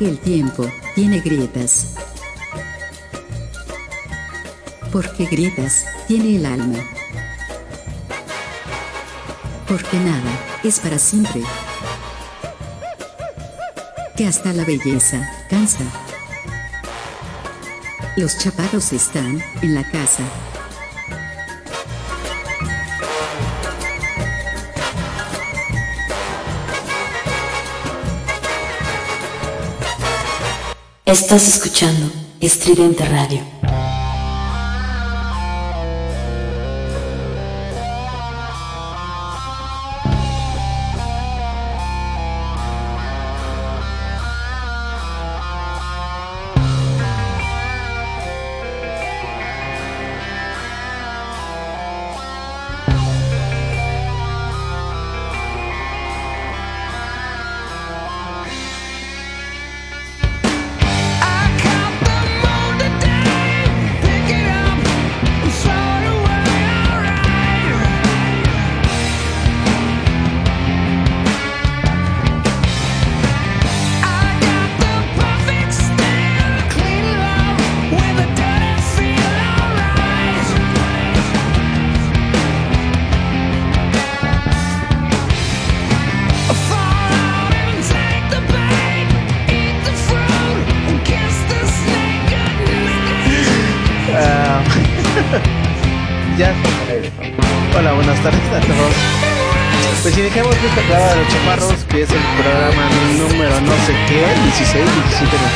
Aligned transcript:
El 0.00 0.16
tiempo 0.20 0.64
tiene 0.94 1.18
grietas. 1.18 1.94
Porque 4.92 5.26
grietas 5.26 5.86
tiene 6.06 6.36
el 6.36 6.46
alma. 6.46 6.78
Porque 9.66 9.96
nada 9.98 10.30
es 10.62 10.78
para 10.78 11.00
siempre. 11.00 11.42
Que 14.16 14.28
hasta 14.28 14.52
la 14.52 14.64
belleza 14.64 15.28
cansa. 15.50 15.84
Los 18.16 18.38
chaparros 18.38 18.92
están 18.92 19.42
en 19.62 19.74
la 19.74 19.82
casa. 19.90 20.22
Estás 31.08 31.48
escuchando 31.48 32.12
Estridente 32.38 33.02
Radio. 33.06 33.57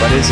17 0.03 0.32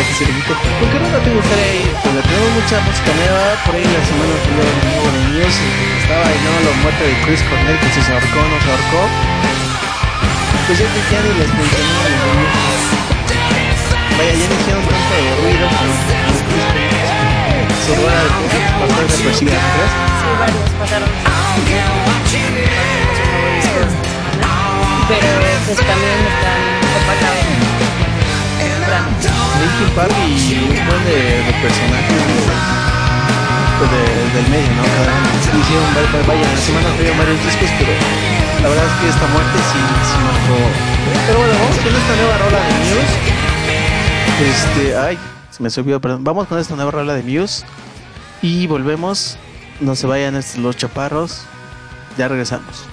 Se 0.00 0.24
le 0.24 0.32
quite, 0.32 0.54
¿por 0.56 0.88
qué 0.90 0.96
no 0.98 1.06
te 1.20 1.30
gustaría 1.30 1.74
ir? 1.76 1.92
Pues 2.02 2.14
le 2.14 2.22
tenemos 2.24 2.50
mucha 2.56 2.80
música 2.88 3.12
nueva, 3.20 3.52
por 3.64 3.74
ahí 3.76 3.84
la 3.84 4.00
semana 4.00 4.32
el 4.32 4.56
nuevo 4.56 5.06
de 5.12 5.20
News, 5.28 5.56
estaba 6.00 6.24
ahí, 6.24 6.40
¿no? 6.40 6.50
La 6.66 6.72
muerte 6.80 7.04
de 7.04 7.14
Chris 7.20 7.42
Cornell, 7.44 7.78
que 7.78 7.88
si 7.92 8.00
se 8.00 8.12
ahorcó 8.12 8.40
o 8.40 8.48
no 8.48 8.56
se 8.64 8.68
ahorcó. 8.72 9.02
Pues 10.66 10.78
ya 10.80 10.88
que 10.88 11.00
ya 11.04 11.20
ni 11.20 11.32
les 11.36 11.52
mencioné 11.52 11.92
a 12.00 12.08
los 12.10 12.32
niños. 12.32 12.80
Vaya, 14.16 14.32
ya 14.40 14.46
no 14.48 14.56
hicieron 14.56 14.84
tanto 14.88 15.14
de 15.20 15.30
ruido 15.40 15.68
con 15.68 15.92
su 17.84 17.92
rueda 18.00 18.24
de 18.24 18.28
pasar 18.80 19.04
de 19.04 19.16
persiga 19.20 19.52
atrás. 19.52 19.92
Sí, 20.20 20.28
varios 20.40 20.64
pasaron. 20.80 21.12
Pero 25.12 25.28
pues 25.68 25.76
también 25.76 26.18
están 26.24 26.60
opacados. 26.98 27.69
Linkin 29.08 29.94
Park 29.94 30.12
y 30.28 30.54
un 30.54 30.86
buen 30.86 31.02
de, 31.04 31.42
personajes 31.62 32.22
pues 33.78 33.90
de- 33.90 34.28
del 34.36 34.46
medio, 34.50 34.70
¿no? 34.76 34.82
Cada 34.84 35.14
hicieron, 35.60 36.26
vaya, 36.26 36.46
la 36.52 36.60
semana 36.60 36.88
varios 37.18 37.44
discos, 37.44 37.70
pero 37.78 37.92
la 38.62 38.68
verdad 38.68 38.84
es 38.86 38.92
que 39.00 39.08
esta 39.08 39.26
muerte 39.28 39.58
sí, 39.72 39.80
sí 40.04 40.16
marcó. 40.20 40.58
Pero 41.26 41.38
bueno, 41.38 41.54
vamos 41.60 41.76
con 41.76 41.92
esta 41.96 42.16
nueva 42.16 42.38
rola 42.38 42.58
de 42.60 42.72
Muse. 42.84 43.18
Este, 44.50 44.96
ay, 44.96 45.18
se 45.50 45.62
me 45.62 45.70
subió, 45.70 46.00
perdón. 46.00 46.24
Vamos 46.24 46.46
con 46.46 46.58
esta 46.58 46.74
nueva 46.76 46.90
rola 46.90 47.14
de 47.14 47.22
Muse 47.22 47.64
y 48.42 48.66
volvemos. 48.66 49.38
No 49.80 49.94
se 49.96 50.06
vayan 50.06 50.38
los 50.58 50.76
chaparros. 50.76 51.42
Ya 52.18 52.28
regresamos. 52.28 52.84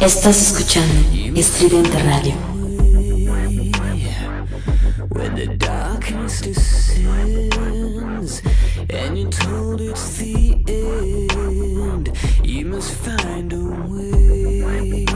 Estás 0.00 0.40
escuchando 0.40 1.38
Estridente 1.38 2.02
Radio. 2.02 2.34
when 5.10 5.34
the 5.34 5.46
darkness 5.58 6.40
descends 6.40 7.52
and 8.88 9.18
you're 9.18 9.30
told 9.30 9.80
it's 9.80 10.16
the 10.16 10.54
end, 10.68 12.10
you 12.42 12.64
must 12.64 12.94
find 12.94 13.52
a 13.52 13.62
way. 13.88 15.06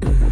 Mm. 0.00 0.31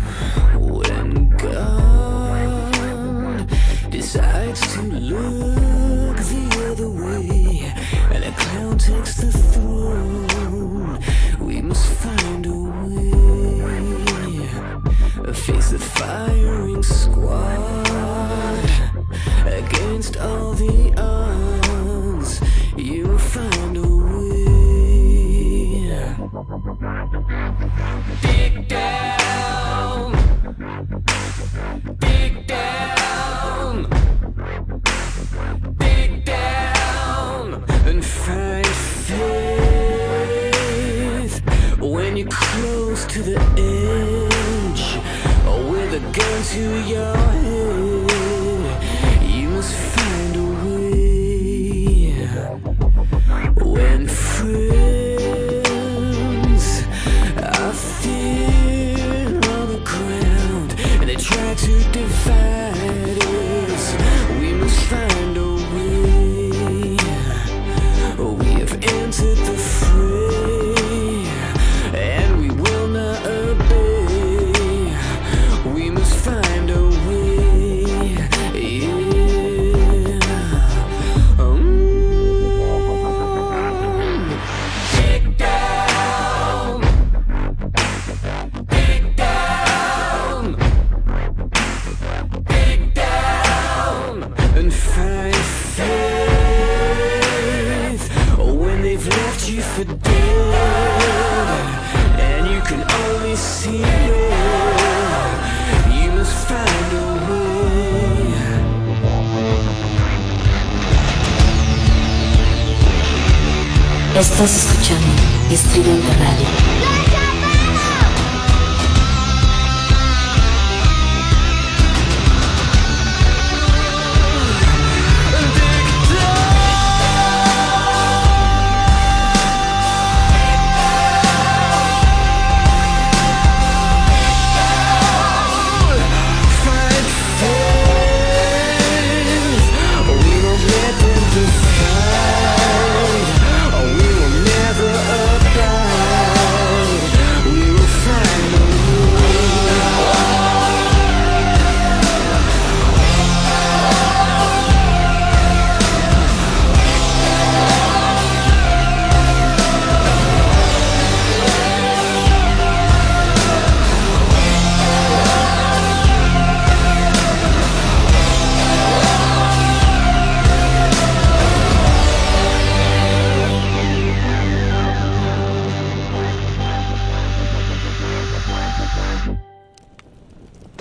Estás 114.21 114.55
escuchando 114.55 115.07
Estridente 115.51 116.13
Radio. 116.19 116.70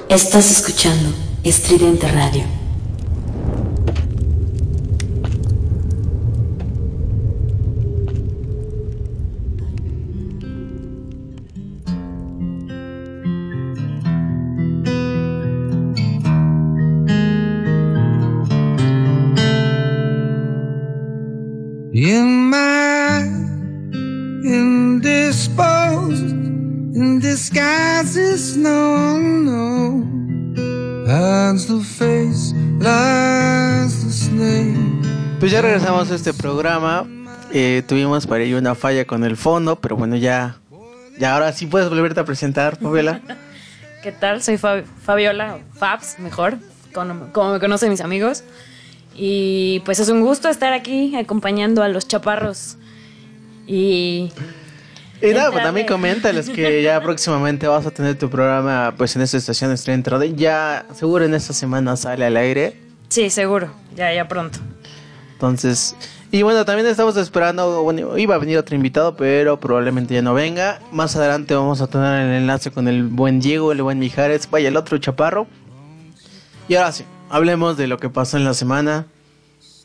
Estás 0.09 0.49
escuchando 0.49 1.13
Estridente 1.43 2.07
Radio. 2.07 2.43
Eh, 37.51 37.83
tuvimos 37.87 38.27
para 38.27 38.43
ello 38.43 38.57
una 38.57 38.75
falla 38.75 39.05
con 39.05 39.23
el 39.23 39.35
fondo, 39.37 39.77
pero 39.79 39.95
bueno, 39.95 40.15
ya. 40.15 40.57
Ya 41.17 41.33
ahora 41.33 41.51
sí 41.51 41.65
puedes 41.65 41.89
volverte 41.89 42.19
a 42.19 42.25
presentar, 42.25 42.77
Fabiola. 42.77 43.21
¿Qué 44.03 44.11
tal? 44.11 44.41
Soy 44.41 44.57
Fa- 44.57 44.83
Fabiola, 45.03 45.57
Fabs, 45.73 46.19
mejor, 46.19 46.57
como, 46.93 47.31
como 47.33 47.53
me 47.53 47.59
conocen 47.59 47.89
mis 47.89 48.01
amigos. 48.01 48.43
Y 49.15 49.81
pues 49.83 49.99
es 49.99 50.07
un 50.09 50.21
gusto 50.21 50.47
estar 50.47 50.71
aquí 50.71 51.15
acompañando 51.17 51.83
a 51.83 51.89
los 51.89 52.07
chaparros. 52.07 52.77
Y 53.67 54.31
Y 55.21 55.27
nada, 55.33 55.51
pues 55.51 55.63
también 55.63 55.85
coméntales 55.87 56.49
que 56.49 56.81
ya 56.81 57.01
próximamente 57.03 57.67
vas 57.67 57.85
a 57.85 57.91
tener 57.91 58.17
tu 58.17 58.29
programa 58.29 58.93
pues 58.97 59.15
en 59.17 59.21
esta 59.21 59.35
estación 59.35 59.71
Estrella 59.73 59.95
Entrada. 59.95 60.25
Ya 60.25 60.85
seguro 60.93 61.25
en 61.25 61.33
esta 61.33 61.51
semana 61.51 61.97
sale 61.97 62.25
al 62.25 62.37
aire. 62.37 62.79
sí, 63.09 63.29
seguro, 63.29 63.73
ya, 63.95 64.13
ya 64.13 64.27
pronto. 64.29 64.59
Entonces, 65.33 65.95
y 66.31 66.43
bueno, 66.43 66.63
también 66.63 66.87
estamos 66.87 67.17
esperando, 67.17 67.91
iba 68.17 68.35
a 68.35 68.37
venir 68.37 68.57
otro 68.57 68.75
invitado, 68.75 69.15
pero 69.15 69.59
probablemente 69.59 70.13
ya 70.13 70.21
no 70.21 70.33
venga. 70.33 70.79
Más 70.91 71.15
adelante 71.15 71.55
vamos 71.55 71.81
a 71.81 71.87
tener 71.87 72.21
el 72.21 72.35
enlace 72.35 72.69
con 72.69 72.87
el 72.87 73.03
buen 73.03 73.39
Diego, 73.39 73.71
el 73.71 73.81
buen 73.81 73.97
Mijares, 73.97 74.49
vaya 74.49 74.67
el 74.67 74.77
otro 74.77 74.97
chaparro. 74.99 75.47
Y 76.67 76.75
ahora 76.75 76.91
sí, 76.91 77.03
hablemos 77.29 77.77
de 77.77 77.87
lo 77.87 77.97
que 77.97 78.09
pasó 78.09 78.37
en 78.37 78.45
la 78.45 78.53
semana. 78.53 79.07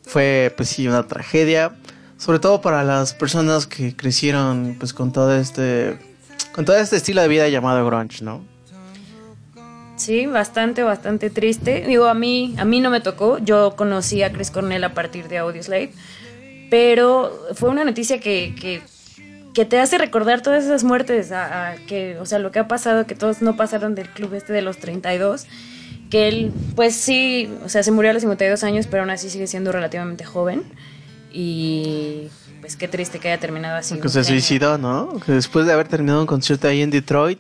Fue 0.04 0.52
pues 0.54 0.68
sí 0.68 0.86
una 0.86 1.06
tragedia, 1.06 1.76
sobre 2.18 2.40
todo 2.40 2.60
para 2.60 2.84
las 2.84 3.14
personas 3.14 3.66
que 3.66 3.96
crecieron 3.96 4.76
pues 4.78 4.92
con 4.92 5.12
todo 5.12 5.34
este 5.34 5.98
con 6.54 6.66
todo 6.66 6.76
este 6.76 6.96
estilo 6.96 7.22
de 7.22 7.28
vida 7.28 7.48
llamado 7.48 7.86
grunge, 7.86 8.22
¿no? 8.22 8.44
Sí, 9.96 10.26
bastante, 10.26 10.82
bastante 10.82 11.30
triste. 11.30 11.84
Digo, 11.86 12.06
a 12.06 12.14
mí, 12.14 12.54
a 12.58 12.64
mí 12.64 12.80
no 12.80 12.90
me 12.90 13.00
tocó. 13.00 13.38
Yo 13.38 13.74
conocí 13.76 14.22
a 14.22 14.32
Chris 14.32 14.50
Cornell 14.50 14.84
a 14.84 14.92
partir 14.92 15.28
de 15.28 15.38
Audioslave. 15.38 15.92
Pero 16.75 17.31
fue 17.54 17.69
una 17.71 17.85
noticia 17.85 18.19
que, 18.19 18.52
que, 18.61 18.83
que 19.54 19.64
te 19.64 19.78
hace 19.78 19.97
recordar 19.97 20.43
todas 20.43 20.64
esas 20.64 20.83
muertes, 20.83 21.31
a- 21.31 21.71
a 21.71 21.76
que, 21.76 22.19
o 22.19 22.26
sea, 22.26 22.40
lo 22.40 22.50
que 22.50 22.59
ha 22.59 22.66
pasado, 22.66 23.07
que 23.07 23.14
todos 23.14 23.43
no 23.43 23.54
pasaron 23.57 23.95
del 23.95 24.09
club 24.09 24.35
este 24.35 24.52
de 24.52 24.61
los 24.61 24.78
32, 24.78 25.47
que 26.11 26.26
él, 26.26 26.52
pues 26.75 26.97
sí, 26.97 27.49
o 27.64 27.69
sea, 27.69 27.85
se 27.85 27.93
murió 27.93 28.11
a 28.11 28.14
los 28.14 28.23
52 28.23 28.64
años, 28.64 28.88
pero 28.90 29.04
aún 29.04 29.11
así 29.11 29.31
sigue 29.31 29.47
siendo 29.47 29.71
relativamente 29.71 30.25
joven. 30.25 30.64
Y 31.33 32.28
pues 32.61 32.75
qué 32.75 32.88
triste 32.88 33.21
que 33.21 33.28
haya 33.28 33.38
terminado 33.40 33.76
así. 33.76 34.00
Que 34.00 34.09
se 34.09 34.25
suicidó, 34.25 34.76
¿no? 34.76 35.21
Que 35.25 35.31
después 35.31 35.66
de 35.66 35.73
haber 35.75 35.87
terminado 35.87 36.23
un 36.23 36.26
concierto 36.26 36.66
ahí 36.66 36.83
en 36.83 36.90
Detroit, 36.90 37.38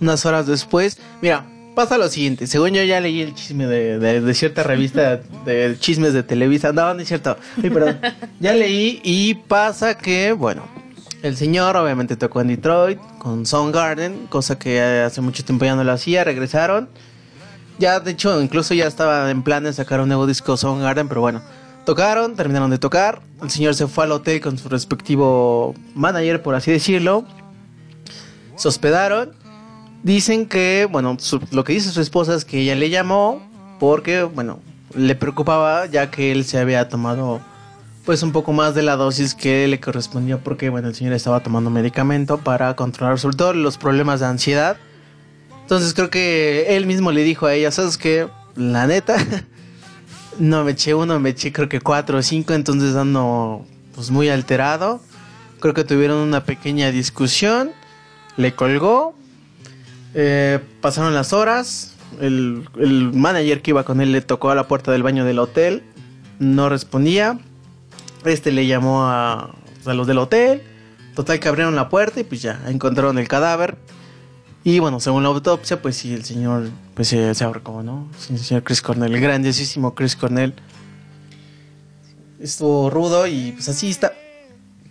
unas 0.00 0.26
horas 0.26 0.48
después. 0.48 0.98
Mira, 1.20 1.44
pasa 1.74 1.98
lo 1.98 2.08
siguiente. 2.08 2.46
Según 2.46 2.70
yo 2.70 2.82
ya 2.82 3.00
leí 3.00 3.20
el 3.20 3.34
chisme 3.34 3.66
de, 3.66 4.34
cierta 4.34 4.62
revista 4.62 5.20
de 5.44 5.76
chismes 5.78 6.12
de 6.12 6.22
Televisa. 6.22 6.72
No, 6.72 6.94
no 6.94 7.00
es 7.00 7.08
cierto. 7.08 7.36
Ya 8.40 8.52
leí 8.52 9.00
y 9.02 9.34
pasa 9.34 9.96
que, 9.96 10.32
bueno, 10.32 10.66
el 11.22 11.36
señor 11.36 11.76
obviamente 11.76 12.16
tocó 12.16 12.40
en 12.40 12.48
Detroit 12.48 12.98
con 13.18 13.46
Soundgarden, 13.46 14.26
cosa 14.26 14.58
que 14.58 14.80
hace 14.80 15.20
mucho 15.20 15.44
tiempo 15.44 15.64
ya 15.64 15.76
no 15.76 15.84
lo 15.84 15.92
hacía. 15.92 16.24
Regresaron. 16.24 16.88
Ya, 17.78 18.00
de 18.00 18.10
hecho, 18.12 18.40
incluso 18.42 18.74
ya 18.74 18.86
estaba 18.86 19.30
en 19.30 19.42
plan 19.42 19.64
de 19.64 19.72
sacar 19.72 20.00
un 20.00 20.08
nuevo 20.08 20.26
disco 20.26 20.56
Soundgarden, 20.56 21.08
pero 21.08 21.20
bueno. 21.20 21.42
Tocaron, 21.84 22.36
terminaron 22.36 22.70
de 22.70 22.78
tocar. 22.78 23.22
El 23.42 23.50
señor 23.50 23.74
se 23.74 23.88
fue 23.88 24.04
al 24.04 24.12
hotel 24.12 24.40
con 24.40 24.56
su 24.56 24.68
respectivo 24.68 25.74
manager, 25.94 26.40
por 26.40 26.54
así 26.54 26.70
decirlo. 26.70 27.24
Se 28.54 28.68
hospedaron. 28.68 29.41
Dicen 30.02 30.46
que, 30.46 30.88
bueno, 30.90 31.16
su- 31.20 31.40
lo 31.52 31.64
que 31.64 31.72
dice 31.74 31.90
su 31.90 32.00
esposa 32.00 32.34
es 32.34 32.44
que 32.44 32.60
ella 32.60 32.74
le 32.74 32.90
llamó 32.90 33.40
porque, 33.78 34.22
bueno, 34.24 34.58
le 34.94 35.14
preocupaba 35.14 35.86
ya 35.86 36.10
que 36.10 36.32
él 36.32 36.44
se 36.44 36.58
había 36.58 36.88
tomado, 36.88 37.40
pues, 38.04 38.22
un 38.22 38.32
poco 38.32 38.52
más 38.52 38.74
de 38.74 38.82
la 38.82 38.96
dosis 38.96 39.34
que 39.34 39.68
le 39.68 39.78
correspondía 39.80 40.38
porque, 40.38 40.70
bueno, 40.70 40.88
el 40.88 40.94
señor 40.94 41.12
estaba 41.14 41.40
tomando 41.40 41.70
medicamento 41.70 42.38
para 42.38 42.74
controlar 42.74 43.18
sobre 43.18 43.36
todo 43.36 43.52
los 43.52 43.78
problemas 43.78 44.20
de 44.20 44.26
ansiedad. 44.26 44.76
Entonces 45.62 45.94
creo 45.94 46.10
que 46.10 46.76
él 46.76 46.86
mismo 46.86 47.12
le 47.12 47.22
dijo 47.22 47.46
a 47.46 47.54
ella, 47.54 47.70
¿sabes 47.70 47.96
qué? 47.96 48.26
La 48.56 48.86
neta, 48.88 49.16
no 50.38 50.64
me 50.64 50.72
eché 50.72 50.94
uno, 50.94 51.20
me 51.20 51.30
eché 51.30 51.52
creo 51.52 51.68
que 51.68 51.80
cuatro 51.80 52.18
o 52.18 52.22
cinco, 52.22 52.54
entonces 52.54 52.96
ando 52.96 53.64
pues 53.94 54.10
muy 54.10 54.28
alterado. 54.28 55.00
Creo 55.60 55.74
que 55.74 55.84
tuvieron 55.84 56.18
una 56.18 56.44
pequeña 56.44 56.90
discusión, 56.90 57.70
le 58.36 58.52
colgó, 58.52 59.14
eh, 60.14 60.60
pasaron 60.80 61.14
las 61.14 61.32
horas, 61.32 61.94
el, 62.20 62.68
el 62.78 63.12
manager 63.12 63.62
que 63.62 63.70
iba 63.70 63.84
con 63.84 64.00
él 64.00 64.12
le 64.12 64.20
tocó 64.20 64.50
a 64.50 64.54
la 64.54 64.68
puerta 64.68 64.92
del 64.92 65.02
baño 65.02 65.24
del 65.24 65.38
hotel, 65.38 65.82
no 66.38 66.68
respondía, 66.68 67.38
este 68.24 68.52
le 68.52 68.66
llamó 68.66 69.04
a, 69.04 69.54
pues, 69.74 69.86
a 69.88 69.94
los 69.94 70.06
del 70.06 70.18
hotel, 70.18 70.62
total 71.14 71.40
que 71.40 71.48
abrieron 71.48 71.74
la 71.76 71.88
puerta 71.88 72.20
y 72.20 72.24
pues 72.24 72.42
ya, 72.42 72.60
encontraron 72.68 73.18
el 73.18 73.28
cadáver. 73.28 73.76
Y 74.64 74.78
bueno, 74.78 75.00
según 75.00 75.24
la 75.24 75.28
autopsia, 75.30 75.82
pues 75.82 75.96
sí, 75.96 76.14
el 76.14 76.24
señor 76.24 76.68
pues 76.94 77.08
se, 77.08 77.34
se 77.34 77.44
ahorcó, 77.44 77.82
¿no? 77.82 78.08
El 78.30 78.38
señor 78.38 78.62
Chris 78.62 78.80
Cornell, 78.80 79.12
el 79.12 79.20
grandísimo 79.20 79.94
Chris 79.94 80.14
Cornell. 80.14 80.54
Estuvo 82.38 82.88
rudo 82.88 83.26
y 83.26 83.52
pues 83.52 83.68
así 83.68 83.90
está. 83.90 84.12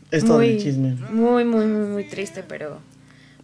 Es 0.09 0.25
todo 0.25 0.41
el 0.41 0.57
chisme. 0.57 0.95
muy, 1.09 1.45
muy, 1.45 1.65
muy, 1.65 1.87
muy 1.87 2.03
triste, 2.03 2.43
pero 2.43 2.79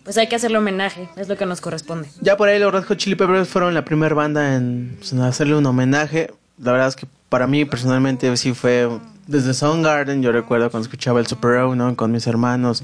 pues 0.08 0.18
hay 0.18 0.28
que 0.28 0.38
hacerle 0.38 0.58
homenaje, 0.58 1.10
es 1.18 1.28
lo 1.28 1.36
que 1.36 1.46
nos 1.46 1.60
corresponde. 1.60 2.08
Ya 2.22 2.38
por 2.38 2.48
ahí 2.48 2.58
los 2.60 2.72
Red 2.72 2.86
Hot 2.86 2.98
Chili 2.98 3.18
Peppers 3.18 3.50
fueron 3.50 3.74
la 3.74 3.84
primera 3.84 4.16
banda 4.16 4.56
en, 4.56 4.98
hacerle 5.22 5.54
un 5.54 5.66
homenaje. 5.66 6.34
La 6.58 6.72
verdad 6.72 6.88
es 6.88 6.96
que 6.96 7.08
para 7.28 7.46
mí 7.46 7.66
personalmente 7.66 8.38
sí 8.38 8.54
fue 8.54 8.88
desde 9.28 9.54
Soundgarden. 9.54 10.22
Yo 10.22 10.32
recuerdo 10.32 10.72
cuando 10.72 10.86
escuchaba 10.86 11.20
el 11.20 11.28
Super 11.28 11.58
O, 11.58 11.76
¿no? 11.76 11.94
Con 11.98 12.14
mis 12.14 12.26
hermanos, 12.26 12.84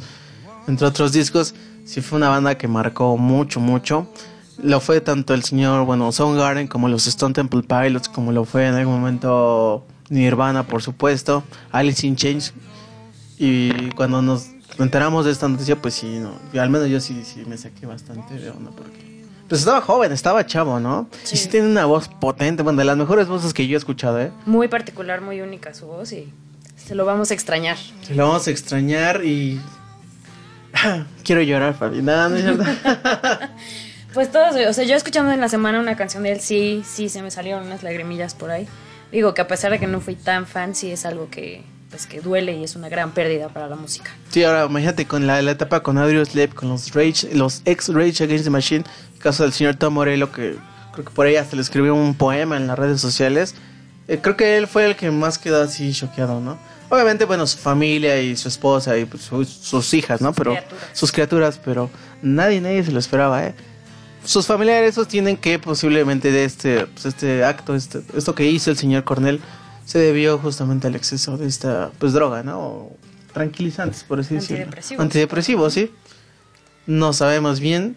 entre 0.68 0.86
otros 0.86 1.14
discos. 1.14 1.56
Sí 1.86 2.02
fue 2.02 2.18
una 2.18 2.28
banda 2.28 2.56
que 2.56 2.68
marcó 2.68 3.16
mucho, 3.16 3.62
mucho. 3.62 4.06
Lo 4.62 4.82
fue 4.82 5.00
tanto 5.00 5.34
el 5.34 5.46
señor, 5.46 5.86
bueno, 5.86 6.12
Soundgarden 6.12 6.68
como 6.68 6.90
los 6.90 7.08
Stone 7.08 7.34
Temple 7.34 7.62
Pilots, 7.64 8.10
como 8.10 8.34
lo 8.34 8.44
fue 8.44 8.68
en 8.68 8.74
algún 8.74 8.96
momento 8.96 9.86
Nirvana, 10.10 10.68
por 10.68 10.82
supuesto, 10.82 11.42
Alice 11.72 12.06
in 12.06 12.18
Chains. 12.18 12.54
Y 13.38 13.92
cuando 13.92 14.22
nos 14.22 14.53
enteramos 14.80 15.26
de 15.26 15.32
esta 15.32 15.48
noticia, 15.48 15.76
pues 15.76 15.94
sí, 15.94 16.20
no, 16.20 16.34
al 16.60 16.70
menos 16.70 16.90
yo 16.90 17.00
sí, 17.00 17.24
sí 17.26 17.44
me 17.48 17.58
saqué 17.58 17.86
bastante 17.86 18.36
de 18.36 18.50
onda 18.50 18.72
porque 18.72 19.24
pues 19.48 19.62
estaba 19.62 19.82
joven, 19.82 20.12
estaba 20.12 20.46
chavo, 20.46 20.80
¿no? 20.80 21.08
Sí. 21.24 21.36
Y 21.36 21.38
sí 21.38 21.50
tiene 21.50 21.68
una 21.68 21.86
voz 21.86 22.08
potente, 22.08 22.64
bueno, 22.64 22.80
de 22.80 22.86
las 22.86 22.98
mejores 22.98 23.28
voces 23.28 23.54
que 23.54 23.68
yo 23.68 23.76
he 23.76 23.78
escuchado, 23.78 24.20
¿eh? 24.20 24.32
Muy 24.46 24.68
particular, 24.68 25.22
muy 25.22 25.42
única 25.42 25.74
su 25.74 25.86
voz 25.86 26.12
y 26.12 26.34
se 26.76 26.96
lo 26.96 27.06
vamos 27.06 27.32
a 27.32 27.34
extrañar. 27.34 27.78
Se 28.02 28.16
lo 28.16 28.28
vamos 28.28 28.48
a 28.48 28.52
extrañar 28.52 29.24
y 29.24 29.62
quiero 31.24 31.42
llorar, 31.42 31.76
Fabi. 31.76 32.02
Nada, 32.02 32.30
no 32.30 32.36
es 32.36 32.44
cierto. 32.44 32.64
Pues 34.14 34.32
todos, 34.32 34.56
o 34.56 34.74
sea, 34.74 34.84
yo 34.84 34.96
escuchando 34.96 35.32
en 35.32 35.40
la 35.40 35.50
semana 35.50 35.80
una 35.80 35.96
canción 35.96 36.22
de 36.22 36.34
él, 36.34 36.40
sí, 36.40 36.84
sí, 36.86 37.10
se 37.10 37.24
me 37.24 37.32
salieron 37.32 37.66
unas 37.66 37.82
lagrimillas 37.82 38.36
por 38.36 38.52
ahí. 38.52 38.68
Digo 39.12 39.34
que 39.34 39.42
a 39.42 39.48
pesar 39.48 39.72
de 39.72 39.80
que 39.80 39.88
no 39.88 40.02
fui 40.02 40.14
tan 40.14 40.46
fan, 40.46 40.76
sí 40.76 40.92
es 40.92 41.08
algo 41.08 41.32
que, 41.32 41.64
pues, 41.94 42.08
que 42.08 42.22
duele 42.22 42.58
y 42.58 42.64
es 42.64 42.76
una 42.76 42.90
gran 42.90 43.12
pérdida 43.12 43.50
para 43.50 43.68
la 43.68 43.76
música. 43.76 44.10
Sí, 44.30 44.44
ahora 44.44 44.66
imagínate 44.66 45.06
con 45.06 45.28
la, 45.28 45.42
la 45.44 45.52
etapa 45.52 45.82
con 45.84 45.98
Adrius 46.00 46.30
Slep, 46.30 46.54
con 46.56 46.70
los 46.70 46.92
Rage, 46.94 47.30
los 47.36 47.62
ex 47.66 47.90
Rage 47.90 48.24
Against 48.24 48.46
the 48.46 48.50
Machine, 48.50 48.84
el 49.16 49.20
caso 49.20 49.44
del 49.44 49.54
señor 49.54 49.76
Tom 49.76 49.94
Morello, 49.94 50.32
que 50.32 50.56
creo 50.94 51.06
que 51.06 51.12
por 51.12 51.28
ahí 51.28 51.36
hasta 51.36 51.56
le 51.56 51.62
escribió 51.62 51.94
un 51.94 52.16
poema 52.16 52.58
en 52.58 52.66
las 52.66 52.80
redes 52.80 53.00
sociales. 53.00 53.54
Eh, 54.08 54.20
creo 54.22 54.36
que 54.36 54.58
él 54.58 54.66
fue 54.68 54.86
el 54.86 54.96
que 54.96 55.12
más 55.12 55.38
quedó 55.38 55.62
así 55.62 55.94
choqueado, 55.94 56.40
¿no? 56.42 56.58
Obviamente, 56.90 57.26
bueno, 57.26 57.48
su 57.48 57.58
familia 57.58 58.20
y 58.22 58.36
su 58.36 58.48
esposa 58.48 58.98
y 58.98 59.06
pues, 59.06 59.24
su- 59.24 59.46
sus 59.46 59.94
hijas, 59.94 60.20
¿no? 60.22 60.34
Pero 60.34 60.52
criaturas. 60.52 60.84
sus 60.94 61.12
criaturas, 61.12 61.60
pero 61.64 61.90
nadie, 62.22 62.60
nadie 62.62 62.84
se 62.84 62.92
lo 62.92 63.00
esperaba, 63.00 63.46
¿eh? 63.46 63.56
Sus 64.26 64.46
familiares 64.46 64.96
sostienen 64.96 65.36
que 65.38 65.60
posiblemente 65.60 66.32
de 66.32 66.46
este, 66.46 66.86
pues, 66.88 67.06
este 67.06 67.44
acto, 67.44 67.76
este, 67.76 68.02
esto 68.16 68.34
que 68.36 68.46
hizo 68.46 68.70
el 68.72 68.78
señor 68.78 69.04
Cornell, 69.04 69.42
se 69.86 70.00
debió 70.00 70.38
justamente 70.38 70.88
al 70.88 70.96
exceso 70.96 71.38
de 71.38 71.48
esta, 71.48 71.92
pues, 72.00 72.14
droga, 72.14 72.44
¿no? 72.44 72.60
O 72.60 72.98
tranquilizantes, 73.34 74.04
por 74.04 74.20
así 74.20 74.36
decirlo. 74.36 74.64
Antidepresivos. 74.64 75.04
Antidepresivos, 75.04 75.74
sí. 75.74 75.92
No 76.86 77.14
sabemos 77.14 77.60
bien. 77.60 77.96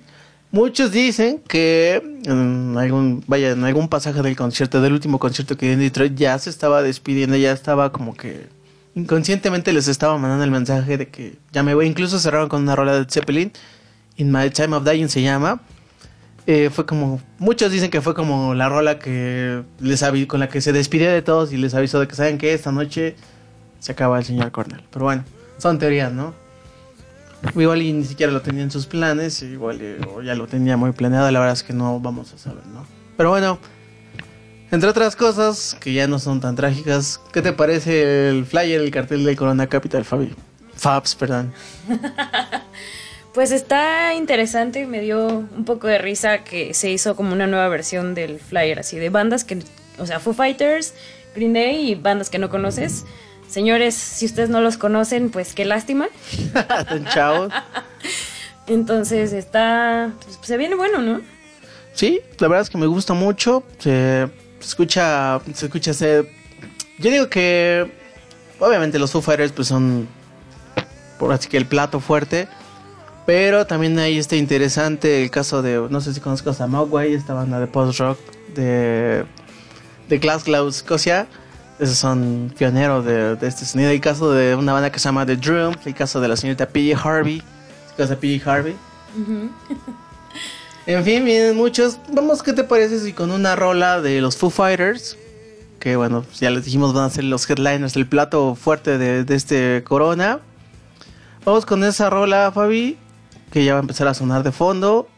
Muchos 0.53 0.93
dicen 0.93 1.43
que 1.47 1.97
en 2.25 2.77
algún, 2.79 3.23
vaya, 3.27 3.51
en 3.51 3.65
algún 3.65 3.89
pasaje 3.89 4.23
del 4.23 4.37
concierto, 4.37 4.81
del 4.81 4.93
último 4.93 5.19
concierto 5.19 5.57
que 5.57 5.67
dio 5.67 5.75
en 5.75 5.81
Detroit, 5.81 6.15
ya 6.15 6.39
se 6.39 6.51
estaba 6.51 6.83
despidiendo, 6.83 7.37
ya 7.37 7.53
estaba 7.53 7.93
como 7.93 8.15
que 8.15 8.47
inconscientemente 8.95 9.73
les 9.73 9.89
estaba 9.89 10.17
mandando 10.17 10.45
el 10.45 10.51
mensaje 10.51 10.97
de 10.97 11.09
que 11.09 11.37
ya 11.53 11.63
me 11.63 11.75
voy. 11.75 11.87
Incluso 11.87 12.19
cerraron 12.19 12.49
con 12.49 12.63
una 12.63 12.75
rola 12.75 12.99
de 12.99 13.05
Zeppelin, 13.11 13.53
In 14.17 14.33
My 14.33 14.49
Time 14.51 14.77
of 14.77 14.85
Dying 14.85 15.09
se 15.09 15.23
llama. 15.23 15.61
Eh, 16.49 16.71
fue 16.71 16.87
como, 16.87 17.21
muchos 17.39 17.73
dicen 17.73 17.91
que 17.91 18.01
fue 18.01 18.15
como 18.15 18.55
la 18.55 18.69
rola 18.69 19.01
que 19.01 19.65
les 19.81 20.05
con 20.29 20.39
la 20.39 20.49
que 20.49 20.61
se 20.61 20.73
despidió 20.73 21.11
de 21.11 21.21
todos 21.21 21.53
y 21.53 21.57
les 21.57 21.75
avisó 21.75 21.99
de 21.99 22.07
que 22.07 22.15
saben 22.15 22.39
que 22.39 22.55
esta 22.55 22.71
noche 22.71 23.17
se 23.81 23.93
acaba 23.93 24.19
el 24.19 24.25
señor 24.25 24.53
Cornell. 24.53 24.85
Pero 24.91 25.07
bueno, 25.07 25.25
son 25.59 25.79
teorías, 25.79 26.13
¿no? 26.13 26.35
Igual 27.55 27.83
y 27.83 27.93
ni 27.93 28.05
siquiera 28.05 28.33
lo 28.33 28.43
tenía 28.43 28.63
en 28.63 28.71
sus 28.71 28.87
planes, 28.87 29.43
igual 29.43 29.81
o 30.09 30.23
ya 30.23 30.35
lo 30.35 30.47
tenía 30.47 30.77
muy 30.77 30.93
planeado, 30.93 31.31
la 31.31 31.41
verdad 31.41 31.55
es 31.55 31.63
que 31.63 31.73
no 31.73 31.99
vamos 32.01 32.33
a 32.33 32.39
saber, 32.39 32.65
¿no? 32.67 32.87
Pero 33.17 33.31
bueno, 33.31 33.59
entre 34.71 34.89
otras 34.89 35.17
cosas 35.17 35.77
que 35.81 35.93
ya 35.93 36.07
no 36.07 36.19
son 36.19 36.41
tan 36.41 36.55
trágicas, 36.55 37.21
¿qué 37.33 37.43
te 37.43 37.53
parece 37.53 38.29
el 38.31 38.47
flyer, 38.47 38.81
el 38.81 38.91
cartel 38.91 39.25
del 39.25 39.37
Corona 39.37 39.67
Capital, 39.67 40.05
Fabi? 40.05 40.35
Fabs, 40.75 41.15
perdón. 41.15 41.53
Pues 43.37 43.53
está 43.53 44.15
interesante, 44.15 44.87
me 44.87 45.03
dio 45.03 45.27
un 45.27 45.67
poco 45.67 45.89
de 45.89 45.99
risa 45.99 46.43
que 46.43 46.73
se 46.73 46.91
hizo 46.91 47.15
como 47.17 47.35
una 47.35 47.47
nueva 47.47 47.69
versión 47.69 48.15
del 48.15 48.41
flyer, 48.41 48.79
así 48.79 48.99
de 48.99 49.11
bandas 49.11 49.45
que, 49.45 49.59
o 49.99 50.07
sea, 50.07 50.21
Foo 50.21 50.33
Fighters, 50.33 50.95
Green 51.35 51.53
Day 51.53 51.91
y 51.91 51.95
bandas 51.97 52.31
que 52.31 52.39
no 52.39 52.49
conoces. 52.49 53.05
Señores, 53.47 53.95
si 53.95 54.25
ustedes 54.25 54.49
no 54.49 54.63
los 54.63 54.79
conocen, 54.79 55.29
pues 55.29 55.53
qué 55.53 55.67
lástima. 55.67 56.09
Chavos. 57.13 57.53
Entonces 58.69 59.35
está, 59.35 60.15
pues, 60.25 60.39
se 60.41 60.57
viene 60.57 60.75
bueno, 60.75 61.03
¿no? 61.03 61.21
Sí, 61.93 62.23
la 62.39 62.49
verdad 62.49 62.63
es 62.63 62.71
que 62.71 62.79
me 62.79 62.87
gusta 62.87 63.13
mucho. 63.13 63.65
Se, 63.77 64.31
se 64.61 64.67
escucha, 64.67 65.43
se 65.53 65.67
escucha 65.67 65.91
ese. 65.91 66.27
Yo 66.99 67.11
digo 67.11 67.29
que, 67.29 67.93
obviamente 68.61 68.99
los 68.99 69.13
Foo 69.13 69.21
Fighters 69.21 69.53
pues 69.53 69.69
son, 69.69 70.09
por 71.19 71.35
así 71.35 71.51
que 71.51 71.59
el 71.59 71.67
plato 71.67 72.01
fuerte. 72.01 72.49
Pero 73.27 73.67
también 73.67 73.99
hay 73.99 74.19
este 74.19 74.37
interesante 74.37 75.25
el 75.25 75.31
caso 75.31 75.61
de, 75.61 75.85
no 75.91 76.01
sé 76.01 76.15
si 76.15 76.21
conozcas 76.21 76.61
a 76.61 76.69
Mogwai, 76.69 77.13
esta 77.13 77.35
banda 77.35 77.59
de 77.59 77.67
post 77.67 77.99
rock 77.99 78.19
de, 78.55 79.25
de 80.09 80.19
Glasgow, 80.19 80.69
Escocia. 80.69 81.27
Esos 81.81 81.99
son 81.99 82.55
pioneros 82.57 83.05
de, 83.05 83.35
de 83.35 83.47
este 83.49 83.65
sonido. 83.65 83.91
Hay 83.91 84.01
caso 84.01 84.31
de 84.31 84.55
una 84.55 84.73
banda 84.73 84.91
que 84.91 85.01
se 85.01 85.05
llama 85.07 85.27
The 85.27 85.37
Drum, 85.37 85.75
el 85.85 85.95
caso 85.95 86.21
de 86.21 86.29
la 86.29 86.37
señorita 86.37 86.67
P.J. 86.69 87.03
Harvey. 87.03 87.43
¿Qué 87.97 88.07
de 88.07 88.17
P.J. 88.17 88.51
Harvey? 88.51 88.77
En 90.87 91.05
fin, 91.05 91.25
vienen 91.25 91.57
muchos. 91.57 91.99
Vamos, 92.13 92.43
¿qué 92.45 92.53
te 92.53 92.63
parece 92.63 93.01
si 93.01 93.13
con 93.13 93.33
una 93.33 93.57
rola 93.57 94.01
de 94.01 94.21
los 94.21 94.37
Foo 94.37 94.51
Fighters 94.51 95.19
que 95.81 95.95
bueno, 95.95 96.23
pues 96.23 96.41
ya 96.41 96.51
les 96.51 96.65
dijimos 96.65 96.93
van 96.95 97.05
a 97.05 97.11
ser 97.11 97.25
los 97.25 97.49
headliners, 97.49 97.95
el 97.95 98.07
plato 98.07 98.55
fuerte 98.57 98.99
de, 98.99 99.25
de 99.25 99.35
este 99.35 99.85
Corona. 99.85 100.41
Vamos 101.45 101.65
con 101.65 101.85
esa 101.85 102.11
rola, 102.11 102.51
Fabi, 102.53 102.99
que 103.51 103.65
ya 103.65 103.75
va 103.75 103.79
a 103.79 103.83
empezar 103.83 104.09
a 104.09 104.15
sonar 104.15 104.43
de 104.43 104.53
fondo. 104.53 105.09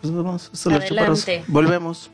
Pues 0.00 0.12
vamos, 0.12 0.50
esto 0.52 0.70
es 0.70 0.90
los. 0.90 0.90
Adelante. 0.90 1.44
Volvemos. 1.48 2.10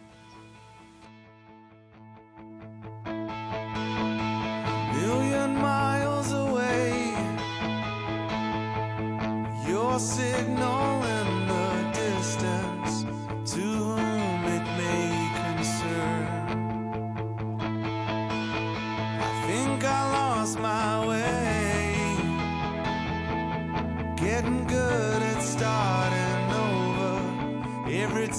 million 4.95 5.55
miles 5.55 6.33
away. 6.33 7.15
Your 9.67 9.99
signal 9.99 10.52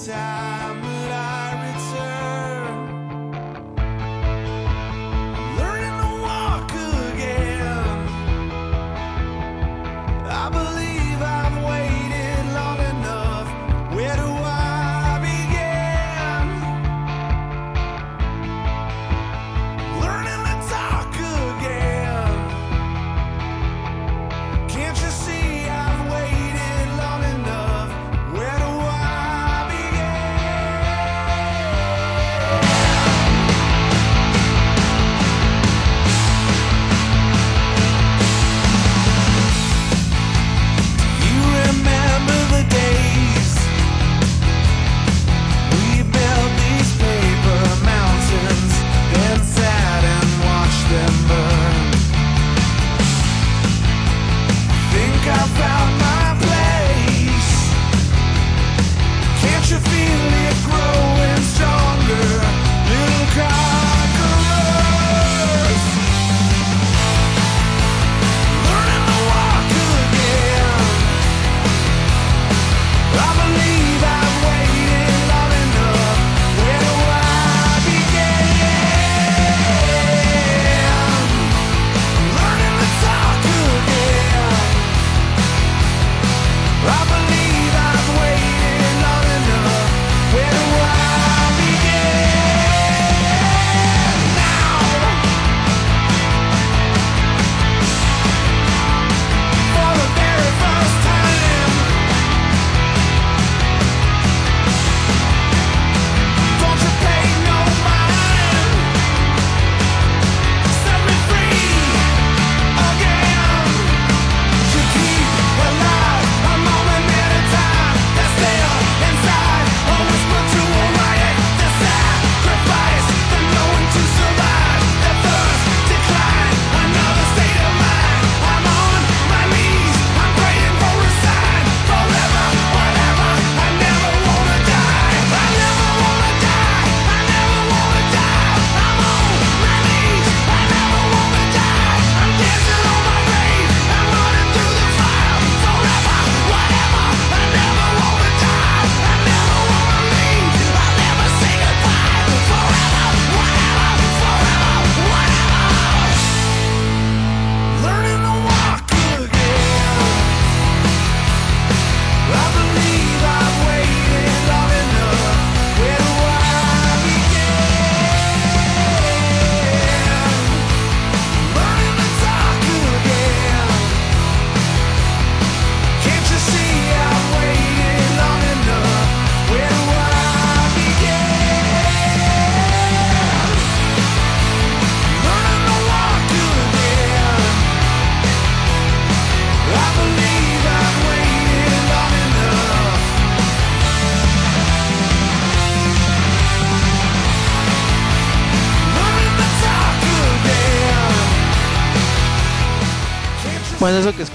time. 0.06 0.63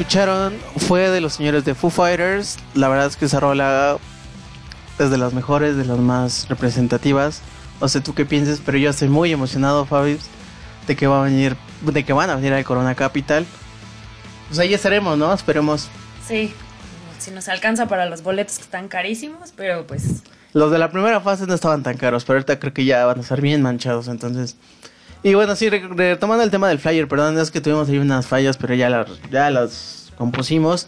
Escucharon 0.10 0.58
fue 0.78 1.08
de 1.12 1.22
los 1.22 1.34
señores 1.34 1.66
de 1.66 1.76
Foo 1.76 1.92
Fighters. 1.92 2.58
La 2.74 2.88
verdad 2.90 3.06
es 3.06 3.16
que 3.16 3.26
esa 3.26 3.40
rola 3.40 4.00
es 4.98 5.12
de 5.12 5.18
las 5.20 5.34
mejores, 5.34 5.78
de 5.78 5.86
las 5.86 6.00
más 6.00 6.48
representativas. 6.50 7.42
No 7.80 7.88
sé 7.88 8.02
tú 8.02 8.16
qué 8.16 8.26
pienses, 8.26 8.60
pero 8.66 8.80
yo 8.80 8.90
estoy 8.90 9.08
muy 9.08 9.32
emocionado, 9.32 9.86
Fabi, 9.86 10.18
de 10.88 10.96
que 10.96 11.06
va 11.06 11.22
a 11.22 11.26
venir, 11.26 11.56
de 11.84 12.04
que 12.04 12.12
van 12.12 12.32
a 12.32 12.36
venir 12.38 12.54
al 12.54 12.64
Corona 12.64 12.96
Capital. 12.96 13.46
Pues 14.48 14.58
ahí 14.58 14.74
estaremos, 14.74 15.16
¿no? 15.16 15.32
Esperemos. 15.32 15.90
Sí, 16.28 16.56
si 17.20 17.30
nos 17.30 17.48
alcanza 17.48 17.88
para 17.88 18.08
los 18.08 18.24
boletos 18.24 18.58
que 18.58 18.64
están 18.64 18.88
carísimos, 18.88 19.54
pero 19.56 19.86
pues 19.86 20.24
Los 20.54 20.72
de 20.72 20.80
la 20.80 20.90
primera 20.90 21.22
fase 21.22 21.46
no 21.46 21.54
estaban 21.54 21.84
tan 21.84 21.98
caros, 21.98 22.26
pero 22.26 22.38
ahorita 22.40 22.58
creo 22.58 22.74
que 22.74 22.84
ya 22.84 23.06
van 23.06 23.20
a 23.20 23.22
estar 23.22 23.42
bien 23.42 23.62
manchados, 23.62 24.08
entonces. 24.08 24.58
Y 25.22 25.36
bueno, 25.36 25.56
sí, 25.56 25.70
re- 25.70 25.88
retomando 25.88 26.44
el 26.44 26.50
tema 26.50 26.68
del 26.68 26.80
flyer, 26.80 27.08
perdón, 27.08 27.38
es 27.38 27.52
que 27.52 27.62
tuvimos 27.62 27.90
ahí 27.90 28.00
unas 28.00 28.26
fallas, 28.26 28.58
pero 28.58 28.74
ya 28.74 28.90
las, 28.90 29.06
ya 29.30 29.52
las 29.52 29.98
compusimos. 30.20 30.88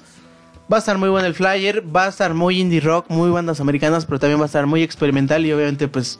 Va 0.72 0.76
a 0.78 0.80
estar 0.80 0.98
muy 1.00 1.10
bueno 1.10 1.26
el 1.28 1.34
flyer, 1.34 1.84
va 1.94 2.06
a 2.06 2.10
estar 2.10 2.34
muy 2.36 2.60
indie 2.62 2.80
rock, 2.80 3.10
muy 3.10 3.32
bandas 3.32 3.60
americanas, 3.60 4.06
pero 4.06 4.20
también 4.20 4.40
va 4.40 4.44
a 4.44 4.46
estar 4.46 4.68
muy 4.68 4.84
experimental 4.84 5.44
y 5.46 5.52
obviamente 5.52 5.88
pues 5.88 6.20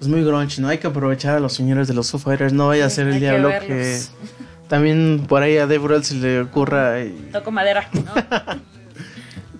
es 0.00 0.06
muy 0.08 0.22
grunge, 0.22 0.60
¿no? 0.60 0.68
Hay 0.68 0.78
que 0.78 0.86
aprovechar 0.86 1.36
a 1.36 1.40
los 1.40 1.52
señores 1.54 1.88
de 1.88 1.94
los 1.94 2.10
Foo 2.10 2.18
Fighters, 2.20 2.52
no 2.52 2.68
vaya 2.68 2.86
a 2.86 2.90
ser 2.90 3.06
el 3.08 3.14
hay 3.14 3.20
diablo 3.20 3.48
que, 3.66 3.98
también 4.68 5.24
por 5.28 5.42
ahí 5.42 5.56
a 5.56 5.62
Dave 5.62 5.78
Grohl 5.78 6.04
se 6.04 6.14
le 6.16 6.40
ocurra 6.42 7.00
y- 7.02 7.30
toco 7.32 7.50
madera, 7.50 7.88
¿no? 7.92 8.12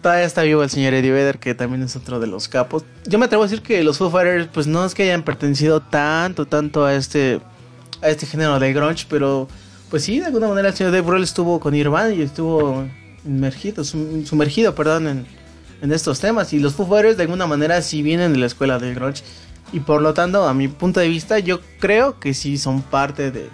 Todavía 0.02 0.24
está 0.24 0.42
vivo 0.42 0.62
el 0.62 0.70
señor 0.70 0.94
Eddie 0.94 1.10
Vedder, 1.12 1.38
que 1.38 1.54
también 1.54 1.82
es 1.82 1.94
otro 1.94 2.20
de 2.20 2.26
los 2.26 2.48
capos. 2.48 2.84
Yo 3.06 3.18
me 3.18 3.26
atrevo 3.26 3.42
a 3.42 3.46
decir 3.46 3.60
que 3.60 3.82
los 3.84 3.98
Foo 3.98 4.10
Fighters, 4.10 4.48
pues 4.52 4.66
no 4.66 4.84
es 4.84 4.94
que 4.94 5.02
hayan 5.02 5.22
pertenecido 5.22 5.80
tanto, 5.80 6.46
tanto 6.46 6.86
a 6.86 6.94
este, 6.94 7.40
a 8.00 8.08
este 8.08 8.24
género 8.24 8.58
de 8.58 8.72
grunge, 8.72 9.04
pero 9.10 9.46
pues 9.90 10.04
sí, 10.04 10.20
de 10.20 10.26
alguna 10.26 10.48
manera 10.48 10.68
el 10.68 10.74
señor 10.74 10.92
Dave 10.92 11.06
Grohl 11.06 11.22
estuvo 11.22 11.58
con 11.60 11.72
Nirvana 11.74 12.10
y 12.14 12.22
estuvo 12.22 12.84
inmergido, 13.24 13.84
sum- 13.84 14.24
sumergido, 14.24 14.74
perdón, 14.74 15.06
en, 15.08 15.26
en 15.82 15.92
estos 15.92 16.20
temas. 16.20 16.52
Y 16.52 16.58
los 16.60 16.74
Foo 16.74 16.86
Fighters 16.86 17.16
de 17.16 17.24
alguna 17.24 17.46
manera 17.46 17.82
sí 17.82 18.02
vienen 18.02 18.32
de 18.32 18.38
la 18.38 18.46
escuela 18.46 18.78
del 18.78 18.94
grunge. 18.94 19.22
Y 19.72 19.80
por 19.80 20.00
lo 20.02 20.14
tanto, 20.14 20.48
a 20.48 20.54
mi 20.54 20.68
punto 20.68 21.00
de 21.00 21.08
vista, 21.08 21.38
yo 21.38 21.60
creo 21.80 22.18
que 22.18 22.34
sí 22.34 22.56
son 22.58 22.82
parte 22.82 23.30
de, 23.30 23.48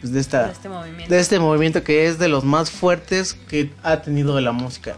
pues, 0.00 0.12
de 0.12 0.20
esta 0.20 0.46
de 0.46 0.52
este 0.52 0.68
movimiento. 0.68 1.14
de 1.14 1.20
este 1.20 1.38
movimiento 1.38 1.82
que 1.84 2.06
es 2.06 2.18
de 2.18 2.28
los 2.28 2.44
más 2.44 2.70
fuertes 2.70 3.34
que 3.34 3.70
ha 3.82 4.02
tenido 4.02 4.40
la 4.40 4.52
música. 4.52 4.94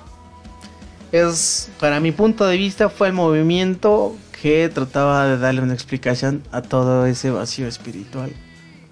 Es, 1.12 1.70
para 1.80 2.00
mi 2.00 2.12
punto 2.12 2.46
de 2.46 2.56
vista, 2.56 2.88
fue 2.90 3.06
el 3.08 3.12
movimiento 3.14 4.14
que 4.42 4.68
trataba 4.68 5.26
de 5.26 5.38
darle 5.38 5.62
una 5.62 5.74
explicación 5.74 6.42
a 6.52 6.62
todo 6.62 7.06
ese 7.06 7.30
vacío 7.30 7.66
espiritual 7.66 8.30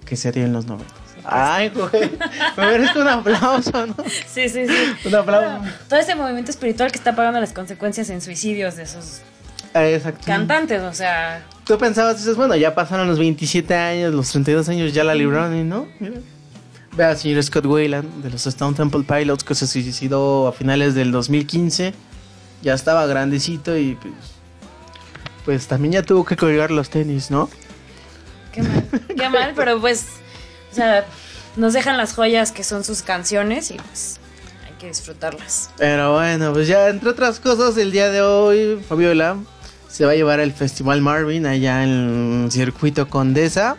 que 0.05 0.15
se 0.15 0.31
dio 0.31 0.43
en 0.43 0.53
los 0.53 0.65
90. 0.65 0.93
Ay, 1.29 1.69
güey, 1.69 2.11
me 2.57 2.65
merezco 2.65 2.99
un 3.01 3.07
aplauso, 3.07 3.85
¿no? 3.87 3.95
Sí, 4.27 4.47
sí, 4.49 4.65
sí. 4.67 5.07
Un 5.07 5.15
aplauso. 5.15 5.59
Bueno, 5.59 5.73
todo 5.89 5.99
ese 5.99 6.15
movimiento 6.15 6.51
espiritual 6.51 6.91
que 6.91 6.97
está 6.97 7.15
pagando 7.15 7.39
las 7.39 7.51
consecuencias 7.53 8.09
en 8.09 8.21
suicidios 8.21 8.75
de 8.77 8.83
esos 8.83 9.21
Ah, 9.73 9.85
Exacto. 9.87 10.21
cantantes, 10.25 10.81
o 10.81 10.93
sea, 10.93 11.43
Tú 11.65 11.77
pensabas, 11.77 12.17
dices, 12.17 12.35
bueno, 12.37 12.55
ya 12.55 12.73
pasaron 12.73 13.07
los 13.07 13.19
27 13.19 13.75
años, 13.75 14.13
los 14.13 14.31
32 14.31 14.69
años, 14.69 14.93
ya 14.93 15.03
la 15.03 15.13
libraron 15.13 15.55
y 15.55 15.63
no, 15.63 15.87
mira. 15.99 16.15
Ve 16.95 17.03
al 17.03 17.17
señor 17.17 17.43
Scott 17.43 17.65
Wayland 17.65 18.23
de 18.23 18.29
los 18.31 18.47
Stone 18.47 18.75
Temple 18.75 19.03
Pilots 19.03 19.43
que 19.43 19.53
se 19.53 19.67
suicidó 19.67 20.47
a 20.47 20.51
finales 20.53 20.95
del 20.95 21.11
2015. 21.11 21.93
Ya 22.63 22.73
estaba 22.73 23.05
grandecito 23.05 23.77
y 23.77 23.95
pues, 23.95 24.13
pues 25.45 25.67
también 25.67 25.91
ya 25.91 26.01
tuvo 26.03 26.25
que 26.25 26.35
colgar 26.35 26.71
los 26.71 26.89
tenis, 26.89 27.29
¿no? 27.29 27.49
qué 28.51 28.63
mal, 28.63 28.83
qué 29.15 29.29
mal, 29.29 29.53
pero 29.55 29.79
pues, 29.79 30.07
sea, 30.77 31.05
nos 31.55 31.73
dejan 31.73 31.97
las 31.97 32.13
joyas 32.13 32.51
que 32.51 32.63
son 32.63 32.83
sus 32.83 33.01
canciones 33.01 33.71
y 33.71 33.75
pues 33.75 34.19
hay 34.65 34.73
que 34.79 34.87
disfrutarlas. 34.87 35.69
Pero 35.77 36.13
bueno, 36.13 36.53
pues 36.53 36.67
ya 36.67 36.87
entre 36.89 37.09
otras 37.09 37.39
cosas, 37.39 37.77
el 37.77 37.91
día 37.91 38.09
de 38.09 38.21
hoy, 38.21 38.83
Fabiola 38.87 39.37
se 39.89 40.05
va 40.05 40.11
a 40.11 40.15
llevar 40.15 40.39
el 40.39 40.53
Festival 40.53 41.01
Marvin 41.01 41.45
allá 41.45 41.83
en 41.83 42.43
el 42.45 42.51
Circuito 42.51 43.09
Condesa. 43.09 43.77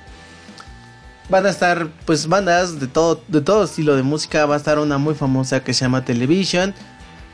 Van 1.29 1.47
a 1.47 1.51
estar 1.51 1.89
pues 2.07 2.27
bandas 2.27 2.81
de 2.81 2.87
todo, 2.87 3.23
de 3.29 3.41
todo 3.41 3.65
estilo 3.65 3.95
de 3.95 4.03
música. 4.03 4.47
Va 4.47 4.55
a 4.55 4.59
estar 4.59 4.79
una 4.79 4.99
muy 4.99 5.15
famosa 5.15 5.63
que 5.63 5.75
se 5.75 5.85
llama 5.85 6.05
Television. 6.05 6.75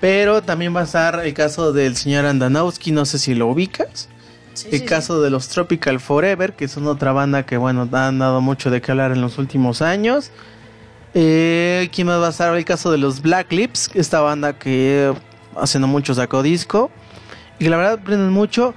Pero 0.01 0.43
también 0.43 0.77
va 0.77 0.81
a 0.81 0.85
estar 0.85 1.25
el 1.25 1.33
caso 1.33 1.73
del 1.73 1.97
señor 1.97 2.27
Andanowski, 2.27 2.93
no 2.93 3.07
sé 3.07 3.19
si 3.19 3.35
lo 3.35 3.47
ubicas. 3.47 4.09
Sí, 4.55 4.69
el 4.71 4.81
sí, 4.81 4.85
caso 4.87 5.21
de 5.21 5.31
los 5.31 5.49
Tropical 5.49 6.01
Forever, 6.01 6.55
que 6.55 6.69
son 6.69 6.87
otra 6.87 7.13
banda 7.13 7.45
que 7.45 7.57
bueno, 7.57 7.89
han 7.93 8.19
dado 8.19 8.41
mucho 8.41 8.71
de 8.71 8.81
qué 8.81 8.93
hablar 8.93 9.13
en 9.13 9.21
los 9.21 9.39
últimos 9.39 9.83
años. 9.83 10.31
Eh, 11.15 11.89
¿Quién 11.93 12.07
más 12.07 12.21
va 12.21 12.29
a 12.29 12.31
estar? 12.31 12.57
El 12.57 12.65
caso 12.65 12.91
de 12.91 12.99
los 12.99 13.21
Black 13.21 13.53
Lips, 13.53 13.91
esta 13.95 14.21
banda 14.21 14.59
que 14.59 15.13
hace 15.57 15.79
no 15.79 15.87
mucho 15.87 16.15
sacó 16.15 16.43
disco. 16.43 16.91
Y 17.59 17.65
que 17.65 17.71
la 17.71 17.77
verdad 17.77 17.93
aprenden 17.95 18.31
mucho. 18.31 18.75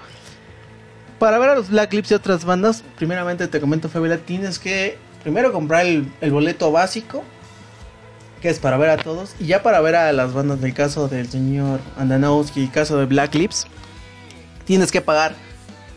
Para 1.19 1.39
ver 1.39 1.49
a 1.49 1.55
los 1.55 1.69
Black 1.69 1.93
Lips 1.93 2.11
y 2.11 2.13
otras 2.13 2.45
bandas, 2.45 2.83
primeramente 2.95 3.47
te 3.47 3.59
comento, 3.59 3.89
Fabiola, 3.89 4.17
tienes 4.17 4.59
que 4.59 4.97
primero 5.23 5.51
comprar 5.51 5.85
el, 5.85 6.11
el 6.21 6.31
boleto 6.31 6.71
básico, 6.71 7.23
que 8.39 8.49
es 8.49 8.59
para 8.59 8.77
ver 8.77 8.91
a 8.91 8.97
todos. 8.97 9.33
Y 9.39 9.47
ya 9.47 9.63
para 9.63 9.81
ver 9.81 9.95
a 9.95 10.11
las 10.11 10.33
bandas 10.33 10.61
del 10.61 10.75
caso 10.75 11.07
del 11.07 11.27
señor 11.27 11.79
Andanowski 11.97 12.61
y 12.61 12.63
el 12.65 12.71
caso 12.71 12.99
de 12.99 13.05
Black 13.05 13.33
Lips, 13.33 13.65
tienes 14.65 14.91
que 14.91 15.01
pagar 15.01 15.33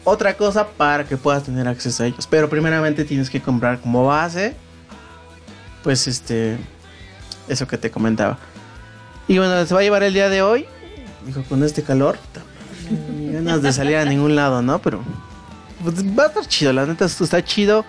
otra 0.05 0.35
cosa 0.35 0.67
para 0.67 1.05
que 1.05 1.17
puedas 1.17 1.45
tener 1.45 1.69
acceso 1.69 2.03
a 2.03 2.07
ellos. 2.07 2.27
Pero 2.27 2.49
primeramente 2.49 3.05
tienes 3.05 3.31
que 3.31 3.41
comprar 3.41 3.81
como 3.81 4.07
base, 4.07 4.55
pues 5.83 6.07
este, 6.07 6.59
eso 7.49 7.67
que 7.67 7.79
te 7.79 7.91
comentaba. 7.91 8.39
Y 9.29 9.39
bueno, 9.39 9.65
se 9.65 9.75
va 9.75 9.81
a 9.81 9.83
llevar 9.83 10.03
el 10.03 10.13
día 10.13 10.29
de 10.29 10.43
hoy. 10.43 10.67
Dijo, 11.25 11.43
con 11.45 11.63
este 11.63 11.83
calor, 11.83 12.19
ni 13.17 13.33
ganas 13.33 13.63
de 13.63 13.73
salir 13.73 13.97
a 13.97 14.05
ningún 14.05 14.35
lado, 14.35 14.63
¿no? 14.63 14.81
Pero 14.81 15.01
pues, 15.83 16.05
va 16.19 16.25
a 16.25 16.27
estar 16.29 16.47
chido, 16.47 16.73
la 16.73 16.87
neta 16.87 17.05
está 17.05 17.45
chido. 17.45 17.85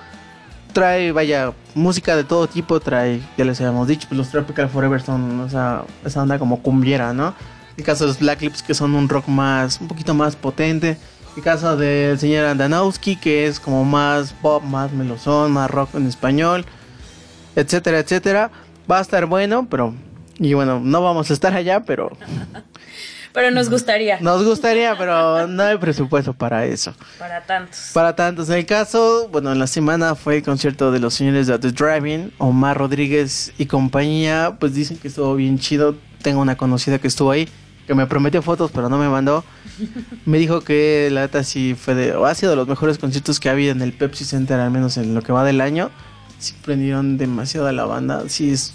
Trae, 0.73 1.11
vaya, 1.11 1.51
música 1.75 2.15
de 2.15 2.23
todo 2.23 2.47
tipo, 2.47 2.79
trae, 2.79 3.21
ya 3.37 3.43
les 3.43 3.59
habíamos 3.59 3.87
dicho, 3.87 4.07
pues 4.07 4.17
los 4.17 4.29
Tropical 4.29 4.69
Forever 4.69 5.01
son 5.01 5.45
esa, 5.47 5.83
esa 6.05 6.21
onda 6.21 6.39
como 6.39 6.61
cumbiera, 6.61 7.13
¿no? 7.13 7.33
El 7.75 7.83
caso 7.83 8.05
de 8.05 8.09
los 8.09 8.19
Black 8.19 8.41
Lips 8.41 8.63
que 8.63 8.73
son 8.73 8.95
un 8.95 9.09
rock 9.09 9.27
más, 9.27 9.81
un 9.81 9.87
poquito 9.87 10.13
más 10.13 10.35
potente. 10.35 10.97
El 11.35 11.43
caso 11.43 11.77
del 11.77 12.19
señor 12.19 12.45
Andanowski 12.45 13.15
que 13.15 13.47
es 13.47 13.59
como 13.59 13.85
más 13.85 14.33
pop, 14.33 14.63
más 14.63 14.91
melosón, 14.91 15.51
más 15.51 15.69
rock 15.71 15.95
en 15.95 16.07
español, 16.07 16.65
etcétera, 17.55 17.99
etcétera. 17.99 18.51
Va 18.89 18.99
a 18.99 19.01
estar 19.01 19.25
bueno, 19.25 19.67
pero... 19.69 19.93
Y 20.39 20.53
bueno, 20.53 20.79
no 20.79 21.03
vamos 21.03 21.29
a 21.29 21.33
estar 21.33 21.53
allá, 21.53 21.81
pero 21.81 22.11
Pero 23.33 23.49
nos 23.51 23.69
gustaría, 23.69 24.19
nos 24.19 24.43
gustaría, 24.43 24.97
pero 24.97 25.47
no 25.47 25.63
hay 25.63 25.77
presupuesto 25.77 26.33
para 26.33 26.65
eso. 26.65 26.93
para 27.17 27.41
tantos. 27.41 27.91
Para 27.93 28.15
tantos, 28.15 28.49
en 28.49 28.57
el 28.57 28.65
caso, 28.65 29.29
bueno, 29.31 29.51
en 29.51 29.59
la 29.59 29.67
semana 29.67 30.15
fue 30.15 30.37
el 30.37 30.43
concierto 30.43 30.91
de 30.91 30.99
los 30.99 31.13
señores 31.13 31.47
de 31.47 31.57
The 31.57 31.71
Driving, 31.71 32.33
Omar 32.39 32.77
Rodríguez 32.77 33.53
y 33.57 33.67
compañía, 33.67 34.57
pues 34.59 34.73
dicen 34.73 34.97
que 34.97 35.07
estuvo 35.07 35.35
bien 35.35 35.59
chido. 35.59 35.95
Tengo 36.21 36.41
una 36.41 36.57
conocida 36.57 36.99
que 36.99 37.07
estuvo 37.07 37.31
ahí, 37.31 37.47
que 37.87 37.95
me 37.95 38.05
prometió 38.05 38.41
fotos, 38.41 38.69
pero 38.73 38.89
no 38.89 38.97
me 38.97 39.07
mandó. 39.07 39.45
Me 40.25 40.37
dijo 40.37 40.61
que 40.61 41.09
la 41.11 41.21
neta 41.21 41.43
sí 41.43 41.75
fue 41.79 41.95
de, 41.95 42.13
o 42.15 42.25
ha 42.25 42.35
sido 42.35 42.51
de 42.51 42.55
los 42.55 42.67
mejores 42.67 42.97
conciertos 42.97 43.39
que 43.39 43.49
ha 43.49 43.53
habido 43.53 43.71
en 43.71 43.81
el 43.81 43.93
Pepsi 43.93 44.25
Center, 44.25 44.59
al 44.59 44.71
menos 44.71 44.97
en 44.97 45.13
lo 45.13 45.21
que 45.21 45.31
va 45.31 45.43
del 45.43 45.61
año. 45.61 45.89
Sí 46.39 46.53
prendieron 46.63 47.17
demasiado 47.17 47.67
a 47.67 47.71
la 47.71 47.85
banda, 47.85 48.23
sí 48.27 48.51
es 48.51 48.73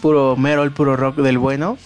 puro 0.00 0.36
Merol, 0.36 0.72
puro 0.72 0.96
rock 0.96 1.16
del 1.16 1.38
bueno. 1.38 1.76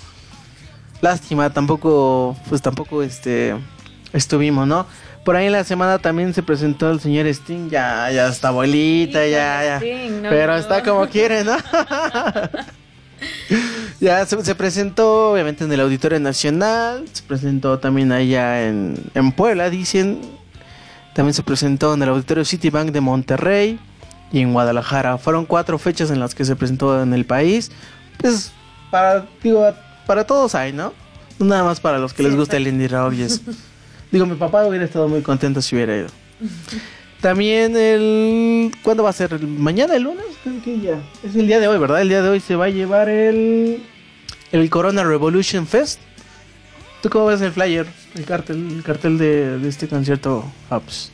Lástima, 1.01 1.51
tampoco, 1.51 2.37
pues 2.48 2.61
tampoco 2.62 3.03
este 3.03 3.55
estuvimos, 4.12 4.66
¿no? 4.66 4.87
Por 5.24 5.37
ahí 5.37 5.46
en 5.46 5.53
la 5.53 5.62
semana 5.64 5.98
también 5.98 6.33
se 6.33 6.42
presentó 6.42 6.90
el 6.90 7.01
señor 7.01 7.27
Sting, 7.27 7.68
ya, 7.68 8.11
ya 8.11 8.29
está 8.29 8.48
abuelita, 8.48 9.27
ya, 9.27 9.62
ya. 9.64 9.77
Sting, 9.77 10.22
no, 10.22 10.31
Pero 10.31 10.53
no. 10.55 10.59
está 10.59 10.83
como 10.83 11.07
quiere, 11.09 11.44
¿no? 11.44 11.57
ya 14.01 14.25
se, 14.27 14.45
se 14.45 14.55
presentó 14.55 15.33
obviamente 15.33 15.65
en 15.65 15.73
el 15.73 15.81
Auditorio 15.81 16.21
Nacional, 16.21 17.05
se 17.13 17.23
presentó 17.23 17.79
también 17.79 18.13
allá 18.13 18.67
en, 18.67 18.97
en 19.15 19.33
Puebla, 19.33 19.71
dicen. 19.71 20.21
También 21.15 21.35
se 21.35 21.43
presentó 21.43 21.95
en 21.95 22.03
el 22.03 22.11
Auditorio 22.11 22.45
Citibank 22.45 22.91
de 22.91 23.01
Monterrey 23.01 23.81
y 24.31 24.41
en 24.41 24.53
Guadalajara. 24.53 25.19
Fueron 25.19 25.47
cuatro 25.47 25.79
fechas 25.79 26.11
en 26.13 26.21
las 26.21 26.35
que 26.35 26.45
se 26.45 26.55
presentó 26.55 27.03
en 27.03 27.13
el 27.13 27.25
país. 27.25 27.73
Pues 28.19 28.53
para, 28.91 29.27
digo, 29.43 29.67
para 30.07 30.25
todos 30.25 30.55
hay, 30.55 30.73
¿no? 30.73 30.93
No 31.39 31.47
Nada 31.47 31.65
más 31.65 31.81
para 31.81 31.99
los 31.99 32.13
que 32.15 32.23
les 32.23 32.37
gusta 32.37 32.57
el 32.57 32.67
indie 32.69 32.89
rock. 32.89 33.15
Digo, 34.11 34.27
mi 34.27 34.37
papá 34.37 34.65
hubiera 34.65 34.85
estado 34.85 35.07
muy 35.09 35.21
contento 35.21 35.61
si 35.61 35.77
hubiera 35.77 35.97
ido. 35.97 36.09
También 37.21 37.77
el... 37.77 38.73
¿Cuándo 38.83 39.03
va 39.03 39.11
a 39.11 39.13
ser? 39.13 39.41
¿Mañana, 39.43 39.97
el 39.97 40.05
lunes? 40.05 40.25
Creo 40.45 40.63
que 40.63 40.79
ya. 40.81 40.99
Es 41.25 41.35
el 41.35 41.47
día 41.49 41.59
de 41.59 41.67
hoy, 41.67 41.79
¿verdad? 41.79 42.01
El 42.01 42.09
día 42.09 42.23
de 42.23 42.29
hoy 42.29 42.41
se 42.41 42.55
va 42.57 42.67
a 42.67 42.71
llevar 42.71 43.09
el... 43.09 43.83
El 44.53 44.71
Corona 44.71 45.03
Revolution 45.05 45.67
Fest. 45.67 46.01
¿Tú 47.03 47.11
cómo 47.11 47.27
ves 47.27 47.41
el 47.41 47.53
flyer? 47.53 47.87
El 48.15 48.25
cartel, 48.25 48.69
el 48.77 48.83
cartel 48.83 49.19
de, 49.19 49.59
de 49.59 49.69
este 49.69 49.89
concierto 49.89 50.45
Hubs. 50.71 51.13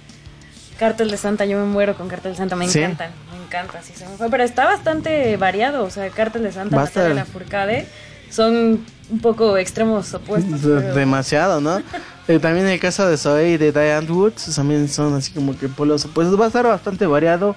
Cartel 0.78 1.10
de 1.10 1.16
Santa, 1.16 1.44
yo 1.44 1.58
me 1.58 1.64
muero 1.66 1.94
con 1.96 2.08
Cartel 2.08 2.32
de 2.32 2.38
Santa, 2.38 2.56
me 2.56 2.68
¿Sí? 2.68 2.80
encantan, 2.80 3.12
me 3.32 3.44
encanta, 3.44 3.80
sí 3.82 3.92
se 3.94 4.08
me 4.08 4.16
fue, 4.16 4.28
pero 4.28 4.42
está 4.42 4.64
bastante 4.64 5.36
variado, 5.36 5.84
o 5.84 5.90
sea, 5.90 6.08
Cartel 6.10 6.42
de 6.42 6.50
Santa, 6.52 6.74
Natalia 6.76 7.14
Lafourcade 7.14 7.86
son 8.28 8.84
un 9.10 9.18
poco 9.20 9.56
extremos 9.56 10.12
opuestos. 10.14 10.60
Pero- 10.62 10.94
Demasiado, 10.94 11.60
¿no? 11.60 11.80
Eh, 12.26 12.38
también 12.38 12.66
el 12.66 12.80
caso 12.80 13.06
de 13.06 13.18
Zoe 13.18 13.50
y 13.50 13.56
de 13.58 13.70
Diane 13.70 14.10
Woods 14.10 14.54
también 14.54 14.88
son 14.88 15.14
así 15.14 15.30
como 15.32 15.58
que 15.58 15.68
polos 15.68 16.08
Pues 16.14 16.28
va 16.40 16.44
a 16.44 16.46
estar 16.46 16.64
bastante 16.64 17.06
variado. 17.06 17.54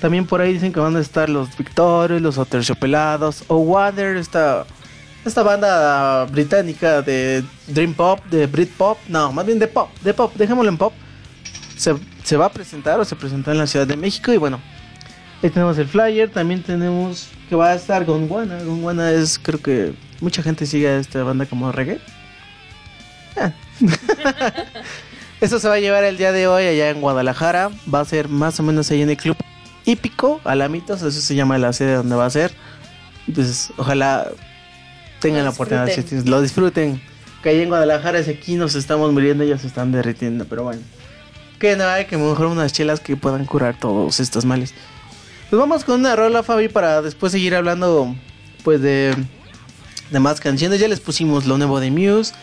También 0.00 0.26
por 0.26 0.40
ahí 0.40 0.52
dicen 0.52 0.72
que 0.72 0.80
van 0.80 0.96
a 0.96 1.00
estar 1.00 1.28
los 1.28 1.56
Victorious, 1.56 2.22
los 2.22 2.38
Aterciopelados, 2.38 3.44
o 3.48 3.56
Water, 3.56 4.16
esta, 4.16 4.64
esta 5.24 5.42
banda 5.42 6.24
británica 6.26 7.02
de 7.02 7.44
Dream 7.66 7.94
Pop, 7.94 8.24
de 8.26 8.46
Britpop, 8.46 8.98
no, 9.08 9.32
más 9.32 9.44
bien 9.44 9.58
de 9.58 9.66
pop, 9.66 9.90
de 10.02 10.14
pop, 10.14 10.32
dejémoslo 10.36 10.70
en 10.70 10.78
pop. 10.78 10.92
Se, 11.76 11.96
se 12.22 12.36
va 12.36 12.46
a 12.46 12.52
presentar 12.52 13.00
o 13.00 13.04
se 13.04 13.16
presentó 13.16 13.50
en 13.50 13.58
la 13.58 13.66
Ciudad 13.66 13.86
de 13.88 13.96
México 13.96 14.32
y 14.32 14.36
bueno, 14.36 14.60
ahí 15.42 15.50
tenemos 15.50 15.76
el 15.78 15.88
flyer, 15.88 16.30
también 16.30 16.62
tenemos 16.62 17.28
que 17.48 17.56
va 17.56 17.70
a 17.70 17.74
estar 17.74 18.04
Gondwana. 18.04 18.62
Gondwana 18.62 19.10
es, 19.10 19.38
creo 19.38 19.60
que 19.60 19.94
mucha 20.20 20.42
gente 20.44 20.64
sigue 20.64 20.88
a 20.88 20.98
esta 20.98 21.24
banda 21.24 21.46
como 21.46 21.72
reggae. 21.72 22.00
Ah. 23.36 23.52
Eso 25.40 25.60
se 25.60 25.68
va 25.68 25.74
a 25.74 25.78
llevar 25.80 26.02
el 26.04 26.16
día 26.18 26.32
de 26.32 26.48
hoy 26.48 26.64
allá 26.64 26.90
en 26.90 27.00
Guadalajara. 27.00 27.70
Va 27.92 28.00
a 28.00 28.04
ser 28.04 28.28
más 28.28 28.58
o 28.58 28.62
menos 28.62 28.90
ahí 28.90 29.02
en 29.02 29.10
el 29.10 29.16
club 29.16 29.36
hípico, 29.84 30.40
Alamitos, 30.44 31.00
eso 31.02 31.18
se 31.20 31.34
llama 31.34 31.56
la 31.56 31.72
sede 31.72 31.94
donde 31.94 32.14
va 32.16 32.26
a 32.26 32.30
ser. 32.30 32.52
Entonces, 33.26 33.70
ojalá 33.78 34.26
tengan 35.20 35.44
la 35.44 35.50
oportunidad, 35.50 35.86
disfruten. 35.86 36.08
tienes- 36.10 36.28
lo 36.28 36.42
disfruten. 36.42 37.00
Que 37.42 37.50
ahí 37.50 37.60
en 37.62 37.68
Guadalajara, 37.68 38.22
si 38.22 38.30
aquí 38.32 38.56
nos 38.56 38.74
estamos 38.74 39.12
muriendo, 39.12 39.44
ellos 39.44 39.60
se 39.62 39.68
están 39.68 39.92
derritiendo, 39.92 40.44
pero 40.44 40.64
bueno. 40.64 40.80
Que 41.58 41.76
no 41.76 41.86
hay 41.86 42.04
que 42.06 42.16
mejor 42.18 42.46
unas 42.46 42.72
chelas 42.72 43.00
que 43.00 43.16
puedan 43.16 43.44
curar 43.46 43.78
todos 43.78 44.20
estos 44.20 44.44
males. 44.44 44.74
Pues 45.48 45.58
vamos 45.58 45.84
con 45.84 46.00
una 46.00 46.14
rola, 46.16 46.42
Fabi, 46.42 46.68
para 46.68 47.00
después 47.00 47.32
seguir 47.32 47.54
hablando, 47.54 48.14
pues, 48.64 48.80
de, 48.82 49.14
de 50.10 50.20
más 50.20 50.40
canciones. 50.40 50.80
Ya 50.80 50.88
les 50.88 51.00
pusimos 51.00 51.46
lo 51.46 51.56
nuevo 51.56 51.80
de 51.80 51.90
Muse, 51.90 52.34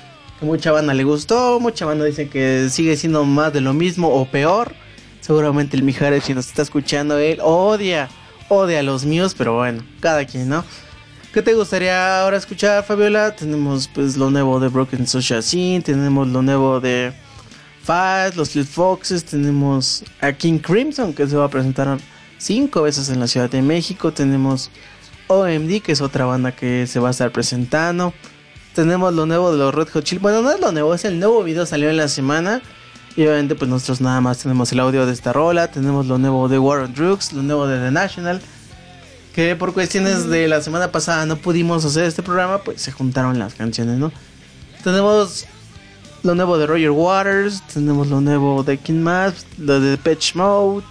mucha 0.41 0.71
banda 0.71 0.93
le 0.93 1.03
gustó, 1.03 1.59
mucha 1.59 1.85
banda 1.85 2.05
dice 2.05 2.27
que 2.29 2.69
sigue 2.69 2.97
siendo 2.97 3.23
más 3.25 3.53
de 3.53 3.61
lo 3.61 3.73
mismo 3.73 4.09
o 4.09 4.25
peor. 4.25 4.73
Seguramente 5.21 5.75
el 5.75 5.83
Mijares, 5.83 6.25
si 6.25 6.33
nos 6.33 6.47
está 6.47 6.61
escuchando, 6.61 7.17
él 7.17 7.39
odia, 7.41 8.09
odia 8.49 8.79
a 8.79 8.83
los 8.83 9.05
Muse, 9.05 9.35
pero 9.37 9.55
bueno, 9.55 9.83
cada 9.99 10.25
quien, 10.25 10.49
¿no? 10.49 10.63
¿Qué 11.33 11.41
te 11.41 11.53
gustaría 11.53 12.21
ahora 12.21 12.37
escuchar, 12.37 12.83
Fabiola? 12.85 13.35
Tenemos 13.35 13.87
pues 13.87 14.15
lo 14.15 14.29
nuevo 14.29 14.59
de 14.59 14.69
Broken 14.69 15.05
Social 15.07 15.43
Scene, 15.43 15.81
tenemos 15.81 16.27
lo 16.27 16.41
nuevo 16.41 16.79
de 16.79 17.11
Fast, 17.83 18.37
los 18.37 18.55
Little 18.55 18.71
Foxes, 18.71 19.25
tenemos 19.25 20.03
a 20.21 20.31
King 20.31 20.59
Crimson 20.59 21.13
que 21.13 21.27
se 21.27 21.35
va 21.35 21.45
a 21.45 21.49
presentar 21.49 21.97
cinco 22.37 22.83
veces 22.83 23.09
en 23.09 23.19
la 23.19 23.27
Ciudad 23.27 23.49
de 23.49 23.61
México, 23.61 24.13
tenemos 24.13 24.69
OMD 25.27 25.81
que 25.81 25.91
es 25.91 26.01
otra 26.01 26.25
banda 26.25 26.51
que 26.55 26.87
se 26.87 26.99
va 26.99 27.09
a 27.09 27.11
estar 27.11 27.31
presentando, 27.31 28.13
tenemos 28.75 29.13
lo 29.13 29.25
nuevo 29.25 29.51
de 29.51 29.57
los 29.57 29.73
Red 29.73 29.87
Hot 29.93 30.03
Chili, 30.03 30.19
bueno 30.19 30.41
no 30.41 30.51
es 30.51 30.59
lo 30.59 30.71
nuevo, 30.71 30.93
es 30.93 31.05
el 31.05 31.19
nuevo 31.19 31.43
video 31.43 31.65
salió 31.65 31.89
en 31.89 31.97
la 31.97 32.07
semana 32.07 32.61
y 33.15 33.21
obviamente 33.21 33.55
pues 33.55 33.69
nosotros 33.69 34.01
nada 34.01 34.21
más 34.21 34.39
tenemos 34.39 34.71
el 34.73 34.81
audio 34.81 35.05
de 35.05 35.13
esta 35.13 35.33
rola, 35.33 35.71
tenemos 35.71 36.05
lo 36.05 36.17
nuevo 36.17 36.49
de 36.49 36.59
War 36.59 36.79
on 36.79 36.93
Drugs, 36.93 37.33
lo 37.33 37.41
nuevo 37.41 37.65
de 37.67 37.79
The 37.79 37.91
National 37.91 38.41
que 39.33 39.55
por 39.55 39.73
cuestiones 39.73 40.29
de 40.29 40.47
la 40.47 40.61
semana 40.61 40.91
pasada 40.91 41.25
no 41.25 41.35
pudimos 41.35 41.83
hacer 41.83 42.05
este 42.05 42.23
programa, 42.23 42.59
pues 42.59 42.81
se 42.81 42.91
juntaron 42.91 43.37
las 43.37 43.53
canciones, 43.53 43.97
¿no? 43.97 44.11
Tenemos 44.81 45.45
lo 46.23 46.35
nuevo 46.35 46.57
de 46.57 46.65
Roger 46.65 46.91
Waters, 46.91 47.61
tenemos 47.73 48.07
lo 48.07 48.21
nuevo 48.21 48.63
de 48.63 48.77
King 48.77 49.01
Maps, 49.01 49.45
lo 49.57 49.81
de 49.81 49.97
Patch 49.97 50.35
Mode, 50.35 50.85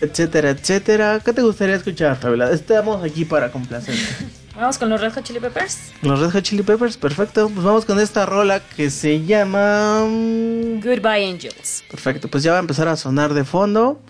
etcétera, 0.00 0.50
etcétera. 0.50 1.20
¿Qué 1.24 1.32
te 1.32 1.42
gustaría 1.42 1.74
escuchar, 1.74 2.16
Fabiola? 2.16 2.52
Estamos 2.52 3.02
aquí 3.02 3.24
para 3.24 3.50
complacer. 3.50 3.94
Vamos 4.58 4.76
con 4.76 4.88
los 4.88 5.00
Red 5.00 5.12
Hot 5.12 5.22
Chili 5.22 5.38
Peppers. 5.38 5.92
Los 6.02 6.18
Red 6.18 6.30
Hot 6.32 6.42
Chili 6.42 6.64
Peppers, 6.64 6.96
perfecto. 6.96 7.48
Pues 7.48 7.64
vamos 7.64 7.84
con 7.84 8.00
esta 8.00 8.26
rola 8.26 8.58
que 8.60 8.90
se 8.90 9.24
llama... 9.24 10.04
mm, 10.04 10.80
Goodbye 10.80 11.30
Angels. 11.30 11.84
Perfecto, 11.88 12.26
pues 12.28 12.42
ya 12.42 12.50
va 12.52 12.56
a 12.58 12.60
empezar 12.60 12.88
a 12.88 12.96
sonar 12.96 13.34
de 13.34 13.44
fondo. 13.44 14.00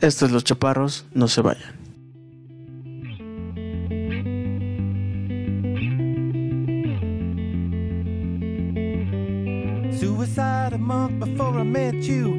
Estos 0.00 0.28
es 0.28 0.32
Los 0.32 0.44
Chaparros, 0.44 1.04
no 1.12 1.28
se 1.28 1.42
vayan. 1.42 1.78
Suicide 9.98 10.72
a 10.74 10.78
month 10.78 11.18
before 11.20 11.58
I 11.58 11.64
met 11.64 11.94
you. 12.08 12.38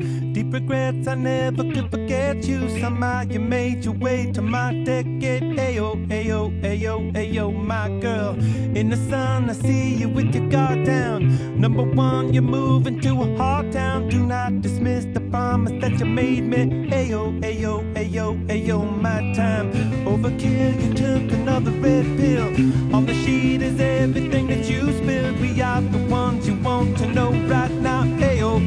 Regrets, 0.52 1.08
I 1.08 1.16
never 1.16 1.64
could 1.64 1.90
forget 1.90 2.46
you. 2.46 2.68
Somehow 2.82 3.22
you 3.22 3.40
made 3.40 3.86
your 3.86 3.94
way 3.94 4.30
to 4.34 4.42
my 4.42 4.74
decade. 4.84 5.44
Ayo, 5.58 5.96
ayo, 6.10 6.52
ayo, 6.62 7.14
ayo, 7.14 7.54
my 7.54 7.88
girl. 8.02 8.36
In 8.76 8.90
the 8.90 8.98
sun, 8.98 9.50
I 9.50 9.54
see 9.54 9.96
you 9.96 10.10
with 10.10 10.36
your 10.36 10.50
guard 10.50 10.84
down. 10.86 11.58
Number 11.58 11.84
one, 11.84 12.34
you're 12.34 12.44
moving 12.44 13.00
to 13.00 13.22
a 13.22 13.38
hard 13.38 13.72
town. 13.72 14.10
Do 14.10 14.26
not 14.26 14.62
dismiss 14.62 15.06
the 15.06 15.22
promise 15.22 15.72
that 15.80 15.98
you 15.98 16.06
made 16.06 16.44
me. 16.44 16.90
Ayo, 16.92 17.32
ayo, 17.42 17.82
ayo, 17.96 18.36
ayo, 18.50 19.02
my 19.02 19.34
time. 19.34 19.72
Overkill, 20.06 20.76
you 20.84 20.94
took 20.94 21.32
another 21.32 21.72
red 21.72 22.06
pill. 22.18 22.48
On 22.94 23.06
the 23.06 23.14
sheet 23.24 23.62
is 23.62 23.80
everything 23.80 24.48
that 24.48 24.70
you 24.70 24.92
spilled. 24.92 25.40
We 25.40 25.62
are 25.62 25.80
the 25.80 26.04
ones 26.10 26.46
you 26.46 26.56
want 26.56 26.98
to 26.98 27.08
know 27.08 27.32
right 27.48 27.72
now. 27.72 28.01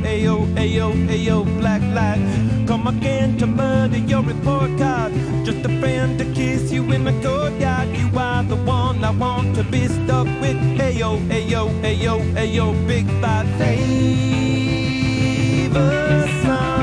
Ayo, 0.04 0.46
ayo, 0.56 0.92
ayo, 1.08 1.44
black 1.58 1.82
light. 1.92 2.20
Come 2.66 2.86
again 2.86 3.36
to 3.38 3.46
murder 3.46 3.98
your 3.98 4.22
report 4.22 4.70
card. 4.78 5.12
Just 5.44 5.64
a 5.64 5.68
friend 5.80 6.18
to 6.18 6.24
kiss 6.32 6.70
you 6.70 6.84
in 6.92 7.04
the 7.04 7.12
courtyard. 7.22 7.88
You 7.96 8.08
are 8.18 8.44
the 8.44 8.56
one 8.56 9.04
I 9.04 9.10
want 9.10 9.54
to 9.56 9.64
be 9.64 9.88
stuck 9.88 10.26
with. 10.40 10.56
Ayo, 10.78 11.18
ayo, 11.28 11.68
ayo, 11.82 12.20
ayo, 12.36 12.72
big. 12.86 13.04
Save 13.58 13.76
a 15.76 16.73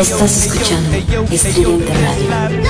Estás 0.00 0.46
escuchando 0.46 0.96
Estridente 1.32 1.92
Radio. 1.92 2.68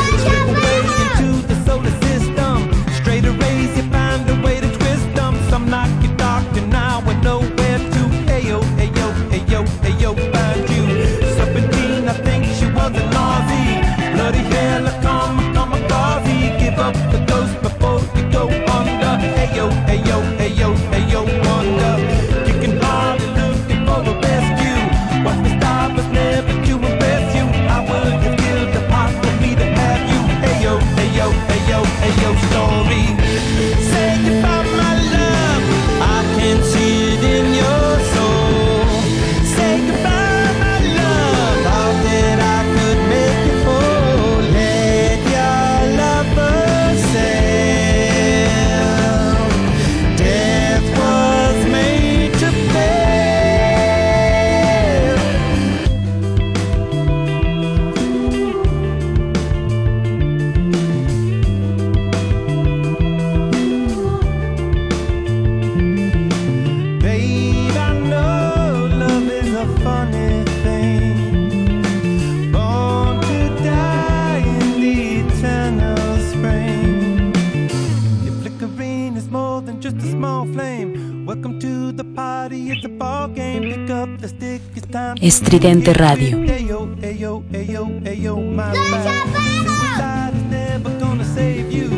Is 79.19 79.29
more 79.29 79.61
than 79.61 79.81
just 79.81 79.97
a 79.97 80.09
small 80.17 80.47
flame. 80.47 81.27
Welcome 81.27 81.59
to 81.59 81.91
the 81.91 82.05
party, 82.05 82.71
it's 82.71 82.85
a 82.85 82.89
ball 82.89 83.27
game. 83.27 83.63
Pick 83.63 83.91
up 83.91 84.11
the 84.21 84.29
stick, 84.29 84.63
it's 84.77 84.87
time. 84.87 85.17
Estridente. 85.17 85.93
Radio. 85.99 86.39
Ayo, 86.47 86.81
ayo, 87.03 87.33
ayo, 87.53 87.83
ayo, 88.07 88.35
my 88.59 88.73
love. 88.73 89.19
Suicide 89.67 90.35
is 90.39 90.47
never 90.59 90.91
gonna 91.03 91.25
save 91.25 91.73
you. 91.73 91.89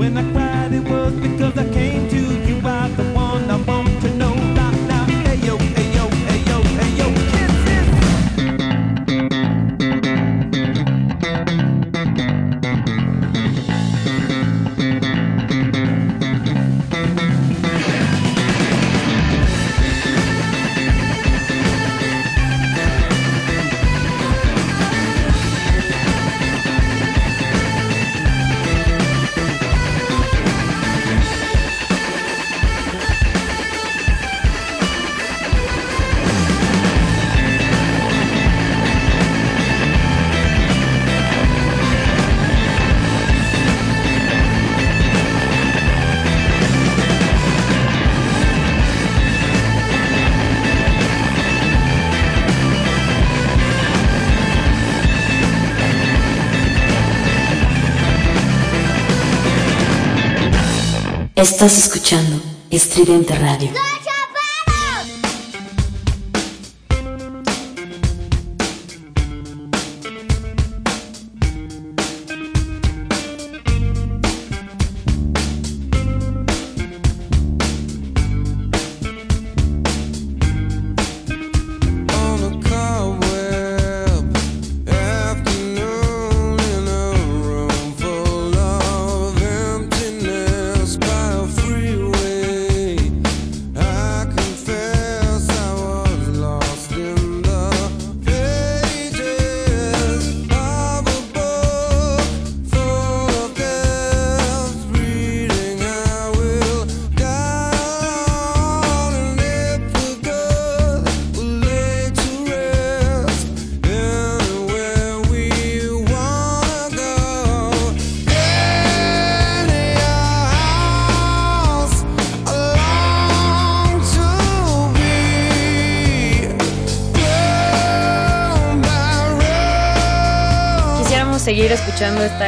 When 0.00 0.18
I 0.18 0.24
cried, 0.32 0.72
it 0.72 0.84
was 0.90 1.12
because 1.14 1.54
I 1.56 1.66
came 1.72 2.08
to 2.10 2.13
Estás 61.44 61.76
escuchando 61.76 62.40
Estridente 62.70 63.34
Radio. 63.34 63.70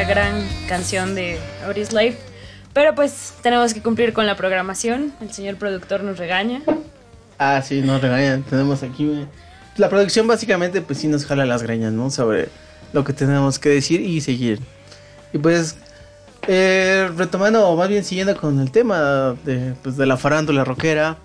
Gran 0.06 0.46
canción 0.68 1.14
de 1.14 1.38
Otis 1.68 1.92
Life, 1.92 2.18
pero 2.72 2.94
pues 2.94 3.34
tenemos 3.42 3.74
que 3.74 3.82
cumplir 3.82 4.12
con 4.12 4.26
la 4.26 4.36
programación. 4.36 5.12
El 5.20 5.32
señor 5.32 5.56
productor 5.56 6.02
nos 6.04 6.18
regaña. 6.18 6.62
Ah, 7.38 7.60
sí, 7.62 7.82
nos 7.82 8.00
regañan. 8.00 8.42
Tenemos 8.44 8.82
aquí. 8.82 9.26
La 9.76 9.88
producción 9.88 10.26
básicamente, 10.26 10.80
pues 10.80 11.00
sí 11.00 11.08
nos 11.08 11.26
jala 11.26 11.44
las 11.44 11.62
greñas, 11.62 11.92
¿no? 11.92 12.10
Sobre 12.10 12.48
lo 12.92 13.04
que 13.04 13.12
tenemos 13.12 13.58
que 13.58 13.70
decir 13.70 14.00
y 14.00 14.20
seguir. 14.20 14.60
Y 15.32 15.38
pues, 15.38 15.76
eh, 16.46 17.10
retomando, 17.16 17.68
o 17.68 17.76
más 17.76 17.88
bien 17.88 18.04
siguiendo 18.04 18.36
con 18.36 18.60
el 18.60 18.70
tema 18.70 19.36
de, 19.44 19.74
pues, 19.82 19.96
de 19.96 20.06
la 20.06 20.16
farándula 20.16 20.64
rockera. 20.64 21.16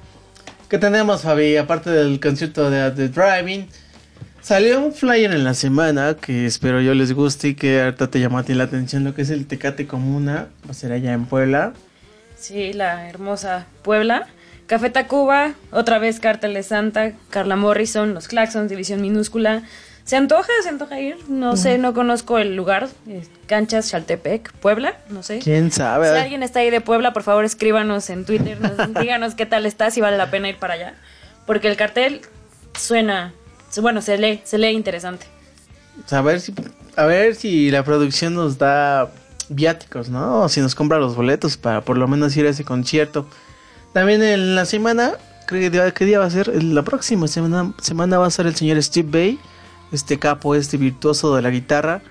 ¿Qué 0.70 0.78
tenemos, 0.80 1.22
Fabi? 1.22 1.58
Aparte 1.58 1.91
del 1.91 2.20
concierto 2.20 2.70
de 2.70 2.91
The 2.91 3.10
Driving. 3.10 3.67
Salió 4.42 4.82
un 4.82 4.92
flyer 4.94 5.32
en 5.32 5.44
la 5.44 5.54
semana 5.54 6.16
que 6.20 6.46
espero 6.48 6.82
yo 6.82 6.94
les 6.96 7.14
guste 7.14 7.50
y 7.50 7.56
que 7.56 7.82
ahorita 7.82 8.08
te 8.10 8.20
llamó 8.20 8.40
a 8.40 8.44
ti 8.44 8.54
la 8.56 8.64
atención 8.64 9.04
lo 9.04 9.14
que 9.14 9.22
es 9.22 9.30
el 9.30 9.46
Tecate 9.46 9.86
Comuna. 9.88 10.48
Va 10.68 10.72
a 10.72 10.74
ser 10.74 10.92
allá 10.92 11.14
en 11.14 11.26
Puebla. 11.26 11.74
Sí, 12.40 12.74
la 12.74 13.08
hermosa 13.08 13.68
Puebla. 13.84 14.28
Café 14.66 14.90
Tacuba, 14.90 15.54
otra 15.72 16.00
vez 16.00 16.20
Cártel 16.20 16.54
de 16.56 16.64
Santa, 16.64 17.12
Carla 17.30 17.56
Morrison, 17.56 18.14
Los 18.14 18.28
Claxons, 18.28 18.70
División 18.70 19.02
Minúscula. 19.02 19.64
¿Se 20.06 20.16
antoja? 20.16 20.50
¿Se 20.64 20.70
antoja 20.70 21.00
ir? 21.00 21.18
No 21.30 21.56
sé, 21.56 21.78
no 21.78 21.94
conozco 21.94 22.40
el 22.40 22.56
lugar. 22.56 22.88
eh, 23.08 23.22
Canchas, 23.46 23.90
Chaltepec, 23.92 24.52
Puebla, 24.54 24.96
no 25.10 25.22
sé. 25.22 25.40
¿Quién 25.40 25.72
sabe? 25.72 26.10
Si 26.12 26.18
alguien 26.18 26.42
está 26.42 26.62
ahí 26.62 26.72
de 26.72 26.82
Puebla, 26.82 27.14
por 27.14 27.22
favor 27.22 27.46
escríbanos 27.46 28.10
en 28.10 28.26
Twitter, 28.26 28.60
nos- 28.60 28.94
díganos 29.02 29.36
qué 29.36 29.46
tal 29.46 29.66
está, 29.68 29.92
si 29.92 30.02
vale 30.02 30.18
la 30.18 30.32
pena 30.32 30.50
ir 30.50 30.58
para 30.58 30.74
allá. 30.74 30.94
Porque 31.46 31.68
el 31.68 31.76
cartel 31.76 32.22
suena, 32.74 33.34
bueno, 33.80 34.02
se 34.02 34.18
lee, 34.18 34.42
se 34.44 34.58
lee 34.58 34.72
interesante. 34.72 35.26
A 36.10 36.22
ver 36.22 36.42
si, 36.42 36.54
a 36.96 37.06
ver 37.06 37.36
si 37.36 37.72
la 37.72 37.84
producción 37.84 38.34
nos 38.34 38.58
da 38.58 39.12
viáticos, 39.50 40.10
¿no? 40.10 40.42
O 40.42 40.50
si 40.50 40.62
nos 40.62 40.76
compra 40.76 40.98
los 40.98 41.16
boletos 41.16 41.58
para 41.58 41.82
por 41.82 41.98
lo 41.98 42.08
menos 42.08 42.36
ir 42.36 42.46
a 42.46 42.50
ese 42.50 42.64
concierto. 42.64 43.28
También 43.94 44.24
en 44.24 44.56
la 44.56 44.66
semana, 44.66 45.14
creo 45.48 45.72
que 45.72 45.94
¿qué 45.94 46.06
día 46.06 46.20
va 46.20 46.26
a 46.26 46.30
ser? 46.30 46.64
La 46.64 46.84
próxima 46.84 47.28
semana, 47.28 47.74
semana 47.82 48.18
va 48.18 48.28
a 48.28 48.32
ser 48.32 48.48
el 48.48 48.56
señor 48.56 48.82
Steve 48.82 49.10
Bay, 49.10 49.40
este 49.92 50.18
capo, 50.18 50.56
este 50.56 50.78
virtuoso 50.78 51.36
de 51.36 51.42
la 51.42 51.50
guitarra. 51.50 52.02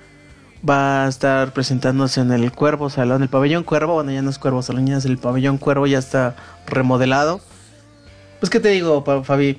Va 0.69 1.07
a 1.07 1.09
estar 1.09 1.55
presentándose 1.55 2.21
en 2.21 2.33
el 2.33 2.53
Cuervo 2.53 2.91
Salón, 2.91 3.23
el 3.23 3.31
pabellón 3.31 3.65
Cuervo, 3.65 3.95
bueno 3.95 4.13
ya 4.13 4.21
no 4.21 4.29
es 4.29 4.39
Cuervo 4.39 4.61
Salón, 4.61 4.87
ya 4.87 4.99
es 4.99 5.07
el 5.07 5.17
pabellón 5.17 5.57
Cuervo, 5.57 5.87
ya 5.87 5.99
está 5.99 6.37
remodelado. 6.67 7.41
Pues 8.41 8.51
qué 8.51 8.61
te 8.61 8.69
digo, 8.69 9.03
Fabi, 9.25 9.59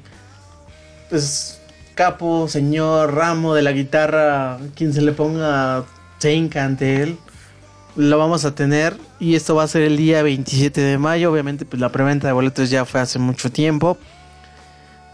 pues 1.10 1.61
capo, 2.02 2.48
señor, 2.48 3.14
ramo 3.14 3.54
de 3.54 3.62
la 3.62 3.74
guitarra, 3.74 4.58
quien 4.74 4.92
se 4.92 5.04
le 5.04 5.12
ponga 5.12 5.84
se 6.18 6.50
ante 6.56 7.04
él. 7.04 7.20
Lo 7.96 8.18
vamos 8.18 8.44
a 8.44 8.56
tener 8.56 8.98
y 9.20 9.36
esto 9.36 9.54
va 9.54 9.62
a 9.62 9.68
ser 9.68 9.84
el 9.84 9.98
día 9.98 10.24
27 10.24 10.82
de 10.82 10.98
mayo. 10.98 11.32
Obviamente, 11.32 11.64
pues 11.64 11.80
la 11.80 11.90
preventa 11.90 12.26
de 12.26 12.34
boletos 12.34 12.72
ya 12.72 12.86
fue 12.86 13.02
hace 13.02 13.20
mucho 13.20 13.52
tiempo. 13.52 14.00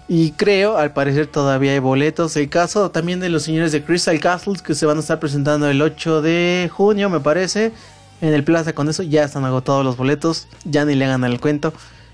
Y 0.07 0.31
creo, 0.31 0.77
al 0.77 0.93
parecer 0.93 1.27
todavía 1.27 1.73
hay 1.73 1.79
boletos. 1.79 2.37
El 2.37 2.47
caso 2.47 2.89
también 2.89 3.19
de 3.19 3.27
los 3.27 3.43
señores 3.43 3.73
de 3.73 3.83
Crystal 3.83 4.17
Castles 4.21 4.61
que 4.61 4.73
se 4.73 4.85
van 4.85 4.95
a 4.95 5.01
estar 5.01 5.19
presentando 5.19 5.69
el 5.69 5.81
8 5.81 6.21
de 6.21 6.71
junio, 6.73 7.09
me 7.09 7.19
parece, 7.19 7.73
en 8.21 8.33
el 8.33 8.45
Plaza 8.45 8.71
con 8.71 8.87
eso. 8.87 9.03
Ya 9.03 9.25
están 9.25 9.43
agotados 9.43 9.83
los 9.83 9.97
boletos, 9.97 10.47
ya 10.63 10.85
ni 10.85 10.95
le 10.95 11.03
hagan 11.03 11.25
el 11.25 11.41
cuento. 11.41 11.73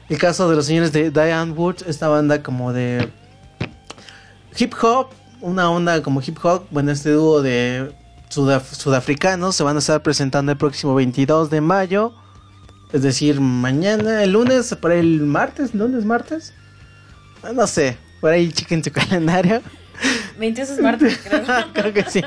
El 0.09 0.17
caso 0.17 0.49
de 0.49 0.55
los 0.55 0.65
señores 0.65 0.91
de 0.91 1.11
Diane 1.11 1.51
Woods, 1.51 1.85
esta 1.87 2.07
banda 2.07 2.41
como 2.41 2.73
de 2.73 3.07
hip 4.57 4.73
hop, 4.81 5.07
una 5.41 5.69
onda 5.69 6.01
como 6.03 6.21
hip 6.21 6.37
hop, 6.43 6.63
bueno, 6.71 6.91
este 6.91 7.11
dúo 7.11 7.41
de 7.41 7.91
sudaf- 8.29 8.73
sudafricanos 8.73 9.55
se 9.55 9.63
van 9.63 9.75
a 9.75 9.79
estar 9.79 10.01
presentando 10.01 10.51
el 10.51 10.57
próximo 10.57 10.95
22 10.95 11.49
de 11.49 11.61
mayo, 11.61 12.13
es 12.91 13.01
decir, 13.01 13.41
mañana, 13.41 14.23
el 14.23 14.31
lunes, 14.33 14.75
por 14.79 14.91
el 14.91 15.21
martes, 15.21 15.73
lunes, 15.73 16.05
martes, 16.05 16.53
Ah, 17.45 17.51
no 17.53 17.67
sé, 17.67 17.97
por 18.21 18.31
ahí 18.31 18.51
chequen 18.53 18.81
su 18.83 18.91
calendario. 18.93 19.61
22 20.39 20.69
es 20.69 20.79
martes, 20.81 21.19
creo. 21.23 21.43
Creo 21.73 21.93
que 21.93 22.03
sí. 22.09 22.21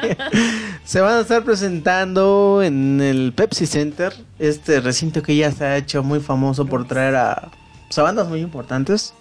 Se 0.84 1.00
van 1.00 1.14
a 1.14 1.20
estar 1.20 1.42
presentando 1.42 2.60
en 2.62 3.00
el 3.00 3.32
Pepsi 3.32 3.66
Center, 3.66 4.14
este 4.38 4.80
recinto 4.80 5.22
que 5.22 5.34
ya 5.34 5.50
se 5.52 5.64
ha 5.64 5.76
hecho 5.78 6.02
muy 6.02 6.20
famoso 6.20 6.66
por 6.66 6.86
traer 6.86 7.16
a, 7.16 7.50
pues, 7.86 7.98
a 7.98 8.02
bandas 8.02 8.28
muy 8.28 8.40
importantes. 8.40 9.14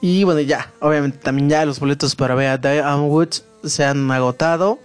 Y 0.00 0.24
bueno, 0.24 0.40
ya, 0.40 0.72
obviamente 0.80 1.18
también 1.18 1.50
ya 1.50 1.64
los 1.66 1.78
boletos 1.78 2.14
para 2.14 2.34
ver 2.34 2.48
a 2.48 2.58
Diane 2.58 3.02
Woods 3.02 3.44
se 3.64 3.84
han 3.84 4.10
agotado. 4.10 4.78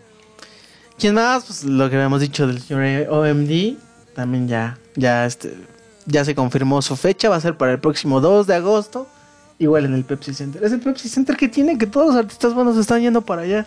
¿Quién 0.97 1.15
más? 1.15 1.45
Pues 1.45 1.63
lo 1.63 1.89
que 1.89 1.95
habíamos 1.95 2.21
dicho 2.21 2.47
del 2.47 2.61
señor 2.61 3.07
OMD, 3.09 3.77
también 4.13 4.47
ya, 4.47 4.77
ya, 4.95 5.25
este, 5.25 5.55
ya 6.05 6.23
se 6.25 6.35
confirmó 6.35 6.81
su 6.81 6.95
fecha, 6.95 7.29
va 7.29 7.37
a 7.37 7.41
ser 7.41 7.57
para 7.57 7.73
el 7.73 7.79
próximo 7.79 8.21
2 8.21 8.47
de 8.47 8.55
agosto. 8.55 9.07
Igual 9.57 9.85
en 9.85 9.93
el 9.93 10.03
Pepsi 10.03 10.33
Center. 10.33 10.61
Es 10.63 10.73
el 10.73 10.81
Pepsi 10.81 11.07
Center 11.07 11.37
que 11.37 11.47
tiene 11.47 11.77
que 11.77 11.87
todos 11.87 12.07
los 12.07 12.15
artistas 12.17 12.53
buenos 12.53 12.77
están 12.77 13.01
yendo 13.01 13.21
para 13.21 13.43
allá. 13.43 13.65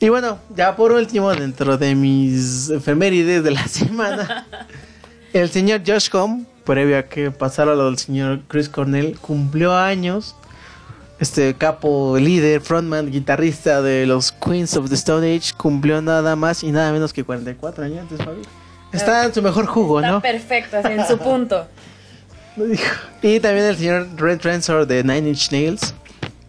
Y 0.00 0.08
bueno, 0.08 0.38
ya 0.56 0.74
por 0.74 0.92
último, 0.92 1.30
dentro 1.30 1.76
de 1.76 1.94
mis 1.94 2.70
efemérides 2.70 3.44
de 3.44 3.50
la 3.50 3.68
semana, 3.68 4.46
el 5.32 5.48
señor 5.50 5.82
Josh 5.86 6.08
Home, 6.12 6.44
previo 6.64 6.98
a 6.98 7.04
que 7.04 7.30
pasara 7.30 7.74
lo 7.74 7.86
del 7.86 7.98
señor 7.98 8.40
Chris 8.48 8.68
Cornell, 8.68 9.18
cumplió 9.18 9.76
años. 9.76 10.36
Este 11.18 11.54
capo, 11.54 12.16
líder, 12.18 12.60
frontman, 12.60 13.10
guitarrista 13.10 13.80
de 13.80 14.06
los 14.06 14.32
Queens 14.32 14.76
of 14.76 14.88
the 14.88 14.94
Stone 14.96 15.36
Age, 15.36 15.52
cumplió 15.56 16.02
nada 16.02 16.34
más 16.34 16.64
y 16.64 16.72
nada 16.72 16.90
menos 16.92 17.12
que 17.12 17.22
44 17.22 17.84
años 17.84 18.00
antes, 18.00 18.18
Fabi. 18.18 18.42
Está 18.92 19.24
en 19.24 19.32
su 19.32 19.40
mejor 19.40 19.66
jugo, 19.66 20.00
Está 20.00 20.12
¿no? 20.12 20.20
perfecto, 20.20 20.78
así 20.78 20.92
en 20.92 21.06
su 21.06 21.18
punto. 21.18 21.66
Y 23.22 23.40
también 23.40 23.64
el 23.66 23.76
señor 23.76 24.08
Red 24.16 24.40
Transor 24.40 24.86
de 24.86 25.02
Nine 25.02 25.30
Inch 25.30 25.50
Nails 25.52 25.94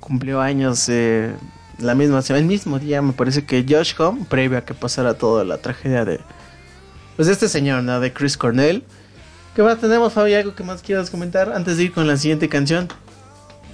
cumplió 0.01 0.41
años 0.41 0.89
eh, 0.89 1.33
la 1.77 1.95
misma 1.95 2.21
semana, 2.21 2.41
el 2.41 2.47
mismo 2.47 2.77
día, 2.77 3.01
me 3.01 3.13
parece 3.13 3.45
que 3.45 3.65
Josh 3.67 3.93
Home, 3.97 4.25
previo 4.27 4.57
a 4.57 4.61
que 4.61 4.73
pasara 4.73 5.13
toda 5.13 5.45
la 5.45 5.59
tragedia 5.59 6.03
de 6.03 6.19
pues 7.15 7.27
de 7.27 7.33
este 7.33 7.47
señor, 7.47 7.83
¿no? 7.83 7.99
De 7.99 8.11
Chris 8.11 8.37
Cornell. 8.37 8.83
¿Qué 9.55 9.61
más 9.61 9.79
tenemos, 9.79 10.13
Fabi? 10.13 10.33
¿Algo 10.33 10.55
que 10.55 10.63
más 10.63 10.81
quieras 10.81 11.11
comentar 11.11 11.51
antes 11.51 11.77
de 11.77 11.83
ir 11.83 11.93
con 11.93 12.07
la 12.07 12.17
siguiente 12.17 12.49
canción? 12.49 12.87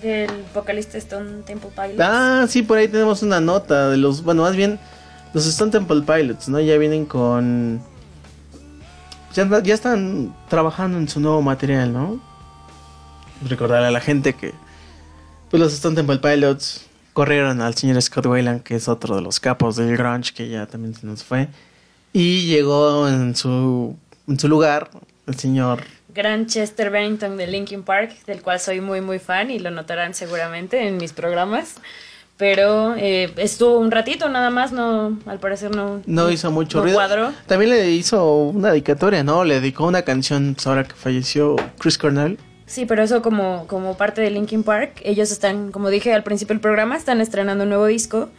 Del 0.01 0.29
vocalista 0.53 0.97
Stone 0.97 1.43
Temple 1.43 1.69
Pilots. 1.73 1.99
Ah, 1.99 2.45
sí, 2.49 2.63
por 2.63 2.77
ahí 2.77 2.87
tenemos 2.87 3.23
una 3.23 3.39
nota 3.39 3.89
de 3.89 3.97
los, 3.97 4.23
bueno, 4.23 4.43
más 4.43 4.55
bien 4.55 4.79
los 5.33 5.45
Stone 5.45 5.71
Temple 5.71 6.01
Pilots, 6.01 6.49
¿no? 6.49 6.59
Ya 6.59 6.77
vienen 6.77 7.05
con 7.05 7.81
ya, 9.33 9.73
están 9.73 10.35
trabajando 10.49 10.97
en 10.97 11.07
su 11.07 11.19
nuevo 11.19 11.41
material, 11.41 11.93
¿no? 11.93 12.19
Recordarle 13.47 13.87
a 13.87 13.91
la 13.91 14.01
gente 14.01 14.33
que 14.33 14.53
pues 15.49 15.61
los 15.61 15.73
Stone 15.73 15.95
Temple 15.95 16.17
Pilots 16.17 16.85
corrieron 17.13 17.61
al 17.61 17.75
señor 17.75 18.01
Scott 18.01 18.25
Wayland, 18.25 18.63
que 18.63 18.75
es 18.75 18.89
otro 18.89 19.15
de 19.15 19.21
los 19.21 19.39
capos 19.39 19.77
del 19.77 19.95
grunge 19.95 20.33
que 20.33 20.49
ya 20.49 20.65
también 20.65 20.93
se 20.93 21.05
nos 21.05 21.23
fue, 21.23 21.47
y 22.11 22.47
llegó 22.47 23.07
en 23.07 23.35
su 23.35 23.95
en 24.27 24.39
su 24.39 24.47
lugar 24.47 24.89
el 25.29 25.35
señor. 25.35 25.81
Gran 26.13 26.47
Chester 26.47 26.89
Bennington 26.89 27.37
de 27.37 27.47
Linkin 27.47 27.83
Park, 27.83 28.25
del 28.25 28.41
cual 28.41 28.59
soy 28.59 28.81
muy 28.81 28.99
muy 29.01 29.19
fan 29.19 29.51
y 29.51 29.59
lo 29.59 29.71
notarán 29.71 30.13
seguramente 30.13 30.87
en 30.87 30.97
mis 30.97 31.13
programas. 31.13 31.75
Pero 32.39 32.95
eh, 32.95 33.33
estuvo 33.35 33.77
un 33.77 33.91
ratito 33.91 34.29
nada 34.29 34.49
más, 34.49 34.71
no, 34.71 35.19
al 35.25 35.39
parecer 35.39 35.75
no. 35.75 36.01
No 36.05 36.31
hizo 36.31 36.49
mucho 36.51 36.77
no 36.77 36.85
ruido. 36.85 37.33
También 37.47 37.71
le 37.71 37.91
hizo 37.91 38.33
una 38.45 38.69
dedicatoria, 38.69 39.25
¿no? 39.25 39.43
Le 39.43 39.55
dedicó 39.55 39.85
una 39.85 40.03
canción 40.03 40.55
ahora 40.65 40.85
que 40.85 40.95
falleció 40.95 41.57
Chris 41.79 41.97
Cornell. 41.97 42.39
Sí, 42.65 42.85
pero 42.85 43.03
eso 43.03 43.21
como, 43.21 43.67
como 43.67 43.97
parte 43.97 44.21
de 44.21 44.29
Linkin 44.29 44.63
Park. 44.63 45.01
Ellos 45.03 45.31
están, 45.31 45.71
como 45.71 45.89
dije 45.89 46.13
al 46.13 46.23
principio 46.23 46.53
del 46.53 46.61
programa, 46.61 46.95
están 46.95 47.19
estrenando 47.19 47.63
un 47.65 47.69
nuevo 47.71 47.87
disco. 47.87 48.29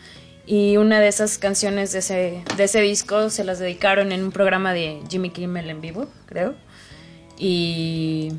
Y 0.47 0.79
una 0.79 0.99
de 0.99 1.09
esas 1.09 1.37
canciones 1.37 1.93
de 1.93 1.99
ese, 1.99 2.45
de 2.57 2.65
ese 2.65 2.81
disco 2.81 3.29
se 3.29 3.45
las 3.45 3.59
dedicaron 3.59 4.13
en 4.13 4.25
un 4.25 4.33
programa 4.33 4.73
de 4.73 5.01
Jimmy 5.11 5.29
Kimmel 5.29 5.69
en 5.69 5.83
vivo, 5.83 6.09
creo. 6.25 6.55
Y 7.43 8.33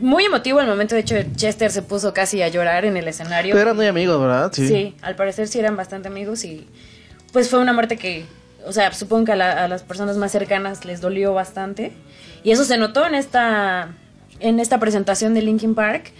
muy 0.00 0.24
emotivo 0.24 0.60
el 0.60 0.66
momento. 0.66 0.94
De 0.96 1.00
hecho, 1.02 1.14
Chester 1.36 1.70
se 1.70 1.80
puso 1.82 2.12
casi 2.12 2.42
a 2.42 2.48
llorar 2.48 2.84
en 2.84 2.96
el 2.96 3.06
escenario. 3.08 3.52
Pero 3.54 3.62
eran 3.62 3.76
muy 3.76 3.86
amigos, 3.86 4.20
¿verdad? 4.20 4.50
Sí. 4.52 4.94
al 5.00 5.14
parecer 5.16 5.46
sí 5.48 5.58
eran 5.60 5.76
bastante 5.76 6.08
amigos 6.08 6.44
y 6.44 6.66
pues 7.32 7.48
fue 7.48 7.60
una 7.60 7.72
muerte 7.72 7.96
que, 7.96 8.24
o 8.66 8.72
sea, 8.72 8.92
supongo 8.92 9.26
que 9.26 9.32
a, 9.32 9.36
la- 9.36 9.64
a 9.64 9.68
las 9.68 9.82
personas 9.84 10.16
más 10.16 10.32
cercanas 10.32 10.84
les 10.84 11.00
dolió 11.00 11.32
bastante 11.34 11.92
y 12.42 12.50
eso 12.50 12.64
se 12.64 12.76
notó 12.78 13.06
en 13.06 13.14
esta 13.14 13.90
en 14.40 14.60
esta 14.60 14.78
presentación 14.80 15.32
de 15.32 15.40
Linkin 15.42 15.74
Park 15.74 16.12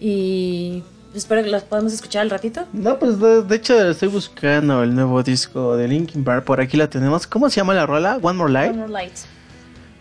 y 0.00 0.82
espero 1.14 1.42
que 1.44 1.50
los 1.50 1.62
podamos 1.62 1.92
escuchar 1.92 2.22
al 2.22 2.30
ratito. 2.30 2.64
No, 2.72 2.98
pues 2.98 3.20
de, 3.20 3.42
de 3.42 3.56
hecho 3.56 3.90
estoy 3.90 4.08
buscando 4.08 4.82
el 4.82 4.94
nuevo 4.94 5.22
disco 5.22 5.76
de 5.76 5.86
Linkin 5.86 6.24
Park. 6.24 6.44
Por 6.44 6.60
aquí 6.60 6.76
la 6.76 6.88
tenemos. 6.90 7.26
¿Cómo 7.26 7.48
se 7.50 7.56
llama 7.56 7.74
la 7.74 7.86
rola? 7.86 8.18
One 8.20 8.36
More 8.38 8.52
Light. 8.52 8.70
One 8.70 8.78
More 8.80 8.92
Light. 8.92 9.12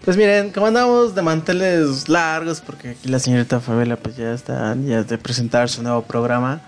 Pues 0.03 0.17
miren, 0.17 0.49
como 0.51 0.65
andamos 0.65 1.13
de 1.13 1.21
manteles 1.21 2.09
largos, 2.09 2.59
porque 2.59 2.89
aquí 2.89 3.07
la 3.07 3.19
señorita 3.19 3.59
Fabela 3.59 3.97
pues 3.97 4.17
ya 4.17 4.33
está, 4.33 4.75
ya 4.83 5.03
de 5.03 5.17
presentar 5.19 5.69
su 5.69 5.83
nuevo 5.83 6.01
programa. 6.01 6.59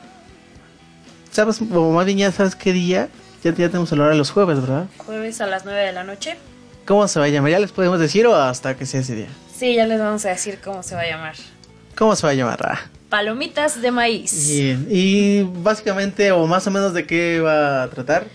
¿Sabes, 1.32 1.60
o 1.62 1.92
más 1.92 2.06
bien 2.06 2.20
ya 2.20 2.32
sabes 2.32 2.56
qué 2.56 2.74
día? 2.74 3.10
Ya, 3.44 3.52
ya 3.52 3.68
tenemos 3.68 3.92
el 3.92 4.02
hora 4.02 4.14
los 4.14 4.30
jueves, 4.30 4.62
¿verdad? 4.62 4.86
Jueves 4.98 5.42
a 5.42 5.48
las 5.48 5.66
9 5.66 5.80
de 5.80 5.92
la 5.94 6.04
noche. 6.04 6.38
¿Cómo 6.86 7.08
se 7.08 7.20
va 7.20 7.26
a 7.26 7.30
llamar? 7.30 7.50
¿Ya 7.50 7.60
les 7.60 7.72
podemos 7.72 8.00
decir 8.00 8.28
o 8.28 8.36
hasta 8.36 8.78
que 8.78 8.86
sea 8.86 9.00
ese 9.00 9.16
día? 9.16 9.30
Sí, 9.54 9.74
ya 9.74 9.88
les 9.88 10.00
vamos 10.00 10.24
a 10.26 10.30
decir 10.30 10.60
cómo 10.64 10.84
se 10.84 10.94
va 10.94 11.02
a 11.02 11.08
llamar. 11.08 11.36
¿Cómo 11.98 12.16
se 12.16 12.28
va 12.28 12.32
a 12.32 12.36
llamar? 12.36 12.60
Ah, 12.64 12.80
Palomitas 13.10 13.82
de 13.82 13.90
maíz. 13.90 14.48
Bien, 14.48 14.88
y 14.90 15.42
básicamente 15.42 16.32
o 16.32 16.46
más 16.46 16.68
o 16.68 16.72
menos 16.72 16.94
de 16.94 17.08
qué 17.08 17.40
va 17.40 17.84
a 17.84 17.90
tratar. 17.90 18.26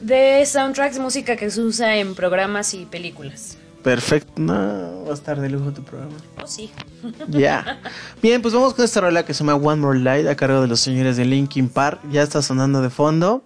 De 0.00 0.44
soundtracks, 0.46 0.98
música 0.98 1.36
que 1.36 1.50
se 1.50 1.60
usa 1.60 1.96
en 1.96 2.14
programas 2.14 2.72
y 2.72 2.86
películas. 2.86 3.58
Perfecto, 3.86 4.32
no, 4.42 5.04
va 5.04 5.12
a 5.12 5.14
estar 5.14 5.40
de 5.40 5.48
lujo 5.48 5.70
tu 5.70 5.84
programa. 5.84 6.16
Oh, 6.42 6.46
sí. 6.48 6.72
Ya. 7.28 7.78
Bien, 8.20 8.42
pues 8.42 8.52
vamos 8.52 8.74
con 8.74 8.84
esta 8.84 9.00
rola 9.00 9.24
que 9.24 9.32
se 9.32 9.44
llama 9.44 9.54
One 9.54 9.80
More 9.80 10.00
Light 10.00 10.26
a 10.26 10.34
cargo 10.34 10.60
de 10.60 10.66
los 10.66 10.80
señores 10.80 11.16
de 11.16 11.24
Linkin 11.24 11.68
Park. 11.68 12.00
Ya 12.10 12.22
está 12.22 12.42
sonando 12.42 12.82
de 12.82 12.90
fondo. 12.90 13.44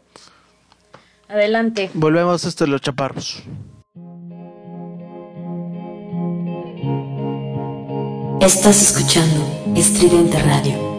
Adelante. 1.29 1.91
Volvemos 1.93 2.43
a 2.43 2.49
esto 2.49 2.65
de 2.65 2.71
los 2.71 2.81
chaparros. 2.81 3.43
Estás 8.41 8.81
escuchando 8.81 9.75
Estridente 9.77 10.43
Radio. 10.43 10.90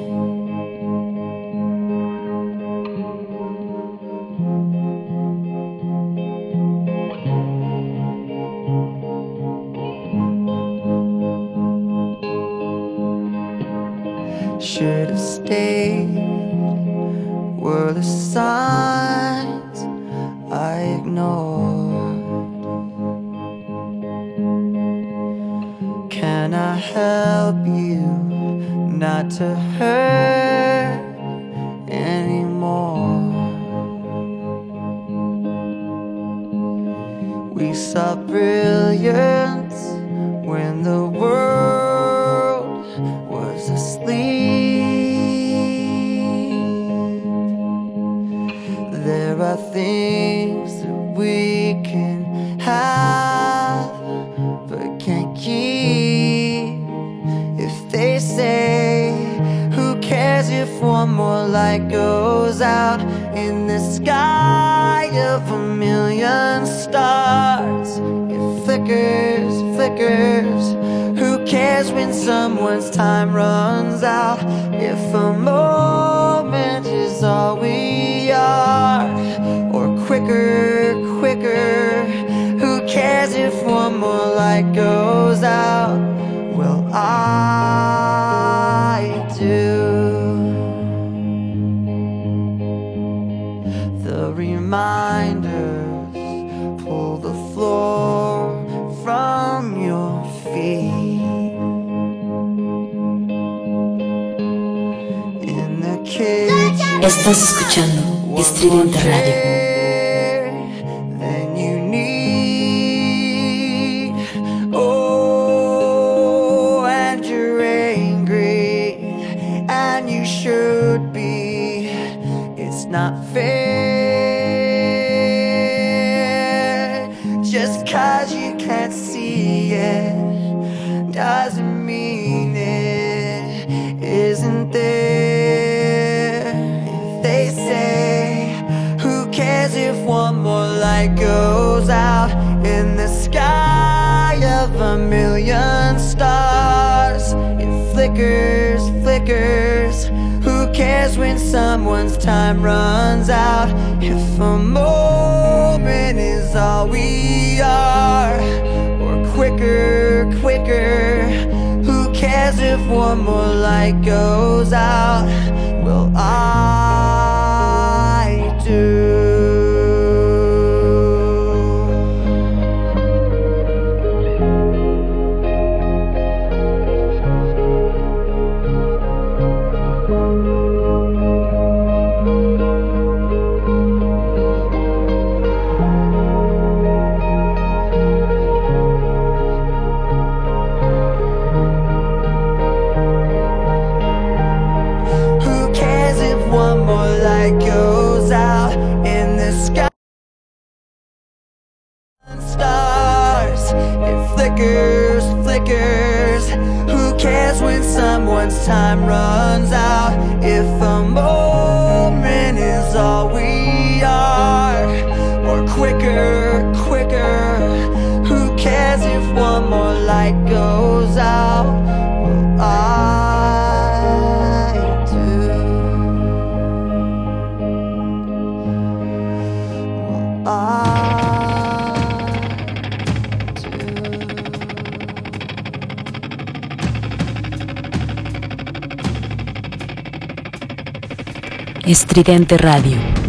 Estridente 242.12 242.58
Radio. 242.58 243.21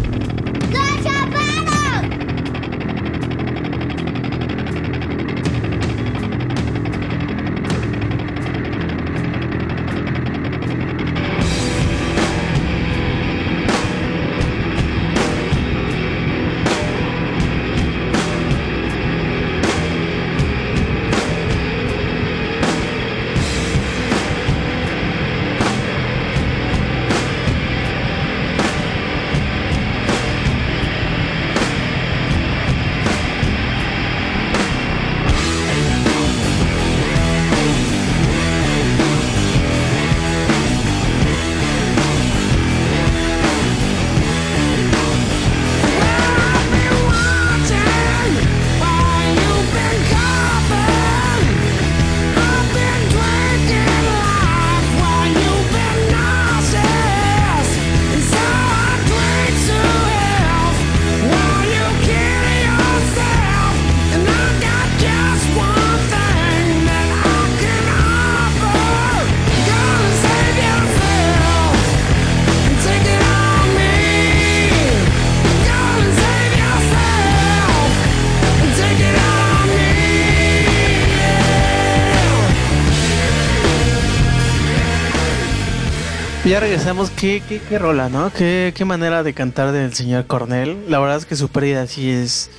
Qué, 87.17 87.41
qué, 87.47 87.59
qué 87.59 87.79
rola, 87.79 88.09
¿no? 88.09 88.31
Qué, 88.31 88.73
qué 88.75 88.85
manera 88.85 89.23
de 89.23 89.33
cantar 89.33 89.71
del 89.71 89.93
señor 89.93 90.27
Cornell. 90.27 90.77
La 90.89 90.99
verdad 90.99 91.17
es 91.17 91.25
que 91.25 91.35
su 91.35 91.49
pérdida 91.49 91.87
sí 91.87 92.11
es... 92.11 92.49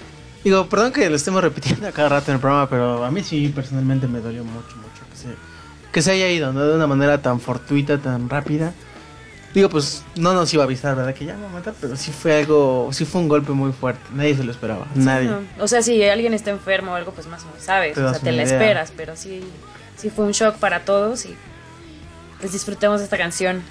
Digo, 0.42 0.68
perdón 0.68 0.92
que 0.92 1.08
lo 1.08 1.16
estemos 1.16 1.42
repitiendo 1.42 1.86
a 1.86 1.92
cada 1.92 2.08
rato 2.08 2.30
en 2.30 2.36
el 2.36 2.40
programa, 2.40 2.68
pero 2.68 3.04
a 3.04 3.10
mí 3.10 3.22
sí 3.22 3.52
personalmente 3.54 4.06
me 4.08 4.20
dolió 4.20 4.44
mucho, 4.44 4.76
mucho 4.76 5.02
que 5.10 5.16
se, 5.16 5.28
que 5.92 6.02
se 6.02 6.10
haya 6.12 6.28
ido, 6.28 6.52
¿no? 6.52 6.64
De 6.66 6.74
una 6.76 6.86
manera 6.86 7.22
tan 7.22 7.40
fortuita, 7.40 7.98
tan 7.98 8.28
rápida. 8.28 8.72
Digo, 9.54 9.68
pues 9.68 10.02
no 10.16 10.34
nos 10.34 10.52
iba 10.52 10.64
a 10.64 10.66
avisar, 10.66 10.96
¿verdad? 10.96 11.14
Que 11.14 11.24
ya 11.26 11.36
va 11.36 11.46
a 11.46 11.52
matar, 11.52 11.74
pero 11.80 11.94
sí 11.96 12.10
fue 12.10 12.36
algo, 12.40 12.88
sí 12.92 13.04
fue 13.04 13.20
un 13.20 13.28
golpe 13.28 13.52
muy 13.52 13.72
fuerte. 13.72 14.02
Nadie 14.12 14.34
se 14.36 14.42
lo 14.42 14.50
esperaba, 14.50 14.86
nadie. 14.96 15.28
No, 15.28 15.42
O 15.60 15.68
sea, 15.68 15.80
si 15.80 16.02
alguien 16.02 16.34
está 16.34 16.50
enfermo 16.50 16.92
o 16.92 16.94
algo, 16.96 17.12
pues 17.12 17.28
más 17.28 17.44
o 17.44 17.46
menos 17.46 17.62
sabes. 17.62 17.94
Te 17.94 18.02
o 18.02 18.10
sea, 18.10 18.18
te 18.18 18.32
la 18.32 18.42
idea. 18.42 18.52
esperas, 18.52 18.92
pero 18.96 19.14
sí, 19.16 19.40
sí 19.96 20.10
fue 20.10 20.24
un 20.24 20.32
shock 20.32 20.56
para 20.56 20.80
todos 20.84 21.24
y 21.24 21.34
pues 22.40 22.52
disfrutemos 22.52 22.98
de 22.98 23.04
esta 23.04 23.16
canción. 23.16 23.62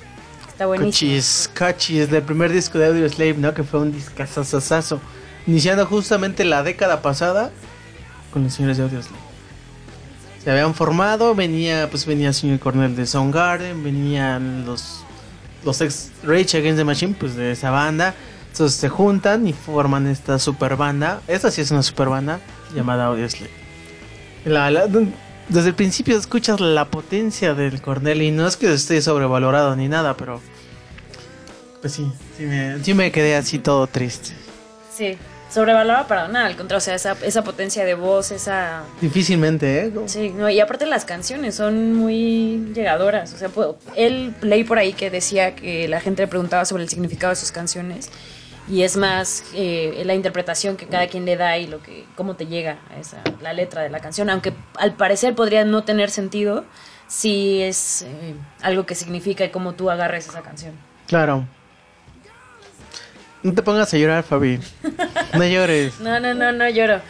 Está 0.64 0.68
buenísima. 0.68 1.12
Cochis, 1.14 1.50
Cochis, 1.58 2.10
del 2.10 2.24
primer 2.24 2.52
disco 2.52 2.78
de 2.78 2.88
Audio 2.88 3.08
Slave, 3.10 3.36
¿no? 3.38 3.54
Que 3.54 3.64
fue 3.64 3.80
un 3.80 3.92
discazazazazo. 3.92 5.00
Iniciando 5.48 5.86
justamente 5.86 6.44
la 6.46 6.64
década 6.64 7.02
pasada 7.02 7.52
con 8.32 8.44
los 8.44 8.54
señores 8.54 8.78
de 8.78 8.84
Audio 8.84 9.02
Slave. 9.02 9.22
Se 10.44 10.52
habían 10.52 10.74
formado, 10.74 11.36
venía, 11.36 11.90
pues 11.90 12.06
venía 12.06 12.30
el 12.30 12.34
señor 12.34 12.60
Cornell 12.60 12.96
de 12.96 13.06
Soundgarden, 13.06 13.84
venían 13.84 14.66
los, 14.66 15.04
los 15.64 15.80
ex 15.82 16.12
Rage 16.24 16.58
Against 16.58 16.78
the 16.78 16.84
Machine, 16.84 17.16
pues 17.18 17.36
de 17.36 17.52
esa 17.52 17.70
banda. 17.72 18.14
Entonces 18.52 18.78
se 18.80 18.90
juntan 18.90 19.48
y 19.48 19.54
forman 19.54 20.06
esta 20.08 20.38
super 20.40 20.76
banda. 20.76 21.22
Esta 21.28 21.50
sí 21.50 21.62
es 21.62 21.72
una 21.72 21.82
super 21.82 22.10
banda 22.10 22.40
llamada 22.76 23.06
Audio 23.06 23.28
Slave. 23.30 23.52
La- 24.46 24.70
la- 24.70 24.88
desde 25.50 25.70
el 25.70 25.76
principio 25.76 26.18
escuchas 26.18 26.60
la 26.60 26.86
potencia 26.86 27.54
del 27.54 27.82
Cornell 27.82 28.22
y 28.22 28.32
no 28.32 28.48
es 28.48 28.58
que 28.58 28.74
esté 28.74 29.02
sobrevalorado 29.02 29.76
ni 29.76 29.88
nada, 29.88 30.16
pero 30.16 30.42
pues 31.82 31.94
sí, 31.94 32.12
sí 32.38 32.44
me, 32.44 32.84
sí 32.84 32.94
me 32.94 33.12
quedé 33.12 33.36
así 33.36 33.60
todo 33.60 33.88
triste. 33.88 34.32
Sí, 34.96 35.18
sobrevalorada 35.52 36.08
para 36.08 36.28
nada, 36.30 36.46
al 36.46 36.56
contrario, 36.56 36.78
o 36.78 36.82
sea, 36.82 36.96
esa, 36.96 37.18
esa 37.24 37.44
potencia 37.44 37.84
de 37.84 37.94
voz, 37.96 38.32
esa... 38.32 38.84
Difícilmente, 39.02 39.86
¿eh? 39.88 39.92
Sí, 40.06 40.30
no, 40.36 40.50
y 40.50 40.60
aparte 40.60 40.86
las 40.86 41.04
canciones 41.06 41.56
son 41.56 41.94
muy 41.94 42.72
llegadoras, 42.74 43.34
o 43.34 43.38
sea, 43.38 43.50
puedo- 43.50 43.78
él 43.96 44.34
leí 44.42 44.64
por 44.64 44.78
ahí 44.78 44.94
que 44.94 45.10
decía 45.12 45.56
que 45.56 45.88
la 45.88 46.00
gente 46.00 46.22
le 46.24 46.28
preguntaba 46.28 46.64
sobre 46.66 46.84
el 46.84 46.90
significado 46.90 47.32
de 47.32 47.36
sus 47.36 47.52
canciones 47.52 48.10
y 48.70 48.84
es 48.84 48.96
más 48.98 49.44
eh, 49.54 50.02
la 50.06 50.14
interpretación 50.14 50.78
que 50.78 50.88
cada 50.88 51.08
quien 51.08 51.26
le 51.26 51.36
da 51.36 51.58
y 51.58 51.68
lo 51.68 51.82
que 51.82 52.06
cómo 52.16 52.36
te 52.36 52.46
llega 52.48 52.78
a 52.96 53.00
esa, 53.00 53.18
la 53.42 53.54
letra 53.54 53.82
de 53.82 53.90
la 53.90 54.00
canción, 54.00 54.30
aunque 54.30 54.54
al 54.78 54.94
parecer 54.94 55.36
podría 55.36 55.66
no 55.66 55.84
tener 55.84 56.10
sentido 56.10 56.64
si 57.08 57.62
es 57.62 58.04
eh, 58.04 58.36
algo 58.62 58.86
que 58.86 58.96
significa 58.96 59.44
y 59.46 59.50
cómo 59.50 59.74
tú 59.74 59.90
agarres 59.92 60.28
esa 60.28 60.42
canción. 60.42 60.74
Claro. 61.08 61.46
No 63.44 63.54
te 63.54 63.62
pongas 63.62 63.94
a 63.94 63.98
llorar, 63.98 64.24
Fabi. 64.24 64.60
No 65.34 65.44
llores. 65.46 65.94
No, 66.00 66.20
no, 66.20 66.34
no, 66.34 66.52
no 66.54 66.70
lloro. 66.70 67.02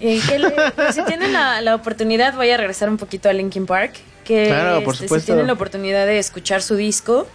Eh, 0.00 0.20
le- 0.38 0.92
si 0.92 1.04
tienen 1.04 1.32
la, 1.34 1.60
la 1.60 1.74
oportunidad, 1.74 2.34
voy 2.34 2.50
a 2.50 2.56
regresar 2.56 2.88
un 2.88 2.96
poquito 2.96 3.28
a 3.28 3.32
Linkin 3.32 3.66
Park. 3.66 3.92
Que 4.24 4.46
Claro, 4.46 4.82
por 4.84 4.94
este, 4.94 5.04
supuesto. 5.06 5.20
si 5.26 5.26
tienen 5.26 5.46
la 5.48 5.52
oportunidad 5.52 6.06
de 6.06 6.18
escuchar 6.18 6.62
su 6.62 6.76
disco, 6.76 7.28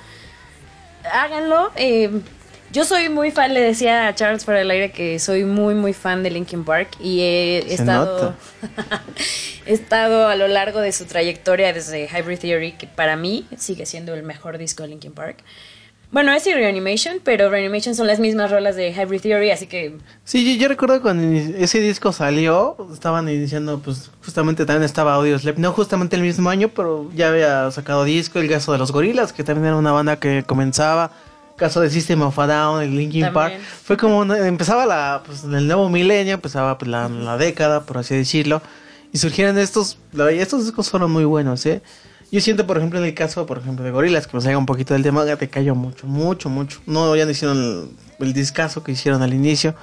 háganlo. 1.13 1.71
Eh, 1.75 2.09
yo 2.71 2.85
soy 2.85 3.09
muy 3.09 3.31
fan, 3.31 3.53
le 3.53 3.61
decía 3.61 4.07
a 4.07 4.15
Charles 4.15 4.43
para 4.43 4.61
el 4.61 4.69
aire 4.69 4.91
que 4.91 5.19
soy 5.19 5.45
muy, 5.45 5.73
muy 5.73 5.93
fan 5.93 6.23
de 6.23 6.31
Linkin 6.31 6.63
Park 6.63 6.89
y 6.99 7.21
he, 7.21 7.63
Se 7.67 7.75
estado, 7.75 8.35
he 9.65 9.73
estado 9.73 10.27
a 10.27 10.35
lo 10.35 10.47
largo 10.47 10.81
de 10.81 10.91
su 10.91 11.05
trayectoria 11.05 11.73
desde 11.73 12.07
Hybrid 12.07 12.39
Theory, 12.39 12.71
que 12.73 12.87
para 12.87 13.15
mí 13.15 13.45
sigue 13.57 13.85
siendo 13.85 14.13
el 14.13 14.23
mejor 14.23 14.57
disco 14.57 14.83
de 14.83 14.89
Linkin 14.89 15.13
Park. 15.13 15.43
Bueno, 16.09 16.31
es 16.31 16.47
y 16.47 16.53
Reanimation, 16.53 17.19
pero 17.21 17.49
Reanimation 17.49 17.93
son 17.93 18.07
las 18.07 18.19
mismas 18.19 18.49
rolas 18.49 18.77
de 18.77 18.91
Hybrid 18.91 19.19
Theory, 19.19 19.51
así 19.51 19.67
que 19.67 19.97
Sí, 20.23 20.55
yo, 20.55 20.61
yo 20.61 20.69
recuerdo 20.69 21.01
cuando 21.01 21.37
ese 21.57 21.81
disco 21.81 22.13
salió, 22.13 22.77
estaban 22.93 23.27
iniciando, 23.27 23.79
pues 23.79 24.09
justamente 24.23 24.65
también 24.65 24.83
estaba 24.83 25.15
Audio 25.15 25.37
Slave. 25.37 25.59
No 25.59 25.73
justamente 25.73 26.15
el 26.15 26.21
mismo 26.21 26.49
año, 26.49 26.69
pero 26.69 27.09
ya 27.13 27.27
había 27.27 27.69
sacado 27.71 28.05
disco, 28.05 28.39
el 28.39 28.47
caso 28.47 28.71
de 28.71 28.77
los 28.77 28.93
gorilas, 28.93 29.33
que 29.33 29.43
también 29.43 29.65
era 29.65 29.75
una 29.75 29.91
banda 29.91 30.17
que 30.17 30.43
comenzaba. 30.43 31.11
Caso 31.57 31.81
de 31.81 31.89
System 31.89 32.21
of 32.21 32.37
a 32.39 32.47
Down, 32.47 32.81
el 32.83 32.95
Linkin 32.95 33.23
Park. 33.33 33.53
Fue 33.83 33.97
como 33.97 34.19
una- 34.19 34.47
empezaba 34.47 34.85
la, 34.85 35.23
pues, 35.25 35.43
el 35.43 35.67
nuevo 35.67 35.89
milenio, 35.89 36.35
empezaba 36.35 36.77
pues, 36.77 36.89
la, 36.89 37.09
la 37.09 37.37
década, 37.37 37.81
por 37.83 37.97
así 37.97 38.15
decirlo. 38.15 38.61
Y 39.11 39.17
surgieron 39.17 39.57
estos, 39.57 39.97
la 40.13 40.29
estos 40.31 40.65
discos 40.65 40.89
fueron 40.89 41.11
muy 41.11 41.25
buenos, 41.25 41.65
¿eh? 41.65 41.81
Yo 42.31 42.41
siento, 42.41 42.67
por 42.67 42.77
ejemplo, 42.77 42.99
en 42.99 43.05
el 43.05 43.13
caso, 43.13 43.45
por 43.45 43.57
ejemplo, 43.57 43.85
de 43.85 43.91
Gorilas, 43.91 44.27
que 44.27 44.35
nos 44.35 44.45
haga 44.45 44.57
un 44.57 44.65
poquito 44.65 44.93
del 44.93 45.01
tema, 45.01 45.23
te 45.37 45.49
cayó 45.49 45.75
mucho, 45.75 46.05
mucho, 46.07 46.49
mucho. 46.49 46.81
No, 46.85 47.15
ya 47.15 47.23
no 47.25 47.31
hicieron 47.31 47.57
el, 48.19 48.25
el 48.27 48.33
discazo 48.33 48.83
que 48.83 48.91
hicieron 48.91 49.21
al 49.23 49.33
inicio. 49.33 49.73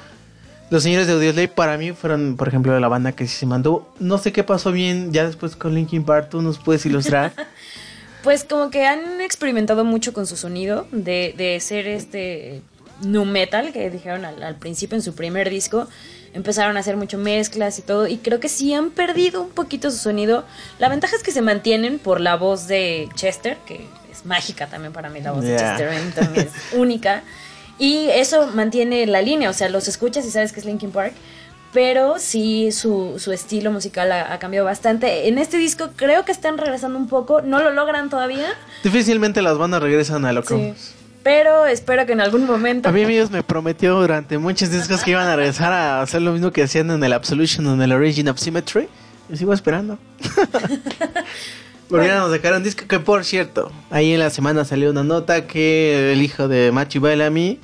Los 0.71 0.83
señores 0.83 1.07
de 1.07 1.15
Audioslave 1.15 1.49
para 1.49 1.79
mí 1.79 1.93
fueron, 1.93 2.37
por 2.37 2.49
ejemplo, 2.49 2.79
la 2.79 2.89
banda 2.89 3.13
que 3.13 3.27
sí 3.27 3.35
se 3.37 3.47
mandó. 3.47 3.89
No 3.99 4.19
sé 4.19 4.31
qué 4.33 4.45
pasó 4.45 4.73
bien 4.73 5.13
ya 5.13 5.27
después 5.27 5.57
con 5.57 5.75
Linkin 5.75 6.05
Park, 6.05 6.29
tú 6.31 6.43
nos 6.43 6.59
puedes 6.59 6.85
ilustrar. 6.87 7.33
Pues 8.25 8.43
como 8.43 8.71
que 8.71 8.87
han 8.87 9.21
experimentado 9.21 9.85
mucho 9.85 10.13
con 10.13 10.27
su 10.27 10.37
sonido 10.37 10.87
de, 10.91 11.35
de 11.37 11.61
ser 11.61 11.87
este 11.87 12.63
nu 13.03 13.25
metal 13.25 13.73
que 13.73 13.91
dijeron 13.91 14.25
al, 14.25 14.43
al 14.43 14.57
principio 14.57 14.97
en 14.97 15.03
su 15.03 15.15
primer 15.15 15.51
disco. 15.51 15.87
empezaron 16.33 16.77
a 16.77 16.81
hacer 16.81 16.97
mucho 16.97 17.17
mezclas 17.17 17.79
y 17.79 17.83
todo, 17.83 18.09
y 18.09 18.17
creo 18.19 18.41
que 18.41 18.49
sí 18.49 18.75
han 18.75 18.91
perdido 18.91 19.41
un 19.41 19.51
poquito 19.51 19.91
su 19.91 19.99
sonido. 19.99 20.45
La 20.81 20.89
ventaja 20.89 21.15
es 21.15 21.23
que 21.23 21.31
se 21.31 21.43
mantienen 21.43 22.01
por 22.01 22.21
la 22.21 22.37
voz 22.37 22.67
de 22.67 23.09
Chester, 23.15 23.57
que 23.67 23.87
es 24.11 24.27
mágica 24.27 24.67
también 24.67 24.93
para 24.93 25.09
mí, 25.11 25.21
la 25.21 25.31
voz 25.31 25.45
de. 25.45 25.57
Chester 25.57 25.89
Bennington 25.89 26.37
es 26.37 26.49
única. 26.75 27.23
Y 27.79 28.09
eso 28.11 28.49
mantiene 28.49 29.07
la 29.07 29.23
línea, 29.23 29.51
o 29.51 29.53
sea, 29.53 29.69
los 29.69 29.89
escuchas 29.89 30.25
y 30.27 30.31
sabes 30.31 30.53
que 30.53 30.61
es 30.61 30.67
Linkin 30.67 30.91
Park, 30.91 31.13
pero 31.75 32.19
sí 32.19 32.71
su, 32.73 33.17
su 33.19 33.33
estilo 33.33 33.71
musical 33.71 34.11
ha, 34.13 34.33
ha 34.33 34.39
cambiado 34.39 34.65
bastante. 34.65 35.29
En 35.29 35.37
este 35.37 35.59
disco 35.59 35.91
creo 35.97 36.25
que 36.25 36.33
están 36.33 36.57
regresando 36.57 36.99
un 36.99 37.09
poco, 37.09 37.43
no 37.43 37.63
lo 37.63 37.71
logran 37.73 38.09
todavía, 38.09 38.55
Difícilmente 38.83 39.43
las 39.43 39.59
bandas 39.59 39.83
regresan 39.83 40.25
a 40.25 40.33
lo 40.33 40.43
que... 40.43 40.75
sí, 40.77 40.95
pero 41.23 41.65
espero 41.65 42.05
que 42.05 42.13
en 42.13 42.21
algún 42.21 42.47
momento... 42.47 42.89
A 42.89 42.93
mí 42.93 43.03
ellos 43.03 43.31
me 43.31 43.43
prometió 43.43 43.99
durante 43.99 44.37
muchos 44.37 44.71
discos 44.71 45.03
que 45.03 45.13
iban 45.13 45.27
a 45.27 45.35
regresar 45.35 45.73
a 45.73 46.03
hacer 46.03 46.21
lo 46.21 46.33
mismo 46.33 46.53
que 46.53 46.63
hacían 46.63 46.91
en 46.91 47.03
el 47.03 47.15
Absolution 47.15 47.67
o 47.67 47.75
en 47.75 47.81
el 47.81 47.93
Origin 47.93 48.29
of 48.29 48.39
Symmetry. 48.39 48.89
Yo 49.31 49.37
sigo 49.37 49.55
esperando. 49.55 49.99
Porque 51.89 52.07
ya 52.09 52.19
nos 52.19 52.31
sacaron 52.31 52.63
disco 52.63 52.87
que 52.87 53.01
por 53.01 53.25
cierto, 53.25 53.73
ahí 53.91 54.13
en 54.13 54.21
la 54.21 54.29
semana 54.29 54.67
salió 54.67 54.91
una 54.91 55.03
nota 55.03 55.47
que 55.47 56.13
el 56.13 56.21
hijo 56.21 56.47
de 56.47 56.73
Machi 56.73 56.99
Bellamy, 56.99 57.59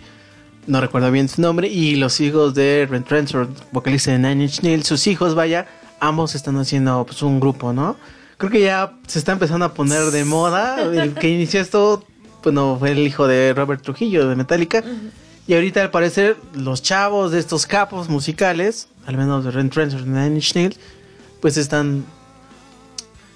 no 0.71 0.81
recuerdo 0.81 1.11
bien 1.11 1.29
su 1.29 1.43
nombre, 1.43 1.69
y 1.69 1.97
los 1.97 2.21
hijos 2.21 2.55
de 2.55 2.87
Ren 2.89 3.03
Transfer, 3.03 3.49
vocalista 3.73 4.13
de 4.13 4.19
Nine 4.19 4.45
Inch 4.45 4.63
Nails, 4.63 4.87
sus 4.87 5.07
hijos, 5.09 5.35
vaya, 5.35 5.67
ambos 5.99 6.35
están 6.37 6.57
haciendo 6.59 7.05
pues, 7.05 7.23
un 7.23 7.41
grupo, 7.41 7.73
¿no? 7.73 7.97
Creo 8.39 8.51
que 8.51 8.61
ya 8.61 8.93
se 9.07 9.19
está 9.19 9.33
empezando 9.33 9.67
a 9.67 9.75
poner 9.75 10.05
de 10.13 10.25
moda. 10.25 10.81
El 10.83 11.15
que 11.15 11.29
inició 11.35 11.61
esto, 11.61 12.05
bueno, 12.45 12.77
fue 12.79 12.93
el 12.93 13.01
hijo 13.01 13.27
de 13.27 13.53
Robert 13.53 13.83
Trujillo 13.83 14.29
de 14.29 14.37
Metallica. 14.37 14.83
Y 15.47 15.55
ahorita 15.55 15.83
al 15.83 15.91
parecer 15.91 16.37
los 16.55 16.83
chavos 16.83 17.33
de 17.33 17.41
estos 17.41 17.67
capos 17.67 18.09
musicales, 18.09 18.89
al 19.07 19.17
menos 19.17 19.45
de 19.45 19.51
Ren 19.51 19.69
Transfer 19.71 20.05
de 20.05 20.09
Nine 20.09 20.37
Inch 20.37 20.55
Nails, 20.55 20.79
pues 21.41 21.57
están 21.57 22.05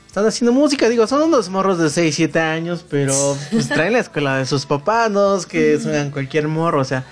están 0.06 0.26
haciendo 0.26 0.52
música, 0.52 0.88
digo, 0.88 1.08
son 1.08 1.22
unos 1.22 1.48
morros 1.48 1.76
de 1.76 1.90
6, 1.90 2.14
7 2.14 2.38
años, 2.38 2.84
pero 2.88 3.36
pues 3.50 3.66
traen 3.68 3.94
la 3.94 3.98
escuela 3.98 4.36
de 4.36 4.46
sus 4.46 4.64
papás, 4.64 5.10
no 5.10 5.36
que 5.40 5.80
suenan 5.80 6.12
cualquier 6.12 6.46
morro, 6.46 6.80
o 6.80 6.84
sea, 6.84 7.04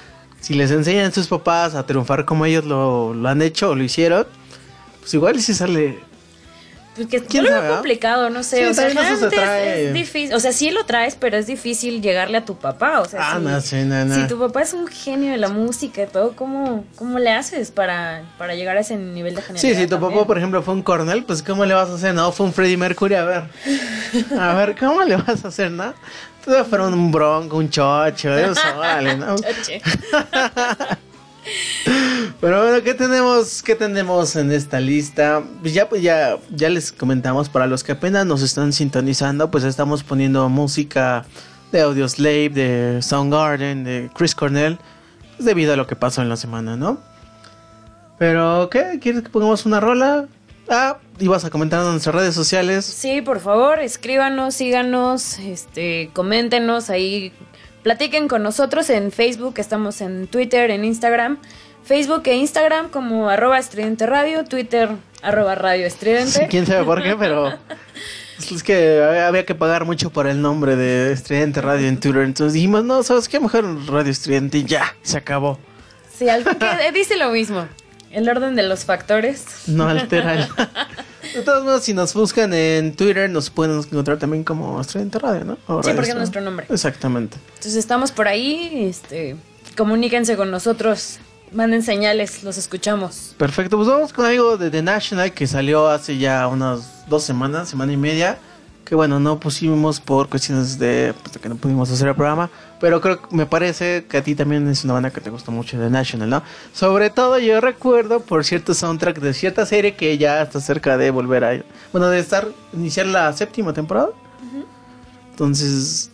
si 0.42 0.52
les 0.54 0.70
enseñan 0.70 1.06
a 1.06 1.10
sus 1.12 1.28
papás 1.28 1.74
a 1.74 1.86
triunfar 1.86 2.26
como 2.26 2.44
ellos 2.44 2.64
lo, 2.66 3.14
lo 3.14 3.28
han 3.28 3.40
hecho 3.40 3.70
o 3.70 3.74
lo 3.74 3.82
hicieron, 3.82 4.26
pues 5.00 5.14
igual 5.14 5.40
si 5.40 5.54
sale... 5.54 6.00
Porque 6.94 7.20
yo 7.20 7.24
¿Quién 7.26 7.44
lo 7.44 7.48
veo 7.50 7.58
sabe, 7.58 7.68
ah? 7.70 7.74
complicado, 7.76 8.28
no 8.28 8.42
sé. 8.42 8.58
Sí, 8.58 8.64
o 8.64 8.74
sea, 8.74 8.88
realmente 8.90 9.34
es- 9.34 9.78
es, 9.88 9.94
difícil. 9.94 10.34
O 10.34 10.40
sea, 10.40 10.52
sí 10.52 10.70
lo 10.70 10.84
traes, 10.84 11.16
pero 11.18 11.38
es 11.38 11.46
difícil 11.46 12.02
llegarle 12.02 12.36
a 12.36 12.44
tu 12.44 12.58
papá. 12.58 13.00
O 13.00 13.06
sea, 13.06 13.20
Ah, 13.22 13.38
si, 13.38 13.44
no, 13.46 13.60
sí, 13.62 13.76
no, 13.88 14.04
no. 14.04 14.14
si 14.14 14.26
tu 14.26 14.38
papá 14.38 14.60
es 14.60 14.74
un 14.74 14.86
genio 14.86 15.30
de 15.32 15.38
la 15.38 15.48
música 15.48 16.02
y 16.02 16.06
todo, 16.06 16.36
¿cómo, 16.36 16.84
cómo 16.96 17.18
le 17.18 17.30
haces 17.30 17.70
para, 17.70 18.24
para 18.36 18.54
llegar 18.56 18.76
a 18.76 18.80
ese 18.80 18.96
nivel 18.98 19.34
de 19.34 19.40
genialidad? 19.40 19.74
Sí, 19.74 19.80
si 19.80 19.86
tu 19.86 19.94
papá, 19.96 20.08
también? 20.08 20.26
por 20.26 20.36
ejemplo, 20.36 20.62
fue 20.62 20.74
un 20.74 20.82
Cornell, 20.82 21.24
pues 21.24 21.42
¿cómo 21.42 21.64
le 21.64 21.72
vas 21.72 21.88
a 21.88 21.94
hacer? 21.94 22.14
No, 22.14 22.30
fue 22.30 22.44
un 22.44 22.52
Freddie 22.52 22.76
Mercury, 22.76 23.14
a 23.14 23.24
ver. 23.24 23.44
A 24.38 24.52
ver, 24.54 24.76
¿cómo 24.78 25.02
le 25.02 25.16
vas 25.16 25.46
a 25.46 25.48
hacer, 25.48 25.70
no? 25.70 25.94
Fuera 26.44 26.86
un 26.88 27.12
bronco, 27.12 27.56
un 27.56 27.70
chocho, 27.70 28.36
eso, 28.36 28.60
vale, 28.78 29.16
¿no? 29.18 29.36
Choche. 29.36 29.80
Pero 32.40 32.62
bueno, 32.62 32.82
¿qué 32.82 32.94
tenemos, 32.94 33.62
qué 33.62 33.74
tenemos 33.74 34.36
en 34.36 34.50
esta 34.52 34.80
lista? 34.80 35.42
Pues 35.60 35.72
ya, 35.74 35.88
pues 35.88 36.02
ya, 36.02 36.38
ya 36.50 36.68
les 36.68 36.92
comentamos, 36.92 37.48
para 37.48 37.66
los 37.66 37.84
que 37.84 37.92
apenas 37.92 38.26
nos 38.26 38.42
están 38.42 38.72
sintonizando, 38.72 39.50
pues 39.50 39.64
estamos 39.64 40.02
poniendo 40.02 40.48
música 40.48 41.24
de 41.70 41.80
Audioslave, 41.80 42.50
de 42.50 43.02
Soundgarden, 43.02 43.84
de 43.84 44.10
Chris 44.14 44.34
Cornell, 44.34 44.78
pues 45.36 45.46
debido 45.46 45.72
a 45.72 45.76
lo 45.76 45.86
que 45.86 45.96
pasó 45.96 46.22
en 46.22 46.28
la 46.28 46.36
semana, 46.36 46.76
¿no? 46.76 46.98
Pero, 48.18 48.68
¿qué? 48.70 48.98
¿Quieres 49.00 49.22
que 49.22 49.30
pongamos 49.30 49.66
una 49.66 49.80
rola? 49.80 50.26
Ah, 50.68 50.98
ibas 51.18 51.44
a 51.44 51.50
comentar 51.50 51.80
en 51.82 51.90
nuestras 51.90 52.14
redes 52.14 52.34
sociales. 52.34 52.84
Sí, 52.84 53.20
por 53.20 53.40
favor, 53.40 53.80
escríbanos, 53.80 54.54
síganos, 54.54 55.38
este, 55.38 56.10
coméntenos 56.12 56.90
ahí, 56.90 57.32
platiquen 57.82 58.28
con 58.28 58.42
nosotros 58.42 58.88
en 58.90 59.12
Facebook, 59.12 59.54
estamos 59.58 60.00
en 60.00 60.26
Twitter, 60.28 60.70
en 60.70 60.84
Instagram, 60.84 61.38
Facebook 61.84 62.22
e 62.26 62.36
Instagram 62.36 62.88
como 62.90 63.28
arroba 63.28 63.58
estridente 63.58 64.06
radio, 64.06 64.44
Twitter 64.44 64.90
arroba 65.22 65.54
radio 65.54 65.86
estridente. 65.86 66.46
Quién 66.50 66.66
sabe 66.66 66.84
por 66.84 67.02
qué, 67.02 67.16
pero 67.16 67.52
es 68.38 68.62
que 68.62 69.02
había 69.02 69.28
había 69.28 69.46
que 69.46 69.54
pagar 69.54 69.84
mucho 69.84 70.10
por 70.10 70.26
el 70.26 70.42
nombre 70.42 70.76
de 70.76 71.12
Estridente 71.12 71.60
Radio 71.60 71.88
en 71.88 71.98
Twitter. 71.98 72.22
Entonces 72.22 72.54
dijimos, 72.54 72.84
no, 72.84 73.02
¿sabes 73.02 73.28
qué? 73.28 73.40
Mejor 73.40 73.64
Radio 73.88 74.10
Estridente 74.10 74.58
y 74.58 74.64
ya, 74.64 74.94
se 75.02 75.16
acabó. 75.16 75.58
Sí, 76.16 76.28
al 76.28 76.44
fin 76.44 76.58
que 76.58 76.66
eh, 76.66 76.92
dice 76.92 77.16
lo 77.16 77.30
mismo. 77.30 77.66
El 78.12 78.28
orden 78.28 78.54
de 78.54 78.62
los 78.62 78.84
factores. 78.84 79.44
No 79.66 79.88
altera 79.88 80.34
el... 80.34 80.48
De 81.34 81.40
todos 81.42 81.64
modos, 81.64 81.84
si 81.84 81.94
nos 81.94 82.12
buscan 82.12 82.52
en 82.52 82.94
Twitter, 82.94 83.30
nos 83.30 83.48
pueden 83.48 83.78
encontrar 83.78 84.18
también 84.18 84.44
como 84.44 84.78
Estridente 84.80 85.18
Radio, 85.18 85.44
¿no? 85.44 85.52
O 85.66 85.82
Sí, 85.82 85.88
Radio 85.88 85.96
porque 85.96 86.10
es 86.10 86.16
nuestro 86.16 86.40
nombre. 86.42 86.66
Exactamente. 86.68 87.38
Entonces 87.48 87.76
estamos 87.76 88.12
por 88.12 88.28
ahí, 88.28 88.86
este, 88.88 89.36
comuníquense 89.76 90.36
con 90.36 90.50
nosotros, 90.50 91.20
manden 91.52 91.82
señales, 91.82 92.42
los 92.42 92.58
escuchamos. 92.58 93.34
Perfecto, 93.38 93.76
pues 93.78 93.88
vamos 93.88 94.12
con 94.12 94.26
algo 94.26 94.58
de 94.58 94.70
The 94.70 94.82
National 94.82 95.32
que 95.32 95.46
salió 95.46 95.88
hace 95.88 96.18
ya 96.18 96.46
unas 96.48 97.08
dos 97.08 97.24
semanas, 97.24 97.70
semana 97.70 97.92
y 97.92 97.96
media. 97.96 98.38
Que 98.92 98.96
bueno, 98.96 99.18
no 99.18 99.40
pusimos 99.40 100.00
por 100.00 100.28
cuestiones 100.28 100.78
de 100.78 101.14
pues, 101.22 101.32
de 101.32 101.40
que 101.40 101.48
no 101.48 101.56
pudimos 101.56 101.90
hacer 101.90 102.08
el 102.08 102.14
programa. 102.14 102.50
Pero 102.78 103.00
creo 103.00 103.22
que 103.22 103.34
me 103.34 103.46
parece 103.46 104.04
que 104.04 104.18
a 104.18 104.22
ti 104.22 104.34
también 104.34 104.68
es 104.68 104.84
una 104.84 104.92
banda 104.92 105.10
que 105.10 105.22
te 105.22 105.30
gusta 105.30 105.50
mucho 105.50 105.78
The 105.78 105.88
National, 105.88 106.28
¿no? 106.28 106.42
Sobre 106.74 107.08
todo 107.08 107.38
yo 107.38 107.62
recuerdo 107.62 108.20
por 108.20 108.44
cierto 108.44 108.74
soundtrack 108.74 109.18
de 109.18 109.32
cierta 109.32 109.64
serie 109.64 109.94
que 109.94 110.18
ya 110.18 110.42
está 110.42 110.60
cerca 110.60 110.98
de 110.98 111.10
volver 111.10 111.42
a... 111.42 111.64
Bueno, 111.90 112.08
de 112.08 112.18
estar, 112.18 112.46
iniciar 112.74 113.06
la 113.06 113.32
séptima 113.32 113.72
temporada. 113.72 114.10
Entonces... 115.30 116.10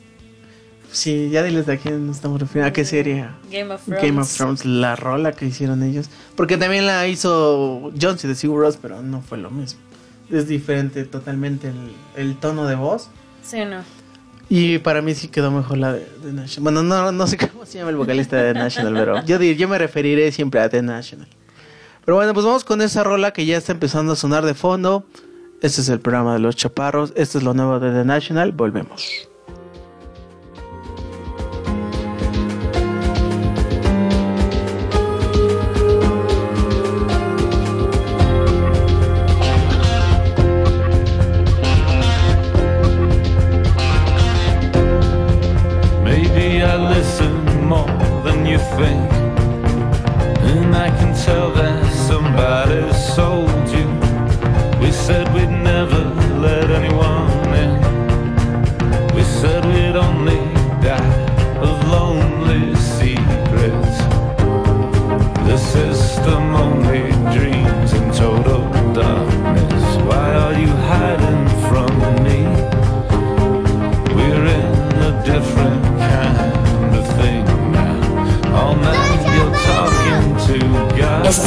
Sí, 0.93 1.31
ya 1.31 1.43
diles 1.43 1.67
de 1.67 1.79
quién 1.79 2.09
estamos 2.11 2.41
refiriendo, 2.41 2.69
a 2.69 2.73
qué 2.73 2.85
serie. 2.85 3.29
Game 3.51 3.75
of 3.75 3.85
Thrones. 3.85 4.03
Game 4.05 4.21
of 4.21 4.37
Thrones, 4.37 4.65
la 4.65 4.95
rola 4.95 5.33
que 5.33 5.47
hicieron 5.47 5.83
ellos. 5.83 6.09
Porque 6.37 6.57
también 6.57 6.87
la 6.87 7.09
hizo 7.09 7.91
Jones 8.01 8.23
de 8.23 8.37
Sigur 8.37 8.61
Rós, 8.61 8.79
pero 8.81 9.03
no 9.03 9.21
fue 9.21 9.37
lo 9.37 9.51
mismo. 9.51 9.81
Es 10.31 10.49
diferente 10.49 11.05
totalmente 11.05 11.69
el, 11.69 11.93
el 12.17 12.37
tono 12.37 12.67
de 12.67 12.75
voz. 12.75 13.09
Sí, 13.43 13.65
no. 13.65 13.83
Y 14.51 14.79
para 14.79 15.03
mí 15.03 15.15
sí 15.15 15.29
quedó 15.29 15.51
mejor 15.51 15.79
la 15.79 15.93
de, 15.93 16.01
The 16.23 16.33
National. 16.33 16.63
Bueno, 16.63 16.83
no, 16.83 17.13
no 17.13 17.27
sé 17.27 17.37
cómo 17.37 17.67
se 17.67 17.79
llama 17.79 17.91
el 17.91 17.97
vocalista 17.97 18.37
de 18.37 18.55
The 18.55 18.59
National, 18.59 18.95
pero 18.95 19.25
yo, 19.25 19.41
yo 19.43 19.69
me 19.69 19.79
referiré 19.79 20.33
siempre 20.33 20.61
a 20.61 20.69
The 20.69 20.83
National. 20.83 21.29
Pero 22.05 22.17
bueno, 22.17 22.33
pues 22.33 22.47
vamos 22.47 22.65
con 22.65 22.81
esa 22.81 23.05
rola 23.05 23.33
que 23.33 23.45
ya 23.45 23.59
está 23.59 23.73
empezando 23.73 24.15
a 24.15 24.17
sonar 24.17 24.47
de 24.47 24.55
fondo. 24.55 25.05
Este 25.61 25.83
es 25.83 25.89
el 25.91 26.01
programa 26.01 26.33
de 26.35 26.39
los 26.39 26.57
chaparros. 26.57 27.13
Este 27.17 27.39
es 27.39 27.45
lo 27.45 27.53
nuevo 27.53 27.79
de 27.81 27.91
The 27.93 28.05
National. 28.05 28.53
Volvemos. 28.53 29.28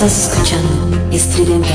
Estás 0.04 0.34
escuchando 0.34 1.12
Estridente 1.12 1.70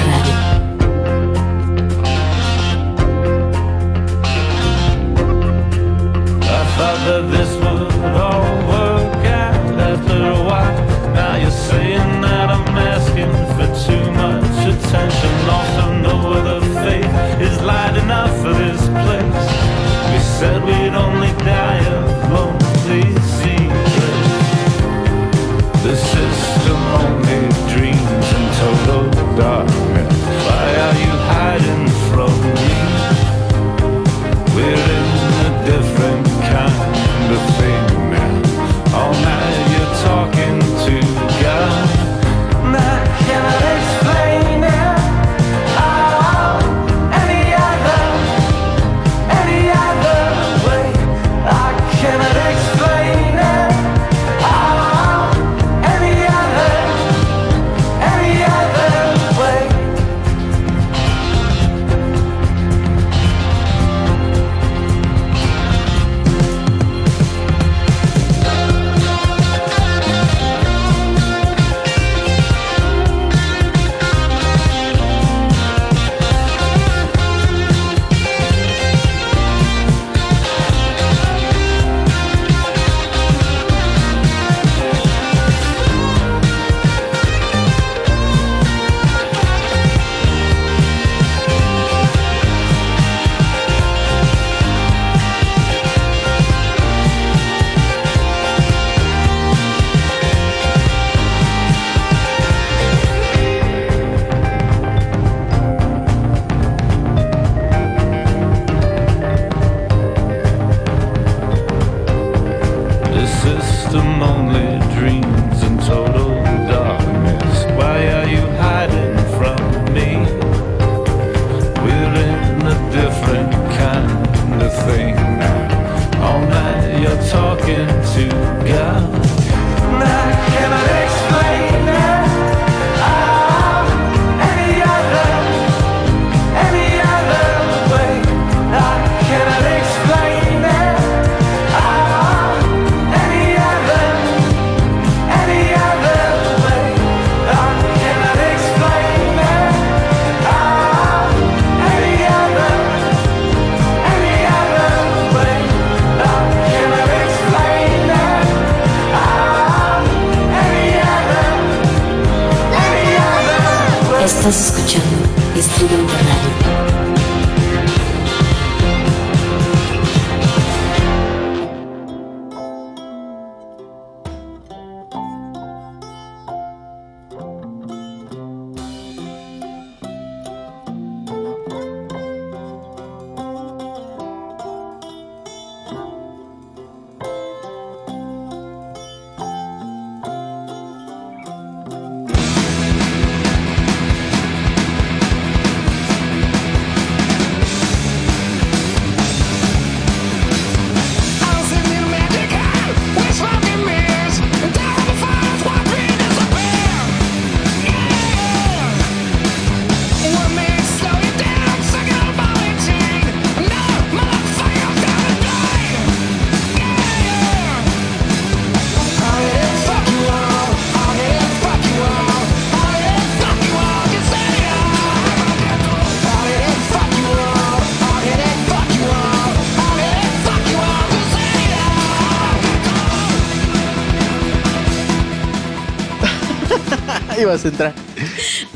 Ibas 237.47 237.65
a 237.65 237.69
entrar. 237.69 237.95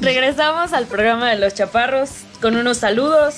Regresamos 0.00 0.72
al 0.72 0.86
programa 0.86 1.28
de 1.28 1.36
los 1.36 1.54
chaparros 1.54 2.10
con 2.40 2.54
unos 2.54 2.76
saludos. 2.78 3.34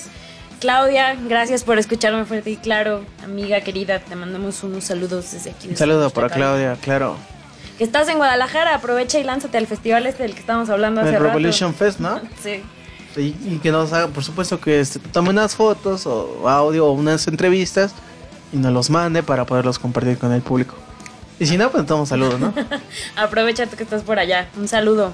Claudia, 0.61 1.15
gracias 1.15 1.65
por 1.65 1.79
escucharme 1.79 2.27
fuerte 2.27 2.51
y 2.51 2.57
claro. 2.57 3.03
Amiga 3.25 3.63
querida, 3.63 3.99
te 4.01 4.15
mandamos 4.15 4.63
unos 4.63 4.85
saludos 4.85 5.33
desde 5.33 5.53
aquí. 5.53 5.69
Un 5.69 5.77
saludo 5.77 6.11
para. 6.11 6.29
Claudia, 6.29 6.77
claro. 6.83 7.17
Que 7.79 7.85
estás 7.85 8.09
en 8.09 8.19
Guadalajara, 8.19 8.75
aprovecha 8.75 9.19
y 9.19 9.25
lánzate 9.25 9.57
al 9.57 9.67
festival 9.67 10.07
este 10.07 10.23
del 10.23 10.35
que 10.35 10.41
estábamos 10.41 10.69
hablando 10.69 11.01
hace 11.01 11.11
El 11.11 11.17
rato. 11.17 11.29
Revolution 11.29 11.75
Fest, 11.75 11.99
¿no? 11.99 12.21
Sí. 12.43 12.63
Y, 13.17 13.35
y 13.45 13.61
que 13.63 13.73
nos 13.73 13.91
haga, 13.95 14.09
por 14.09 14.25
supuesto, 14.25 14.61
que 14.61 14.81
este, 14.81 14.99
tome 14.99 15.31
unas 15.31 15.55
fotos 15.55 16.07
o 16.07 16.47
audio 16.47 16.87
o 16.87 16.93
unas 16.93 17.27
entrevistas 17.27 17.95
y 18.53 18.59
nos 18.59 18.73
los 18.73 18.91
mande 18.91 19.23
para 19.23 19.47
poderlos 19.47 19.79
compartir 19.79 20.19
con 20.19 20.33
el 20.33 20.43
público. 20.43 20.75
Y 21.43 21.47
si 21.47 21.59
no, 21.59 21.73
pues 21.73 21.85
damos 21.85 22.09
saludos, 22.09 22.39
¿no? 22.39 22.55
Aprovecha 23.17 23.67
tú 23.67 23.77
que 23.77 23.83
estás 23.83 24.05
por 24.05 24.21
allá. 24.21 24.49
Un 24.57 24.69
saludo. 24.69 25.13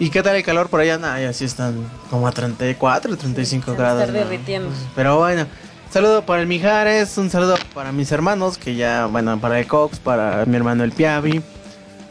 ¿Y 0.00 0.10
qué 0.10 0.20
tal 0.20 0.34
el 0.34 0.42
calor 0.42 0.68
por 0.68 0.80
allá? 0.80 0.98
Nah, 0.98 1.20
ya 1.20 1.32
sí 1.32 1.44
están 1.44 1.76
como 2.10 2.26
a 2.26 2.32
34, 2.32 3.16
35 3.16 3.64
Se 3.64 3.70
va 3.70 3.76
a 3.76 3.78
grados. 3.78 4.00
estar 4.00 4.14
¿no? 4.16 4.18
derritiendo. 4.28 4.68
Pero 4.96 5.18
bueno, 5.18 5.46
saludo 5.92 6.26
para 6.26 6.42
el 6.42 6.48
Mijares, 6.48 7.16
un 7.18 7.30
saludo 7.30 7.54
para 7.72 7.92
mis 7.92 8.10
hermanos, 8.10 8.58
que 8.58 8.74
ya, 8.74 9.06
bueno, 9.06 9.38
para 9.38 9.60
el 9.60 9.68
Cox, 9.68 10.00
para 10.00 10.44
mi 10.44 10.56
hermano 10.56 10.82
el 10.82 10.90
Piavi. 10.90 11.40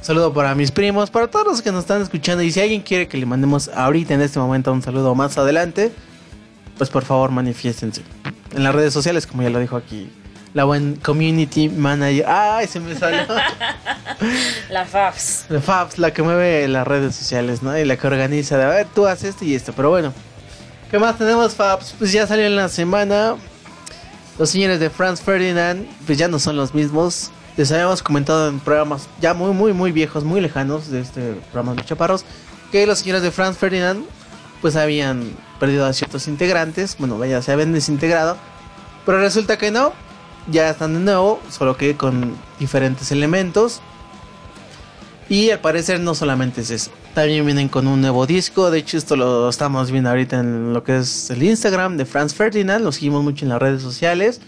Saludo 0.01 0.33
para 0.33 0.55
mis 0.55 0.71
primos, 0.71 1.11
para 1.11 1.27
todos 1.27 1.45
los 1.45 1.61
que 1.61 1.73
nos 1.73 1.81
están 1.81 2.01
escuchando. 2.01 2.43
Y 2.43 2.51
si 2.53 2.61
alguien 2.61 2.81
quiere 2.81 3.09
que 3.09 3.17
le 3.17 3.25
mandemos 3.25 3.67
ahorita 3.75 4.13
en 4.13 4.21
este 4.21 4.39
momento 4.39 4.71
un 4.71 4.81
saludo 4.81 5.15
más 5.15 5.37
adelante, 5.37 5.91
pues 6.77 6.89
por 6.89 7.03
favor 7.03 7.31
manifiéstense. 7.31 8.03
En 8.55 8.63
las 8.63 8.73
redes 8.73 8.93
sociales, 8.93 9.27
como 9.27 9.43
ya 9.43 9.49
lo 9.49 9.59
dijo 9.59 9.75
aquí, 9.75 10.09
la 10.57 10.63
buen 10.63 10.95
community 10.95 11.69
manager. 11.69 12.25
¡Ay, 12.27 12.65
se 12.65 12.79
me 12.79 12.95
salió! 12.95 13.21
La 14.71 14.85
FAFS. 14.85 15.45
La 15.49 15.61
Fabs, 15.61 15.99
la 15.99 16.11
que 16.11 16.23
mueve 16.23 16.67
las 16.67 16.87
redes 16.87 17.15
sociales, 17.15 17.61
¿no? 17.61 17.77
Y 17.77 17.85
la 17.85 17.95
que 17.95 18.07
organiza 18.07 18.57
de, 18.57 18.63
a 18.63 18.69
ver, 18.69 18.87
tú 18.95 19.05
haces 19.05 19.29
esto 19.29 19.45
y 19.45 19.53
esto. 19.53 19.71
Pero 19.73 19.91
bueno, 19.91 20.11
¿qué 20.89 20.97
más 20.97 21.15
tenemos, 21.15 21.53
Fabs? 21.53 21.93
Pues 21.99 22.11
ya 22.11 22.25
salió 22.25 22.47
en 22.47 22.55
la 22.55 22.69
semana. 22.69 23.35
Los 24.39 24.49
señores 24.49 24.79
de 24.79 24.89
Franz 24.89 25.21
Ferdinand, 25.21 25.87
pues 26.07 26.17
ya 26.17 26.27
no 26.27 26.39
son 26.39 26.57
los 26.57 26.73
mismos. 26.73 27.29
Les 27.55 27.71
habíamos 27.71 28.01
comentado 28.01 28.49
en 28.49 28.59
programas 28.59 29.07
ya 29.21 29.35
muy, 29.35 29.51
muy, 29.51 29.73
muy 29.73 29.91
viejos, 29.91 30.23
muy 30.23 30.41
lejanos 30.41 30.89
de 30.89 31.01
este 31.01 31.33
programa 31.51 31.75
de 31.75 31.85
Chaparros, 31.85 32.25
que 32.71 32.87
los 32.87 32.97
señores 32.97 33.21
de 33.21 33.29
Franz 33.29 33.57
Ferdinand, 33.57 34.03
pues 34.63 34.75
habían 34.75 35.37
perdido 35.59 35.85
a 35.85 35.93
ciertos 35.93 36.27
integrantes. 36.27 36.95
Bueno, 36.97 37.19
vaya, 37.19 37.43
se 37.43 37.51
habían 37.51 37.73
desintegrado. 37.73 38.37
Pero 39.05 39.19
resulta 39.19 39.57
que 39.59 39.69
no, 39.69 39.93
ya 40.49 40.69
están 40.69 40.93
de 40.93 40.99
nuevo, 40.99 41.41
solo 41.49 41.77
que 41.77 41.95
con 41.95 42.35
diferentes 42.59 43.11
elementos. 43.11 43.81
Y 45.29 45.49
al 45.49 45.59
parecer 45.59 45.99
no 45.99 46.15
solamente 46.15 46.61
es 46.61 46.71
eso. 46.71 46.91
También 47.13 47.45
vienen 47.45 47.67
con 47.67 47.87
un 47.87 47.99
nuevo 47.99 48.25
disco. 48.25 48.71
De 48.71 48.79
hecho, 48.79 48.97
esto 48.97 49.15
lo 49.15 49.49
estamos 49.49 49.91
viendo 49.91 50.09
ahorita 50.09 50.39
en 50.39 50.73
lo 50.73 50.83
que 50.83 50.97
es 50.97 51.29
el 51.29 51.43
Instagram 51.43 51.97
de 51.97 52.05
Franz 52.05 52.33
Ferdinand. 52.33 52.83
Lo 52.83 52.91
seguimos 52.91 53.23
mucho 53.23 53.43
en 53.43 53.49
las 53.49 53.59
redes 53.59 53.81
sociales. 53.81 54.39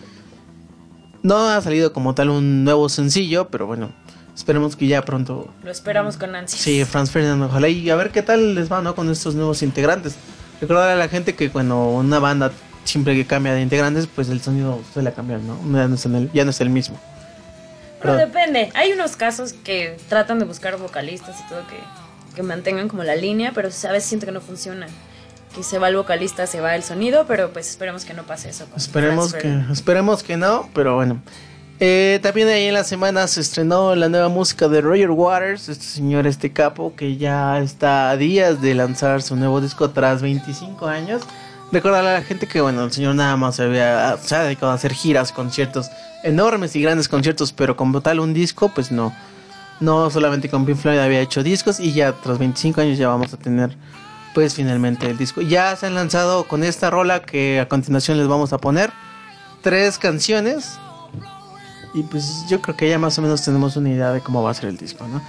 No 1.22 1.50
ha 1.50 1.60
salido 1.62 1.92
como 1.92 2.16
tal 2.16 2.30
un 2.30 2.64
nuevo 2.64 2.88
sencillo, 2.88 3.50
pero 3.50 3.68
bueno, 3.68 3.92
esperemos 4.34 4.78
que 4.78 4.88
ya 4.88 5.04
pronto. 5.04 5.54
Lo 5.64 5.72
esperamos 5.72 6.16
con 6.16 6.34
ansias. 6.34 6.62
Sí, 6.62 6.86
Franz 6.86 7.12
Ferdinand, 7.12 7.44
ojalá. 7.44 7.68
Y 7.68 7.90
a 7.90 7.96
ver 7.96 8.12
qué 8.12 8.22
tal 8.22 8.56
les 8.56 8.72
va, 8.72 8.82
¿no? 8.82 8.96
Con 8.96 9.10
estos 9.10 9.36
nuevos 9.36 9.62
integrantes. 9.64 10.16
Recordar 10.62 10.92
a 10.92 10.96
la 10.96 11.10
gente 11.10 11.36
que 11.36 11.50
cuando 11.50 11.90
una 11.90 12.20
banda 12.20 12.52
siempre 12.90 13.16
que 13.16 13.26
cambia 13.26 13.54
de 13.54 13.62
integrantes, 13.62 14.08
pues 14.08 14.30
el 14.30 14.42
sonido 14.42 14.82
suele 14.94 15.12
cambiar, 15.14 15.40
¿no? 15.42 15.56
Ya 15.78 15.88
no 15.88 15.96
es, 15.96 16.06
el- 16.06 16.32
ya 16.34 16.44
no 16.44 16.50
es 16.52 16.62
el 16.62 16.70
mismo. 16.70 16.98
Pero 18.02 18.16
depende. 18.16 18.72
Hay 18.76 18.92
unos 18.94 19.16
casos 19.16 19.54
que 19.54 19.98
tratan 20.08 20.40
de 20.40 20.46
buscar 20.46 20.78
vocalistas 20.78 21.36
y 21.46 21.50
todo 21.50 21.62
que, 21.68 21.78
que 22.36 22.44
mantengan 22.44 22.88
como 22.88 23.04
la 23.04 23.16
línea, 23.16 23.52
pero 23.54 23.68
a 23.68 23.92
veces 23.92 24.06
siento 24.06 24.26
que 24.26 24.32
no 24.32 24.42
funciona. 24.42 24.88
Que 25.54 25.64
se 25.64 25.80
va 25.80 25.90
el 25.90 25.96
vocalista, 25.96 26.46
se 26.48 26.62
va 26.62 26.76
el 26.76 26.84
sonido, 26.84 27.26
pero 27.28 27.52
pues 27.52 27.70
esperemos 27.70 28.06
que 28.06 28.14
no 28.14 28.24
pase 28.24 28.50
eso. 28.50 28.66
Esperemos 28.78 29.34
que, 29.34 29.64
esperemos 29.72 30.24
que 30.24 30.38
no, 30.38 30.70
pero 30.74 30.96
bueno. 30.96 31.22
Eh, 31.82 32.20
también 32.22 32.48
ahí 32.50 32.66
en 32.66 32.74
la 32.74 32.84
semana 32.84 33.26
se 33.28 33.40
estrenó 33.42 33.96
la 33.96 34.10
nueva 34.10 34.28
música 34.30 34.68
de 34.68 34.82
Roger 34.82 35.12
Waters, 35.12 35.70
este 35.70 35.86
señor, 35.86 36.28
este 36.28 36.52
capo, 36.52 36.94
que 36.96 37.18
ya 37.18 37.60
está 37.60 38.12
a 38.12 38.18
días 38.18 38.62
de 38.62 38.76
lanzar 38.76 39.22
su 39.22 39.36
nuevo 39.38 39.60
disco 39.62 39.90
tras 39.90 40.22
25 40.22 40.86
años. 40.88 41.22
Recordarle 41.72 42.10
a 42.10 42.14
la 42.14 42.22
gente 42.24 42.48
que, 42.48 42.62
bueno, 42.62 42.84
el 42.84 42.92
señor 42.92 43.16
nada 43.16 43.38
más 43.38 43.58
se, 43.58 43.64
había, 43.64 44.12
ha 44.12 44.44
dedicado 44.44 44.72
a 44.72 44.76
hacer 44.76 44.94
giras, 44.94 45.32
conciertos, 45.32 45.90
enormes 46.24 46.76
y 46.76 46.82
grandes 46.82 47.08
conciertos, 47.08 47.52
pero 47.52 47.76
como 47.76 48.02
tal 48.02 48.20
un 48.20 48.34
disco, 48.34 48.70
pues 48.70 48.92
no. 48.92 49.14
No 49.80 50.10
solamente 50.10 50.50
con 50.50 50.66
Pink 50.66 50.78
Floyd 50.78 50.98
había 50.98 51.22
hecho 51.22 51.44
discos 51.44 51.80
y 51.80 51.94
ya 51.94 52.12
tras 52.12 52.38
25 52.38 52.82
años 52.82 52.98
ya 52.98 53.08
vamos 53.08 53.34
a 53.34 53.38
tener 53.38 53.78
pues 54.34 54.56
finalmente 54.56 55.10
el 55.10 55.18
disco. 55.18 55.42
Ya 55.42 55.76
se 55.76 55.86
han 55.86 55.96
lanzado 55.96 56.48
con 56.48 56.64
esta 56.64 56.90
rola 56.90 57.22
que 57.22 57.60
a 57.60 57.68
continuación 57.68 58.18
les 58.18 58.28
vamos 58.28 58.52
a 58.52 58.58
poner 58.58 58.92
tres 59.62 59.98
canciones 59.98 60.78
y 61.94 62.04
pues 62.04 62.46
yo 62.50 62.62
creo 62.62 62.76
que 62.76 62.90
ya 62.90 63.00
más 63.00 63.18
o 63.18 63.22
menos 63.22 63.44
tenemos 63.44 63.76
una 63.78 63.90
idea 63.90 64.12
de 64.12 64.22
cómo 64.22 64.44
va 64.44 64.52
a 64.52 64.54
ser 64.54 64.70
el 64.70 64.78
disco, 64.78 65.08
¿no? 65.08 65.22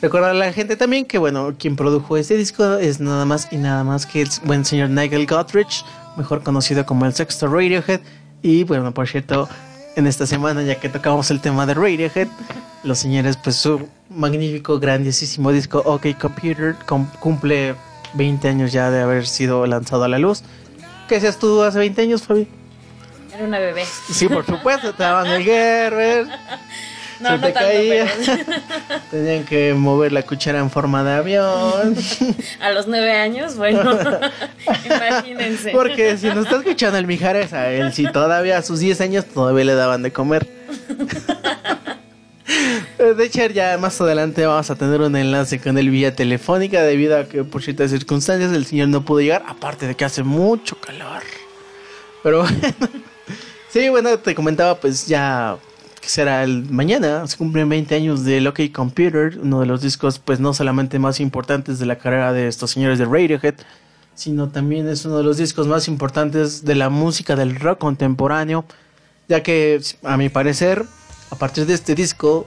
Recordar 0.00 0.30
a 0.30 0.34
la 0.34 0.52
gente 0.52 0.76
también 0.76 1.04
que, 1.06 1.18
bueno, 1.18 1.54
quien 1.58 1.74
produjo 1.74 2.16
este 2.16 2.36
disco 2.36 2.74
es 2.74 3.00
nada 3.00 3.24
más 3.24 3.48
y 3.50 3.56
nada 3.56 3.82
más 3.82 4.06
que 4.06 4.22
el 4.22 4.28
buen 4.44 4.64
señor 4.64 4.90
Nigel 4.90 5.26
Godrich, 5.26 5.84
mejor 6.16 6.42
conocido 6.42 6.86
como 6.86 7.04
el 7.06 7.14
sexto 7.14 7.48
Radiohead. 7.48 8.00
Y 8.42 8.62
bueno, 8.64 8.94
por 8.94 9.08
cierto, 9.08 9.48
en 9.96 10.06
esta 10.06 10.24
semana, 10.26 10.62
ya 10.62 10.76
que 10.76 10.88
tocamos 10.88 11.30
el 11.32 11.40
tema 11.40 11.66
de 11.66 11.74
Radiohead, 11.74 12.28
los 12.84 12.98
señores, 13.00 13.36
pues 13.36 13.56
su 13.56 13.88
magnífico, 14.08 14.78
grandiosísimo 14.78 15.50
disco 15.50 15.82
OK 15.84 16.06
Computer 16.20 16.76
cum- 16.86 17.10
cumple 17.18 17.74
20 18.14 18.48
años 18.48 18.72
ya 18.72 18.90
de 18.90 19.02
haber 19.02 19.26
sido 19.26 19.66
lanzado 19.66 20.04
a 20.04 20.08
la 20.08 20.18
luz. 20.20 20.42
¿Qué 21.08 21.16
hacías 21.16 21.38
tú 21.38 21.60
hace 21.62 21.78
20 21.80 22.02
años, 22.02 22.22
Fabi? 22.22 22.46
Era 23.34 23.44
una 23.44 23.58
bebé. 23.58 23.84
Sí, 24.12 24.28
por 24.28 24.46
supuesto, 24.46 24.92
te 24.94 25.02
daban 25.02 25.26
el 25.26 25.42
Gerber. 25.42 26.26
No, 27.20 27.30
se 27.30 27.36
no 27.36 27.40
te 27.46 27.52
tanto, 27.52 27.68
caía. 27.68 28.06
pero- 28.24 29.00
Tenían 29.10 29.44
que 29.44 29.74
mover 29.74 30.12
la 30.12 30.22
cuchara 30.22 30.58
en 30.60 30.70
forma 30.70 31.02
de 31.04 31.12
avión. 31.14 31.96
A 32.60 32.70
los 32.70 32.86
nueve 32.86 33.12
años, 33.12 33.56
bueno, 33.56 33.82
imagínense. 34.84 35.70
Porque 35.70 36.16
si 36.16 36.26
nos 36.28 36.44
está 36.46 36.56
escuchando 36.58 36.98
el 36.98 37.06
Mijares, 37.06 37.52
a 37.52 37.70
él 37.70 37.92
si 37.92 38.10
todavía 38.10 38.58
a 38.58 38.62
sus 38.62 38.80
10 38.80 39.00
años 39.00 39.24
todavía 39.26 39.64
le 39.64 39.74
daban 39.74 40.02
de 40.02 40.12
comer. 40.12 40.46
De 42.98 43.24
hecho, 43.24 43.44
ya 43.46 43.76
más 43.78 44.00
adelante 44.00 44.44
vamos 44.46 44.70
a 44.70 44.74
tener 44.74 45.00
un 45.00 45.14
enlace 45.16 45.60
con 45.60 45.76
él 45.78 45.90
vía 45.90 46.14
telefónica 46.16 46.82
debido 46.82 47.18
a 47.18 47.24
que 47.24 47.44
por 47.44 47.62
ciertas 47.62 47.90
circunstancias 47.90 48.52
el 48.52 48.64
señor 48.66 48.88
no 48.88 49.04
pudo 49.04 49.20
llegar, 49.20 49.44
aparte 49.46 49.86
de 49.86 49.94
que 49.94 50.04
hace 50.04 50.22
mucho 50.22 50.76
calor. 50.80 51.22
Pero 52.22 52.40
bueno, 52.42 52.58
sí, 53.70 53.88
bueno, 53.90 54.18
te 54.18 54.34
comentaba 54.34 54.74
pues 54.80 55.06
ya 55.06 55.56
que 56.00 56.08
será 56.08 56.44
el 56.44 56.70
mañana, 56.70 57.26
se 57.26 57.36
cumplen 57.36 57.68
20 57.68 57.94
años 57.94 58.24
de 58.24 58.46
OK 58.46 58.60
Computer, 58.72 59.38
uno 59.42 59.60
de 59.60 59.66
los 59.66 59.82
discos 59.82 60.18
pues 60.18 60.40
no 60.40 60.54
solamente 60.54 60.98
más 60.98 61.20
importantes 61.20 61.78
de 61.78 61.86
la 61.86 61.98
carrera 61.98 62.32
de 62.32 62.48
estos 62.48 62.70
señores 62.70 62.98
de 62.98 63.04
Radiohead, 63.04 63.54
sino 64.14 64.48
también 64.48 64.88
es 64.88 65.04
uno 65.04 65.18
de 65.18 65.22
los 65.22 65.36
discos 65.36 65.66
más 65.66 65.86
importantes 65.88 66.64
de 66.64 66.74
la 66.74 66.90
música 66.90 67.36
del 67.36 67.58
rock 67.58 67.78
contemporáneo, 67.78 68.64
ya 69.28 69.42
que 69.42 69.80
a 70.02 70.16
mi 70.16 70.28
parecer, 70.28 70.84
a 71.30 71.36
partir 71.36 71.66
de 71.66 71.74
este 71.74 71.94
disco 71.94 72.46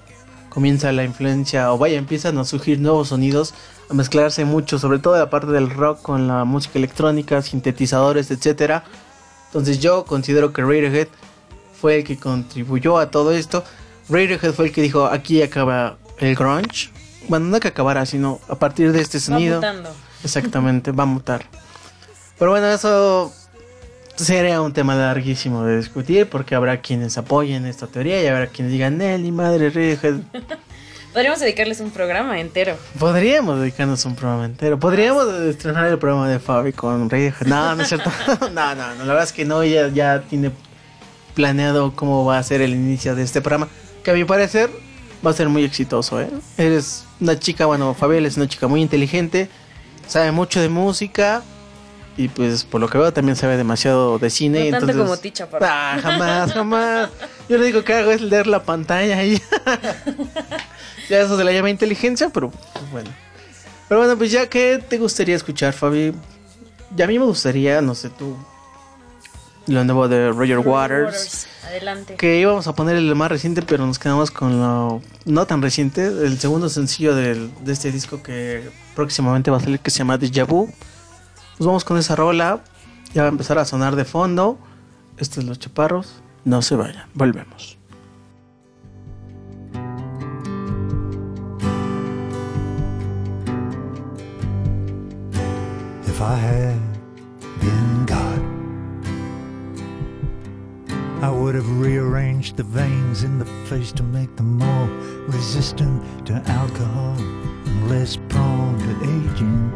comienza 0.50 0.92
la 0.92 1.06
influencia, 1.06 1.72
o 1.72 1.78
vaya, 1.78 1.98
empiezan 1.98 2.38
a 2.38 2.44
surgir 2.44 2.80
nuevos 2.80 3.08
sonidos, 3.08 3.54
a 3.90 3.94
mezclarse 3.94 4.44
mucho, 4.44 4.80
sobre 4.80 5.00
todo 5.00 5.18
la 5.18 5.30
parte 5.30 5.52
del 5.52 5.70
rock 5.70 6.02
con 6.02 6.28
la 6.28 6.44
música 6.44 6.78
electrónica, 6.78 7.42
sintetizadores, 7.42 8.32
etcétera. 8.32 8.84
Entonces 9.48 9.80
yo 9.80 10.04
considero 10.06 10.52
que 10.52 10.62
Radiohead 10.62 11.08
fue 11.82 11.98
el 11.98 12.04
que 12.04 12.18
contribuyó 12.18 13.00
a 13.00 13.10
todo 13.10 13.32
esto. 13.34 13.64
Radiohead 14.08 14.54
fue 14.54 14.68
el 14.68 14.72
que 14.72 14.84
dijo, 14.84 15.08
aquí 15.08 15.42
acaba 15.42 15.98
el 16.20 16.36
grunge. 16.36 16.92
Bueno, 17.28 17.48
no 17.48 17.60
que 17.60 17.70
acabara, 17.70 18.06
sino 18.06 18.40
a 18.48 18.56
partir 18.56 18.92
de 18.92 19.02
este 19.02 19.18
Va 19.18 19.24
sonido. 19.24 19.56
mutando. 19.56 19.90
Exactamente, 20.24 20.92
va 20.92 21.04
a 21.04 21.08
mutar. 21.08 21.46
Pero 22.38 22.52
bueno, 22.52 22.68
eso 22.68 23.34
sería 24.16 24.62
un 24.62 24.74
tema 24.74 24.94
larguísimo 24.96 25.64
de 25.64 25.78
discutir 25.78 26.28
porque 26.30 26.54
habrá 26.54 26.82
quienes 26.82 27.18
apoyen 27.18 27.66
esta 27.66 27.88
teoría 27.88 28.22
y 28.22 28.28
habrá 28.28 28.48
quienes 28.48 28.72
digan, 28.72 29.00
Nelly, 29.00 29.32
madre, 29.32 29.70
Radiohead. 29.70 30.20
Podríamos 31.14 31.40
dedicarles 31.40 31.80
un 31.82 31.90
programa 31.90 32.40
entero. 32.40 32.78
Podríamos 32.98 33.60
dedicarnos 33.60 34.06
un 34.06 34.16
programa 34.16 34.46
entero. 34.46 34.80
Podríamos 34.80 35.28
estrenar 35.34 35.88
el 35.88 35.98
programa 35.98 36.30
de 36.30 36.40
Fabi 36.40 36.74
con 36.74 37.10
Radiohead. 37.10 37.48
No, 37.48 37.76
no 37.76 37.82
es 37.82 37.90
cierto. 37.90 38.12
no, 38.54 38.76
no, 38.76 38.96
no, 38.96 39.04
la 39.04 39.14
verdad 39.14 39.24
es 39.24 39.34
que 39.34 39.46
no, 39.46 39.62
ella 39.62 39.90
ya 39.90 40.22
tiene 40.22 40.52
planeado 41.34 41.94
cómo 41.96 42.26
va 42.26 42.38
a 42.38 42.44
ser 42.44 42.62
el 42.62 42.72
inicio 42.72 43.16
de 43.16 43.24
este 43.24 43.42
programa. 43.42 43.68
Que 44.04 44.12
a 44.12 44.14
mi 44.14 44.26
parecer 44.26 44.70
va 45.26 45.32
a 45.32 45.34
ser 45.34 45.50
muy 45.50 45.64
exitoso, 45.64 46.20
¿eh? 46.22 46.30
Eres 46.58 47.06
una 47.20 47.38
chica, 47.38 47.66
bueno, 47.66 47.94
Fabiel 47.94 48.26
es 48.26 48.38
una 48.38 48.48
chica 48.48 48.68
muy 48.68 48.82
inteligente, 48.82 49.50
sabe 50.08 50.32
mucho 50.32 50.60
de 50.60 50.70
música 50.70 51.44
y 52.18 52.28
pues 52.28 52.66
por 52.66 52.82
lo 52.82 52.90
que 52.90 52.98
veo 52.98 53.14
también 53.14 53.36
sabe 53.36 53.58
demasiado 53.58 54.20
de 54.20 54.30
cine. 54.30 54.66
No 54.66 54.80
tanto 54.80 54.92
entonces... 54.92 55.02
como 55.04 55.18
ti, 55.18 55.32
chaparro. 55.32 55.66
Ah, 55.68 56.00
jamás, 56.02 56.52
jamás. 56.54 57.10
Yo 57.48 57.58
lo 57.58 57.64
único 57.64 57.84
que 57.84 57.94
hago 57.94 58.12
es 58.12 58.22
leer 58.22 58.48
la 58.48 58.64
pantalla 58.64 59.24
y 59.24 59.42
ya 61.10 61.22
eso 61.22 61.38
se 61.38 61.44
le 61.44 61.54
llama 61.54 61.70
inteligencia, 61.70 62.30
pero 62.30 62.50
pues, 62.50 62.92
bueno. 62.92 63.10
Pero 63.88 64.02
bueno, 64.02 64.18
pues 64.18 64.32
ya 64.32 64.48
que 64.48 64.84
te 64.88 64.98
gustaría 64.98 65.36
escuchar, 65.36 65.74
Fabi. 65.74 66.14
Ya 66.96 67.06
a 67.06 67.08
mí 67.08 67.20
me 67.20 67.26
gustaría, 67.26 67.82
no 67.82 67.96
sé 67.96 68.10
tú, 68.10 68.36
lo 69.68 69.84
nuevo 69.84 70.08
de 70.08 70.32
Roger 70.32 70.60
Waters. 70.60 71.48
Adelante. 71.66 72.16
Que 72.16 72.40
íbamos 72.40 72.68
a 72.68 72.74
poner 72.76 72.96
el 72.98 73.14
más 73.16 73.30
reciente, 73.30 73.62
pero 73.62 73.86
nos 73.86 74.00
quedamos 74.00 74.32
con 74.32 74.60
lo 74.60 75.02
no 75.26 75.46
tan 75.46 75.62
reciente. 75.62 76.06
El 76.08 76.38
segundo 76.40 76.70
sencillo 76.70 77.16
del- 77.16 77.52
de 77.64 77.72
este 77.74 77.92
disco 77.92 78.22
que 78.24 78.70
próximamente 78.96 79.52
va 79.52 79.58
a 79.58 79.60
salir, 79.62 79.80
que 79.80 79.92
se 79.92 80.00
llama 80.00 80.18
Deja 80.18 80.44
Vu. 80.46 80.68
Nos 81.60 81.68
vamos 81.68 81.84
con 81.86 81.98
esa 81.98 82.16
rola. 82.16 82.62
Ya 83.14 83.22
va 83.24 83.28
a 83.28 83.32
empezar 83.32 83.58
a 83.60 83.66
sonar 83.66 83.96
de 83.96 84.06
fondo. 84.06 84.58
Estos 85.18 85.40
es 85.40 85.44
Los 85.46 85.60
Chaparros. 85.60 86.22
No 86.44 86.62
se 86.62 86.76
vayan. 86.76 87.06
Volvemos. 87.14 87.78
If 96.06 96.22
I 96.22 96.36
had 96.36 96.80
I 101.22 101.30
would 101.30 101.54
have 101.54 101.80
rearranged 101.80 102.58
the 102.58 102.64
veins 102.64 103.22
in 103.22 103.38
the 103.38 103.46
face 103.46 103.92
to 103.92 104.02
make 104.02 104.36
them 104.38 104.58
more 104.58 104.88
resistant 105.28 106.26
to 106.26 106.34
alcohol 106.48 107.16
and 107.20 107.90
less 107.90 108.18
prone 108.28 108.80
to 108.80 108.90
aging. 109.04 109.72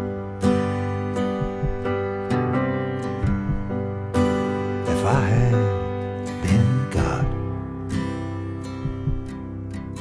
If 4.87 5.05
I 5.05 5.21
had 5.21 6.25
been 6.41 6.89
God, 6.89 7.27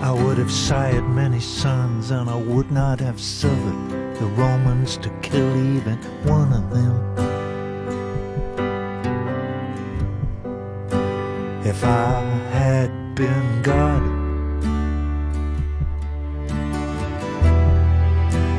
I 0.01 0.12
would 0.12 0.38
have 0.38 0.51
sired 0.51 1.07
many 1.11 1.40
sons, 1.40 2.11
and 2.11 2.30
I 2.30 2.36
would 2.36 2.70
not 2.72 3.01
have 3.01 3.20
suffered 3.20 3.90
the 4.18 4.32
Romans 4.34 4.97
to 4.97 5.11
kill 5.20 5.55
even 5.76 5.99
one 6.24 6.55
of 6.55 6.70
them. 6.70 7.34
If 11.75 11.83
I 11.83 12.22
had 12.53 12.91
been 13.16 13.62
God, 13.62 14.03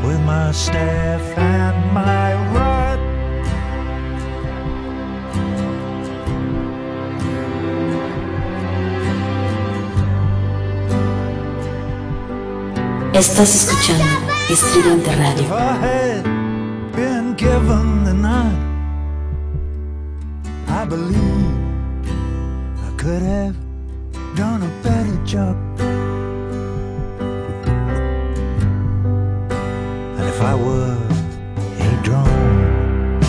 with 0.03 0.21
my 0.25 0.51
staff 0.51 1.21
and 1.37 1.93
my 1.93 2.33
rod. 2.53 2.99
Estás 13.13 13.55
escuchando 13.55 14.03
Estridente 14.49 15.11
If 15.11 15.19
Radio. 15.19 15.55
I 15.55 15.73
had 15.87 16.23
been 16.93 17.33
given 17.37 18.03
the 18.03 18.13
night, 18.13 18.59
I 20.67 20.83
believe 20.83 21.54
could 23.05 23.21
have 23.21 23.55
done 24.35 24.63
a 24.63 24.69
better 24.81 25.25
job. 25.25 25.55
And 30.17 30.27
if 30.27 30.41
I 30.41 30.55
were 30.55 30.97
a 31.85 32.01
drone, 32.01 33.19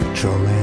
patrolling 0.00 0.57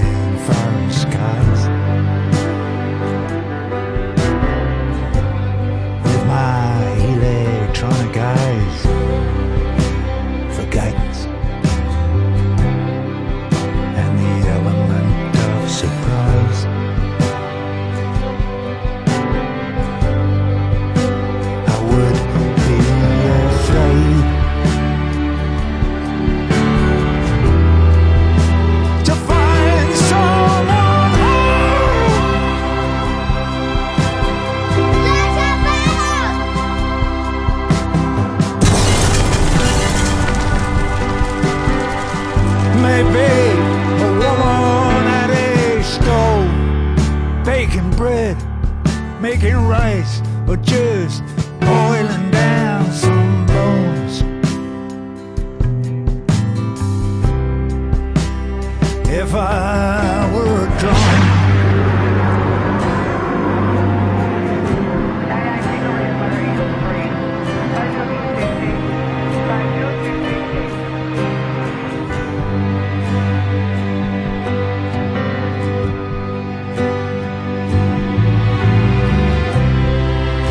just 50.57 51.24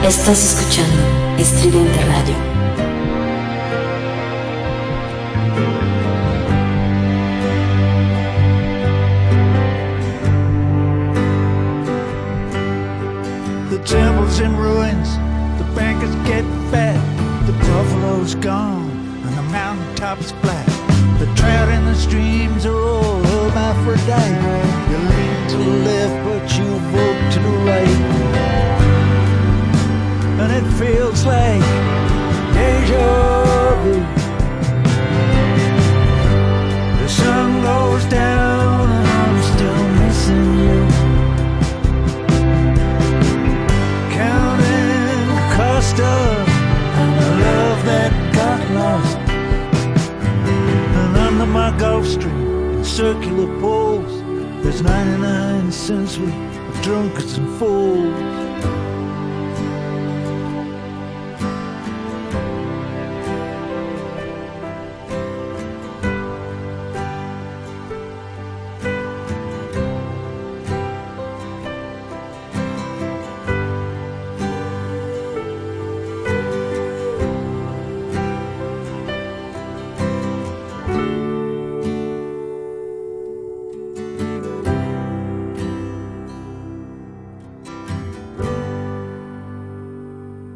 Estás 0.07 0.45
escuchando 0.45 1.03
Estridente 1.39 1.99
Radio. 2.05 2.35
The 13.71 13.79
temple's 13.87 14.41
in 14.41 14.55
ruins, 14.59 15.17
the 15.57 15.65
bankers 15.75 16.15
get 16.27 16.45
fat, 16.71 17.01
the 17.47 17.53
buffalo's 17.53 18.35
gone, 18.35 18.91
and 19.25 19.39
the 19.39 19.43
mountaintop's 19.45 20.33
flat. 20.43 20.54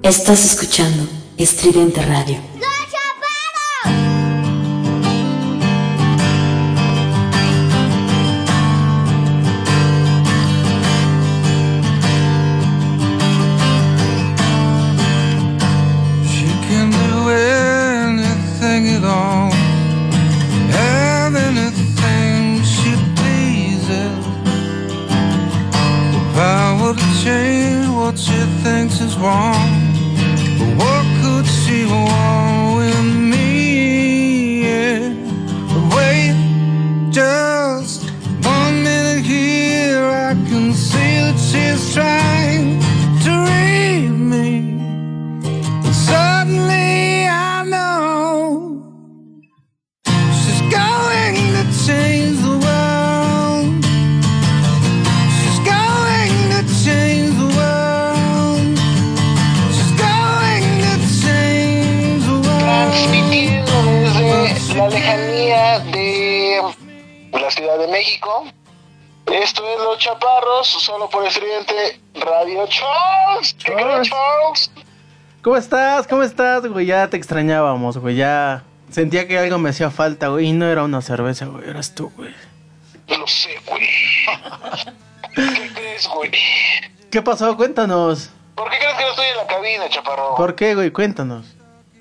Estás 0.08 0.46
escuchando 0.46 1.06
Estridente 1.36 2.00
Radio. 2.00 2.38
Ya 76.88 77.06
te 77.10 77.18
extrañábamos, 77.18 77.98
güey. 77.98 78.16
Ya 78.16 78.62
sentía 78.90 79.28
que 79.28 79.38
algo 79.38 79.58
me 79.58 79.68
hacía 79.68 79.90
falta, 79.90 80.28
güey. 80.28 80.46
Y 80.46 80.52
no 80.52 80.64
era 80.64 80.84
una 80.84 81.02
cerveza, 81.02 81.44
güey. 81.44 81.68
Eras 81.68 81.94
tú, 81.94 82.10
güey. 82.16 82.34
Lo 83.08 83.26
sé, 83.26 83.50
güey. 83.66 83.86
¿Qué 85.34 85.70
crees, 85.74 86.08
güey? 86.08 86.30
¿Qué 87.10 87.20
pasó? 87.20 87.54
Cuéntanos. 87.58 88.30
¿Por 88.54 88.70
qué 88.70 88.78
crees 88.78 88.94
que 88.96 89.02
no 89.02 89.10
estoy 89.10 89.26
en 89.26 89.36
la 89.36 89.46
cabina, 89.46 89.88
Chaparro? 89.90 90.34
¿Por 90.34 90.54
qué, 90.54 90.74
güey? 90.74 90.90
Cuéntanos. 90.90 91.44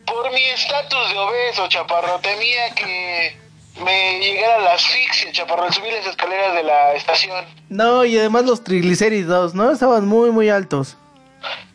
Por 0.05 0.31
mi 0.31 0.41
estatus 0.41 1.09
de 1.09 1.17
obeso, 1.17 1.67
Chaparro. 1.67 2.19
Temía 2.19 2.73
que 2.73 3.37
me 3.83 4.19
llegara 4.21 4.59
la 4.59 4.73
asfixia, 4.75 5.33
Chaparro, 5.33 5.65
al 5.65 5.73
subir 5.73 5.91
las 5.91 6.07
escaleras 6.07 6.55
de 6.55 6.63
la 6.63 6.93
estación. 6.93 7.43
No, 7.67 8.05
y 8.05 8.17
además 8.17 8.45
los 8.45 8.63
triglicéridos, 8.63 9.53
¿no? 9.53 9.69
Estaban 9.69 10.07
muy, 10.07 10.31
muy 10.31 10.47
altos. 10.47 10.95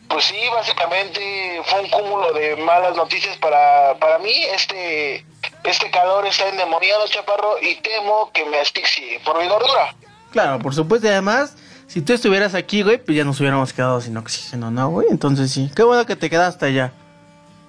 Pues 0.07 0.25
sí, 0.25 0.37
básicamente 0.53 1.61
fue 1.65 1.79
un 1.81 1.89
cúmulo 1.89 2.33
de 2.33 2.55
malas 2.57 2.95
noticias 2.95 3.35
para, 3.37 3.95
para 3.99 4.19
mí. 4.19 4.33
Este, 4.53 5.25
este 5.63 5.89
calor 5.91 6.25
está 6.25 6.47
endemoniado, 6.49 7.07
Chaparro, 7.07 7.55
y 7.61 7.75
temo 7.75 8.31
que 8.31 8.45
me 8.45 8.59
asfixie 8.59 9.19
por 9.25 9.41
mi 9.41 9.47
gordura. 9.47 9.95
Claro, 10.31 10.59
por 10.59 10.75
supuesto. 10.75 11.07
Y 11.07 11.11
además, 11.11 11.55
si 11.87 12.01
tú 12.01 12.13
estuvieras 12.13 12.53
aquí, 12.53 12.83
güey, 12.83 12.97
pues 12.97 13.17
ya 13.17 13.23
nos 13.23 13.39
hubiéramos 13.39 13.73
quedado 13.73 14.01
sin 14.01 14.17
oxígeno, 14.17 14.71
¿no, 14.71 14.89
güey? 14.89 15.07
Entonces 15.09 15.51
sí. 15.51 15.71
Qué 15.75 15.83
bueno 15.83 16.05
que 16.05 16.15
te 16.15 16.29
quedaste 16.29 16.65
allá. 16.67 16.91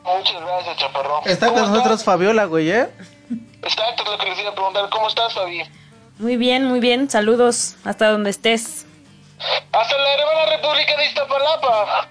Muchas 0.05 0.41
gracias, 0.41 0.77
Chaparro. 0.77 1.23
Está 1.25 1.47
¿Cómo 1.49 1.61
con 1.61 1.73
nosotros 1.73 2.05
Fabiola, 2.05 2.45
güey, 2.45 2.71
¿eh? 2.71 2.89
Exacto, 3.63 4.03
es 4.05 4.11
lo 4.11 4.19
que 4.19 4.31
les 4.31 4.39
iba 4.39 4.51
a 4.51 4.55
preguntar. 4.55 4.91
¿Cómo 4.91 5.09
estás, 5.09 5.33
Fabi? 5.33 5.63
Muy 6.19 6.37
bien, 6.37 6.67
muy 6.67 6.81
bien. 6.81 7.09
Saludos 7.09 7.77
hasta 7.85 8.11
donde 8.11 8.31
estés. 8.31 8.87
Hasta 9.73 9.99
la 9.99 10.15
hermana 10.15 10.57
República 10.57 10.97
de 10.97 11.07
Iztapalapa. 11.07 12.09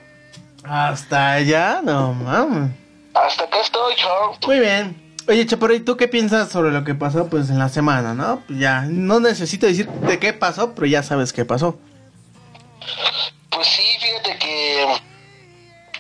Hasta 0.64 1.34
allá, 1.34 1.82
no 1.84 2.14
mames. 2.14 2.72
Hasta 3.14 3.44
acá 3.44 3.62
estoy, 3.62 3.96
Charles. 3.96 4.38
Muy 4.48 4.60
bien. 4.60 5.02
Oye, 5.28 5.46
Chaparro, 5.46 5.74
¿y 5.74 5.80
tú 5.80 5.96
qué 5.96 6.08
piensas 6.08 6.50
sobre 6.50 6.72
lo 6.72 6.84
que 6.84 6.96
pasó, 6.96 7.30
pues, 7.30 7.50
en 7.50 7.58
la 7.60 7.70
semana, 7.70 8.14
no? 8.14 8.42
Pues 8.48 8.60
ya, 8.60 8.82
no 8.82 9.20
necesito 9.20 9.66
decir 9.68 9.88
de 9.88 10.20
qué 10.20 10.34
pasó, 10.34 10.74
pero 10.76 10.88
ya 10.88 11.02
sabes 11.04 11.32
qué 11.32 11.46
pasó. 11.46 11.78
Pues 13.50 13.68
sí, 13.68 13.84
fíjate 14.02 14.38
que 14.38 14.86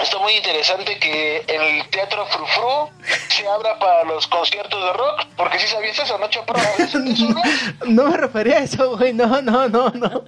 está 0.02 0.18
muy 0.20 0.34
interesante 0.34 0.98
que 1.00 1.38
el 1.48 1.90
Teatro 1.90 2.26
Frufru 2.26 2.90
se 3.30 3.48
abra 3.48 3.80
para 3.80 4.04
los 4.04 4.28
conciertos 4.28 4.84
de 4.84 4.92
rock. 4.94 5.26
Porque 5.38 5.60
sí 5.60 5.68
sabías 5.68 5.98
eso, 6.00 6.18
¿no, 6.18 6.30
Chaparro? 6.30 6.62
¿Eso 6.78 7.00
no? 7.00 7.42
No 7.86 8.10
me 8.10 8.18
refería 8.18 8.58
a 8.58 8.64
eso, 8.64 8.98
güey, 8.98 9.14
no, 9.14 9.42
no, 9.42 9.70
no, 9.70 9.90
no. 9.90 10.24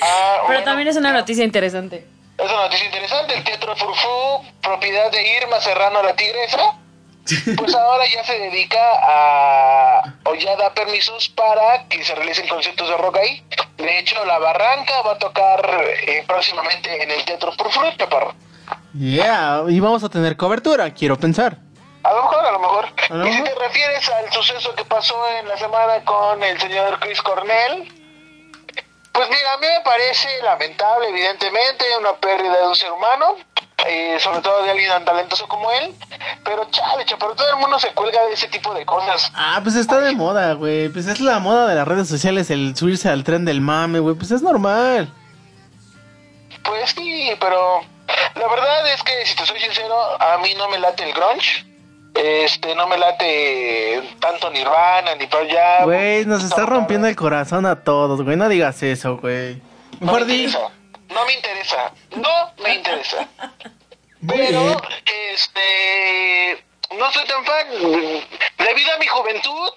Ah, 0.00 0.34
Pero 0.36 0.46
bueno, 0.46 0.64
también 0.64 0.88
es 0.88 0.96
una 0.96 1.12
noticia 1.12 1.44
interesante. 1.44 2.06
Es 2.44 2.50
una 2.52 2.62
noticia 2.62 2.86
interesante. 2.86 3.34
El 3.34 3.44
Teatro 3.44 3.74
Frufru, 3.74 4.42
propiedad 4.62 5.10
de 5.10 5.38
Irma 5.38 5.60
Serrano 5.60 6.02
la 6.02 6.14
Tigresa, 6.14 6.76
pues 7.56 7.74
ahora 7.74 8.04
ya 8.06 8.22
se 8.22 8.38
dedica 8.38 8.78
a. 9.02 10.14
o 10.24 10.34
ya 10.34 10.54
da 10.56 10.74
permisos 10.74 11.30
para 11.30 11.88
que 11.88 12.04
se 12.04 12.14
realicen 12.14 12.46
conciertos 12.48 12.86
de 12.88 12.96
rock 12.98 13.16
ahí. 13.16 13.42
De 13.78 13.98
hecho, 13.98 14.22
La 14.26 14.38
Barranca 14.38 15.00
va 15.06 15.12
a 15.12 15.18
tocar 15.18 15.84
eh, 16.06 16.22
próximamente 16.26 17.02
en 17.02 17.10
el 17.10 17.24
Teatro 17.24 17.52
Frufru, 17.52 17.90
Chaparro. 17.96 18.34
Yeah, 18.92 19.64
y 19.68 19.80
vamos 19.80 20.04
a 20.04 20.08
tener 20.08 20.36
cobertura, 20.36 20.92
quiero 20.92 21.18
pensar. 21.18 21.56
A 22.02 22.12
lo 22.12 22.22
mejor, 22.24 22.44
a 22.44 22.52
lo 22.52 22.58
mejor. 22.60 22.84
A 23.10 23.14
lo 23.14 23.26
y 23.26 23.32
si 23.32 23.40
mejor. 23.40 23.58
te 23.58 23.64
refieres 23.64 24.08
al 24.10 24.30
suceso 24.32 24.74
que 24.74 24.84
pasó 24.84 25.16
en 25.40 25.48
la 25.48 25.56
semana 25.56 26.04
con 26.04 26.42
el 26.42 26.60
señor 26.60 27.00
Chris 27.00 27.20
Cornell, 27.22 27.90
pues 29.14 29.28
mira, 29.30 29.52
a 29.52 29.58
mí 29.58 29.66
me 29.66 29.84
parece 29.84 30.28
lamentable, 30.42 31.08
evidentemente, 31.08 31.84
una 32.00 32.14
pérdida 32.14 32.58
de 32.58 32.66
un 32.66 32.74
ser 32.74 32.90
humano, 32.90 33.36
eh, 33.86 34.18
sobre 34.18 34.40
todo 34.40 34.64
de 34.64 34.70
alguien 34.72 34.90
tan 34.90 35.04
talentoso 35.04 35.46
como 35.46 35.70
él, 35.70 35.94
pero 36.44 36.66
chale, 36.70 37.04
pero 37.08 37.34
todo 37.34 37.48
el 37.50 37.56
mundo 37.56 37.78
se 37.78 37.92
cuelga 37.92 38.24
de 38.26 38.32
ese 38.32 38.48
tipo 38.48 38.74
de 38.74 38.84
cosas. 38.84 39.30
Ah, 39.34 39.60
pues 39.62 39.76
está 39.76 40.00
de 40.00 40.12
moda, 40.12 40.54
güey. 40.54 40.88
Pues 40.88 41.06
es 41.06 41.20
la 41.20 41.38
moda 41.38 41.68
de 41.68 41.76
las 41.76 41.86
redes 41.86 42.08
sociales, 42.08 42.50
el 42.50 42.76
subirse 42.76 43.08
al 43.08 43.22
tren 43.22 43.44
del 43.44 43.60
mame, 43.60 44.00
güey. 44.00 44.16
Pues 44.16 44.32
es 44.32 44.42
normal. 44.42 45.12
Pues 46.64 46.90
sí, 46.90 47.30
pero 47.38 47.82
la 48.34 48.44
la 48.44 48.48
verdad 48.48 48.92
es 48.92 49.02
que, 49.02 49.24
si 49.24 49.36
te 49.36 49.46
soy 49.46 49.60
sincero, 49.60 49.94
a 50.20 50.38
mí 50.38 50.54
no 50.56 50.68
me 50.68 50.78
late 50.78 51.04
el 51.04 51.14
grunge. 51.14 51.64
Este, 52.14 52.74
no 52.76 52.86
me 52.86 52.96
late 52.96 54.02
tanto 54.20 54.50
Nirvana, 54.50 55.14
ni 55.16 55.26
Pearl 55.26 55.48
Jam. 55.48 55.84
Güey, 55.84 56.24
nos 56.24 56.44
está 56.44 56.64
rompiendo 56.64 57.08
el 57.08 57.16
corazón 57.16 57.66
a 57.66 57.82
todos, 57.82 58.22
güey. 58.22 58.36
No 58.36 58.48
digas 58.48 58.82
eso, 58.82 59.16
güey. 59.16 59.60
No 60.00 60.12
me 60.12 60.24
di. 60.24 60.44
interesa. 60.44 60.70
No 61.08 61.26
me 61.26 61.34
interesa. 61.34 61.92
No 62.16 62.62
me 62.62 62.74
interesa. 62.76 63.28
Pero, 64.26 64.80
este, 65.32 66.64
no 66.96 67.10
soy 67.12 67.26
tan 67.26 67.44
fan. 67.44 67.66
Debido 68.58 68.92
a 68.94 68.98
mi 68.98 69.06
juventud, 69.06 69.70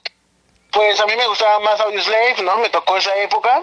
pues 0.71 0.99
a 0.99 1.05
mí 1.05 1.13
me 1.17 1.27
gustaba 1.27 1.59
más 1.59 1.79
Audioslave, 1.81 2.35
¿no? 2.43 2.57
Me 2.57 2.69
tocó 2.69 2.97
esa 2.97 3.13
época. 3.15 3.61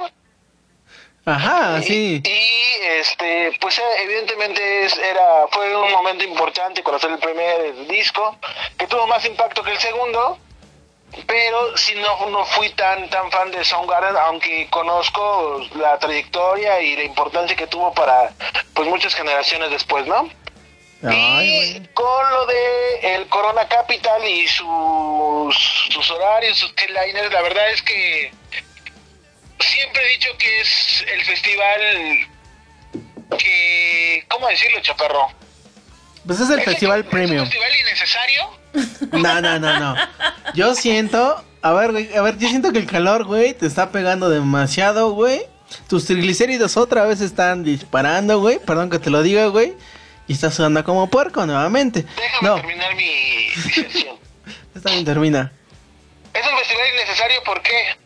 Ajá, 1.26 1.80
sí. 1.82 2.20
Y 2.24 2.84
este, 3.00 3.52
pues 3.60 3.78
eh, 3.78 3.82
evidentemente 4.02 4.84
es- 4.84 4.98
era, 4.98 5.46
fue 5.50 5.74
un 5.76 5.90
momento 5.92 6.22
importante 6.24 6.82
conocer 6.82 7.10
el 7.10 7.18
primer 7.18 7.86
disco, 7.86 8.36
que 8.78 8.86
tuvo 8.86 9.06
más 9.06 9.24
impacto 9.24 9.62
que 9.62 9.70
el 9.70 9.78
segundo, 9.78 10.38
pero 11.26 11.76
si 11.76 11.94
no, 11.94 12.26
no 12.28 12.44
fui 12.44 12.68
tan 12.70 13.08
tan 13.08 13.30
fan 13.30 13.50
de 13.52 13.64
Soundgarden, 13.64 14.16
aunque 14.16 14.68
conozco 14.68 15.60
la 15.76 15.98
trayectoria 15.98 16.80
y 16.80 16.96
la 16.96 17.04
importancia 17.04 17.56
que 17.56 17.66
tuvo 17.68 17.94
para 17.94 18.32
pues 18.74 18.88
muchas 18.88 19.14
generaciones 19.14 19.70
después, 19.70 20.06
¿no? 20.06 20.28
Ay, 21.06 21.76
y 21.76 21.86
con 21.94 22.30
lo 22.30 22.46
de 22.46 23.14
el 23.14 23.28
Corona 23.28 23.68
Capital 23.68 24.26
y 24.26 24.46
sus, 24.48 25.54
sus 25.90 26.10
horarios, 26.10 26.58
sus 26.58 26.74
headliners, 26.78 27.30
la 27.32 27.42
verdad 27.42 27.70
es 27.70 27.82
que 27.82 28.32
siempre 29.64 30.02
he 30.06 30.12
dicho 30.16 30.28
que 30.38 30.60
es 30.60 31.04
el 31.12 31.24
festival 31.24 31.80
que, 33.38 34.24
¿cómo 34.28 34.48
decirlo, 34.48 34.80
chaparro? 34.80 35.28
Pues 36.26 36.40
es 36.40 36.50
el 36.50 36.58
¿Es 36.60 36.64
festival 36.64 37.00
¿Es 37.00 37.04
un 37.06 37.10
premium. 37.10 37.44
festival 37.44 37.70
innecesario? 37.80 38.50
No, 39.12 39.40
no, 39.40 39.58
no, 39.58 39.78
no. 39.78 39.96
Yo 40.54 40.74
siento, 40.74 41.44
a 41.62 41.72
ver, 41.72 41.92
güey, 41.92 42.14
a 42.16 42.22
ver, 42.22 42.38
yo 42.38 42.48
siento 42.48 42.72
que 42.72 42.78
el 42.78 42.86
calor, 42.86 43.24
güey, 43.24 43.54
te 43.54 43.66
está 43.66 43.90
pegando 43.92 44.28
demasiado, 44.30 45.12
güey. 45.12 45.42
Tus 45.88 46.06
triglicéridos 46.06 46.76
otra 46.76 47.04
vez 47.04 47.20
están 47.20 47.64
disparando, 47.64 48.40
güey. 48.40 48.58
Perdón 48.58 48.90
que 48.90 48.98
te 48.98 49.10
lo 49.10 49.22
diga, 49.22 49.46
güey. 49.46 49.74
Y 50.26 50.32
estás 50.32 50.54
sudando 50.54 50.82
como 50.84 51.08
puerco 51.10 51.44
nuevamente. 51.46 52.04
Déjame 52.16 52.48
No, 52.48 52.54
terminar 52.56 52.94
mi 52.94 53.50
diserción. 53.54 54.16
está 54.74 54.90
bien, 54.90 55.04
termina. 55.04 55.52
Es 56.32 56.46
un 56.46 56.58
festival 56.58 56.86
innecesario, 56.94 57.42
¿por 57.44 57.60
qué? 57.62 57.96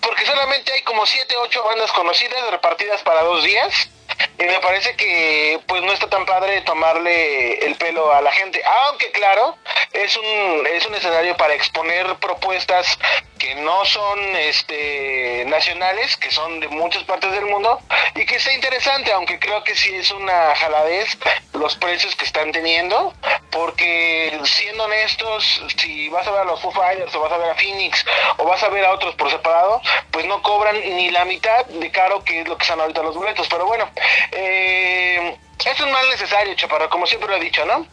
Porque 0.00 0.26
solamente 0.26 0.72
hay 0.72 0.82
como 0.82 1.06
7, 1.06 1.34
8 1.36 1.64
bandas 1.64 1.92
conocidas 1.92 2.50
repartidas 2.50 3.02
para 3.02 3.22
dos 3.22 3.42
días. 3.44 3.90
Y 4.38 4.44
me 4.44 4.58
parece 4.60 4.96
que 4.96 5.60
pues 5.66 5.82
no 5.82 5.92
está 5.92 6.08
tan 6.08 6.24
padre 6.26 6.60
tomarle 6.62 7.58
el 7.64 7.74
pelo 7.76 8.12
a 8.12 8.20
la 8.20 8.32
gente. 8.32 8.62
Aunque 8.84 9.10
claro, 9.10 9.56
es 9.92 10.16
un, 10.16 10.66
es 10.66 10.86
un 10.86 10.94
escenario 10.94 11.36
para 11.36 11.54
exponer 11.54 12.16
propuestas 12.16 12.98
que 13.38 13.54
no 13.56 13.84
son 13.84 14.18
este 14.36 15.44
nacionales, 15.46 16.16
que 16.16 16.30
son 16.30 16.60
de 16.60 16.68
muchas 16.68 17.04
partes 17.04 17.30
del 17.32 17.46
mundo, 17.46 17.80
y 18.14 18.26
que 18.26 18.36
está 18.36 18.52
interesante, 18.52 19.12
aunque 19.12 19.38
creo 19.38 19.62
que 19.64 19.74
sí 19.74 19.94
es 19.94 20.10
una 20.10 20.54
jaladez 20.56 21.16
los 21.54 21.76
precios 21.76 22.14
que 22.16 22.24
están 22.24 22.52
teniendo, 22.52 23.14
porque 23.50 24.38
siendo 24.44 24.84
honestos, 24.84 25.62
si 25.76 26.08
vas 26.08 26.26
a 26.26 26.32
ver 26.32 26.40
a 26.42 26.44
los 26.44 26.60
Foo 26.60 26.72
Fighters 26.72 27.14
o 27.14 27.20
vas 27.20 27.32
a 27.32 27.38
ver 27.38 27.50
a 27.50 27.54
Phoenix 27.54 28.04
o 28.36 28.44
vas 28.44 28.62
a 28.62 28.68
ver 28.68 28.84
a 28.84 28.92
otros 28.92 29.14
por 29.14 29.30
separado, 29.30 29.80
pues 30.10 30.26
no 30.26 30.42
cobran 30.42 30.78
ni 30.80 31.10
la 31.10 31.24
mitad 31.24 31.64
de 31.66 31.90
caro 31.90 32.22
que 32.24 32.42
es 32.42 32.48
lo 32.48 32.56
que 32.56 32.62
están 32.62 32.80
ahorita 32.80 33.02
los 33.02 33.14
boletos. 33.14 33.48
Pero 33.48 33.66
bueno, 33.66 33.88
eh, 34.32 35.36
es 35.64 35.80
un 35.80 35.90
mal 35.90 36.08
necesario, 36.10 36.54
chaparro, 36.54 36.88
como 36.90 37.06
siempre 37.06 37.28
lo 37.28 37.36
he 37.36 37.40
dicho, 37.40 37.64
¿no? 37.64 37.86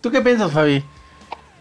¿Tú 0.00 0.10
qué 0.10 0.20
piensas, 0.20 0.52
Fabi? 0.52 0.84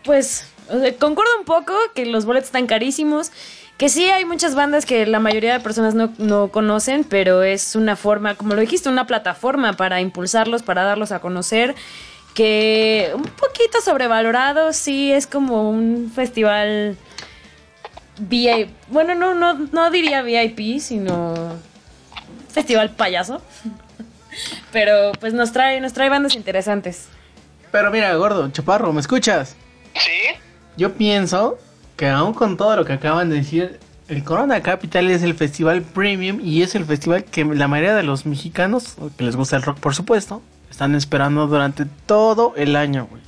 Pues 0.04 0.46
o 0.70 0.80
sea, 0.80 0.96
concuerdo 0.96 1.32
un 1.40 1.46
poco 1.46 1.74
que 1.94 2.06
los 2.06 2.26
boletos 2.26 2.48
están 2.48 2.68
carísimos. 2.68 3.32
Que 3.78 3.90
sí 3.90 4.10
hay 4.10 4.26
muchas 4.26 4.56
bandas 4.56 4.88
que 4.88 5.06
la 5.06 5.20
mayoría 5.20 5.54
de 5.54 5.60
personas 5.60 5.94
no, 5.94 6.12
no 6.18 6.50
conocen, 6.50 7.04
pero 7.04 7.44
es 7.44 7.76
una 7.76 7.96
forma, 7.96 8.34
como 8.34 8.56
lo 8.56 8.62
dijiste, 8.62 8.90
una 8.90 9.06
plataforma 9.06 9.74
para 9.74 10.02
impulsarlos, 10.02 10.64
para 10.64 10.84
darlos 10.84 11.12
a 11.12 11.20
conocer. 11.20 11.76
Que 12.34 13.12
un 13.14 13.24
poquito 13.24 13.80
sobrevalorado, 13.84 14.74
sí, 14.74 15.12
es 15.12 15.28
como 15.28 15.70
un 15.70 16.12
festival 16.14 16.98
VIP. 18.20 18.70
Bueno, 18.88 19.14
no, 19.14 19.36
no, 19.36 19.54
no 19.54 19.92
diría 19.92 20.24
VIP, 20.24 20.80
sino 20.80 21.36
festival 22.50 22.92
payaso. 22.92 23.42
Pero 24.72 25.12
pues 25.20 25.34
nos 25.34 25.52
trae, 25.52 25.80
nos 25.82 25.94
trae 25.94 26.10
bandas 26.10 26.36
interesantes. 26.36 27.08
Pero 27.72 27.92
mira, 27.92 28.14
gordo, 28.16 28.50
chaparro, 28.50 28.92
¿me 28.94 29.02
escuchas? 29.02 29.56
Sí. 29.94 30.27
Yo 30.78 30.94
pienso 30.94 31.58
que 31.96 32.08
aún 32.08 32.34
con 32.34 32.58
todo 32.58 32.76
lo 32.76 32.86
que 32.86 32.94
acaban 32.94 33.30
de 33.30 33.38
decir, 33.38 33.80
el 34.08 34.24
Corona 34.24 34.62
Capital 34.62 35.10
es 35.10 35.24
el 35.24 35.34
festival 35.34 35.82
premium 35.82 36.40
y 36.42 36.62
es 36.62 36.76
el 36.76 36.86
festival 36.86 37.26
que 37.26 37.44
la 37.44 37.68
mayoría 37.68 37.96
de 37.96 38.04
los 38.04 38.26
mexicanos, 38.26 38.96
que 39.18 39.24
les 39.24 39.36
gusta 39.36 39.56
el 39.56 39.64
rock 39.64 39.80
por 39.80 39.96
supuesto, 39.96 40.42
están 40.70 40.96
esperando 40.96 41.48
durante 41.48 41.86
todo 42.06 42.54
el 42.56 42.76
año, 42.76 43.08
güey. 43.10 43.22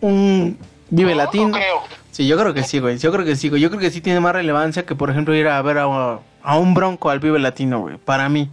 Un 0.00 0.58
Vive 0.90 1.12
No, 1.12 1.16
Latino. 1.18 1.48
no 1.48 1.52
creo. 1.54 1.76
Sí, 2.10 2.26
yo 2.26 2.36
creo 2.38 2.54
que 2.54 2.62
sí, 2.62 2.78
güey. 2.78 2.98
Yo 2.98 3.12
creo 3.12 3.24
que 3.24 3.36
sí, 3.36 3.48
güey. 3.48 3.60
Yo 3.60 3.68
creo 3.70 3.80
que 3.80 3.90
sí 3.90 4.00
tiene 4.00 4.20
más 4.20 4.32
relevancia 4.32 4.84
que, 4.84 4.94
por 4.94 5.10
ejemplo, 5.10 5.34
ir 5.34 5.46
a 5.48 5.60
ver 5.62 5.78
a, 5.78 6.18
a 6.42 6.58
un 6.58 6.74
Bronco 6.74 7.10
al 7.10 7.20
Vive 7.20 7.38
Latino, 7.38 7.80
güey. 7.80 7.96
Para 7.98 8.28
mí. 8.28 8.50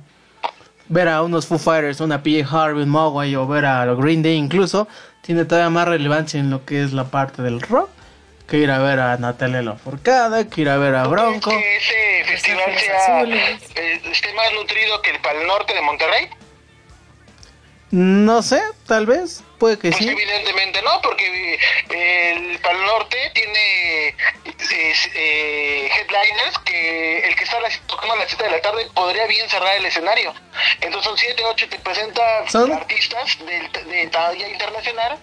Ver 0.88 1.08
a 1.08 1.24
unos 1.24 1.48
Foo 1.48 1.58
Fighters, 1.58 2.00
una 2.00 2.22
PJ 2.22 2.46
Harvey, 2.50 2.84
un 2.84 2.90
Mogwai 2.90 3.36
o 3.36 3.48
ver 3.48 3.66
a 3.66 3.86
los 3.88 3.98
Green 4.00 4.22
Day 4.22 4.36
incluso, 4.36 4.88
tiene 5.22 5.44
todavía 5.46 5.72
más 5.72 5.88
relevancia 5.88 6.40
en 6.40 6.52
lo 6.52 6.64
que 6.64 6.84
es 6.84 6.94
la 6.94 7.06
parte 7.06 7.42
del 7.42 7.60
rock 7.60 7.90
que 8.47 8.57
ir 8.57 8.69
a 8.72 8.80
ver 8.80 8.99
a 8.99 9.17
Natalia 9.17 9.61
Lafourcade, 9.61 10.47
que 10.47 10.61
ir 10.61 10.69
a 10.69 10.77
ver 10.77 10.95
a 10.95 11.07
Bronco. 11.07 11.49
que 11.49 11.77
ese 11.77 12.23
festival 12.26 12.63
Ángeles 12.67 13.03
sea 13.05 13.23
eh, 13.23 14.01
esté 14.11 14.34
más 14.34 14.53
nutrido 14.53 15.01
que 15.01 15.11
el 15.11 15.19
Pal 15.19 15.47
Norte 15.47 15.73
de 15.73 15.81
Monterrey? 15.81 16.30
No 17.91 18.41
sé, 18.41 18.61
tal 18.88 19.06
vez, 19.06 19.44
puede 19.60 19.78
que 19.78 19.90
Pues 19.91 19.98
sí. 20.03 20.10
evidentemente 20.10 20.82
no, 20.82 21.02
porque 21.02 21.56
eh, 21.90 22.32
el 22.36 22.60
Pal 22.60 22.86
Norte 22.86 23.18
tiene 23.34 24.16
eh, 24.76 25.90
headliners 25.95 26.57
que 26.66 27.20
el 27.28 27.36
que 27.36 27.44
está 27.44 27.57
a 27.57 27.62
tocando 27.88 28.14
a 28.14 28.18
las 28.18 28.28
7 28.30 28.44
de 28.44 28.52
la 28.52 28.62
tarde 28.62 28.88
podría 28.94 29.26
bien 29.28 29.49
cerrar 29.49 29.76
el 29.78 29.86
escenario. 29.86 30.34
Entonces 30.82 31.03
son 31.10 31.18
7, 31.18 31.44
8 31.45 31.70
te 31.70 31.80
presenta 31.80 32.22
Son- 32.49 32.72
artistas 32.72 33.38
de, 33.45 33.82
de 33.91 34.07
talla 34.07 34.48
internacional 34.49 35.18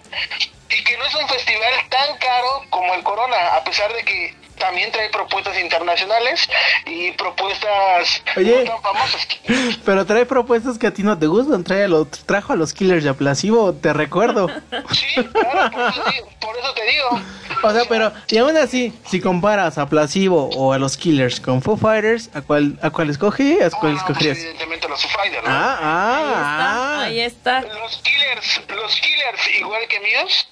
y 0.69 0.83
que 0.83 0.97
no 0.97 1.05
es 1.05 1.15
un 1.15 1.27
festival 1.29 1.73
tan 1.89 2.17
caro 2.17 2.63
como 2.69 2.93
el 2.95 3.03
Corona, 3.03 3.55
a 3.55 3.63
pesar 3.63 3.93
de 3.93 4.03
que 4.03 4.35
también 4.57 4.91
trae 4.91 5.09
propuestas 5.09 5.57
internacionales 5.59 6.47
y 6.85 7.11
propuestas 7.13 8.21
Oye. 8.37 8.63
no 8.63 8.71
tan 8.71 8.81
famosas. 8.81 9.27
Pero 9.85 10.05
trae 10.05 10.25
propuestas 10.25 10.77
que 10.77 10.87
a 10.87 10.93
ti 10.93 11.03
no 11.03 11.17
te 11.17 11.25
gustan. 11.27 11.63
Trae 11.63 11.83
a 11.83 11.87
lo- 11.87 12.05
trajo 12.05 12.53
a 12.53 12.55
los 12.55 12.71
Killers 12.73 13.03
de 13.03 13.09
Aplasivo, 13.53 13.73
te 13.73 13.93
recuerdo. 13.93 14.49
Sí, 14.91 15.23
claro, 15.31 15.71
por 15.71 15.81
eso, 15.89 16.03
digo- 16.11 16.29
por 16.39 16.57
eso 16.57 16.73
te 16.73 16.83
digo. 16.85 17.21
O 17.63 17.71
sea, 17.71 17.83
pero, 17.87 18.11
y 18.29 18.37
aún 18.39 18.57
así, 18.57 18.93
si 19.07 19.21
comparas 19.21 19.77
a 19.77 19.87
Placebo 19.87 20.49
o 20.49 20.73
a 20.73 20.77
los 20.79 20.97
Killers 20.97 21.39
con 21.39 21.61
Foo 21.61 21.77
Fighters, 21.77 22.29
¿a 22.33 22.41
cuál, 22.41 22.77
a 22.81 22.89
cuál 22.89 23.09
escogí? 23.09 23.53
¿A 23.61 23.69
cuál 23.69 23.71
Ah, 23.71 23.71
no, 23.71 23.79
pues, 23.79 23.97
escogerías? 23.97 24.37
evidentemente 24.39 24.89
los 24.89 25.01
Foo 25.01 25.11
Fighters, 25.11 25.43
¿no? 25.43 25.49
Ah, 25.49 25.77
ah, 25.81 27.01
Ahí 27.03 27.19
está. 27.21 27.61
Los 27.61 27.97
Killers, 27.97 28.61
los 28.69 28.95
Killers, 28.99 29.49
igual 29.59 29.81
que 29.87 29.99
Muse, 29.99 30.45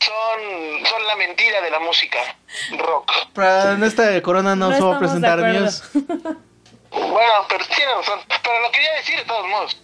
son, 0.00 0.86
son 0.86 1.06
la 1.06 1.16
mentira 1.16 1.60
de 1.62 1.70
la 1.70 1.78
música 1.80 2.18
rock. 2.78 3.12
Pero 3.34 3.72
en 3.72 3.84
esta 3.84 4.20
corona 4.22 4.54
no, 4.56 4.70
No 4.70 4.76
se 4.76 4.82
va 4.82 4.96
a 4.96 4.98
presentar. 4.98 5.38
News. 5.38 5.82
Bueno, 6.90 7.46
pero 7.48 7.64
tiene 7.74 7.94
razón. 7.94 8.20
Pero 8.42 8.60
lo 8.62 8.70
quería 8.72 8.92
decir 8.94 9.16
de 9.18 9.24
todos 9.24 9.46
modos. 9.48 9.76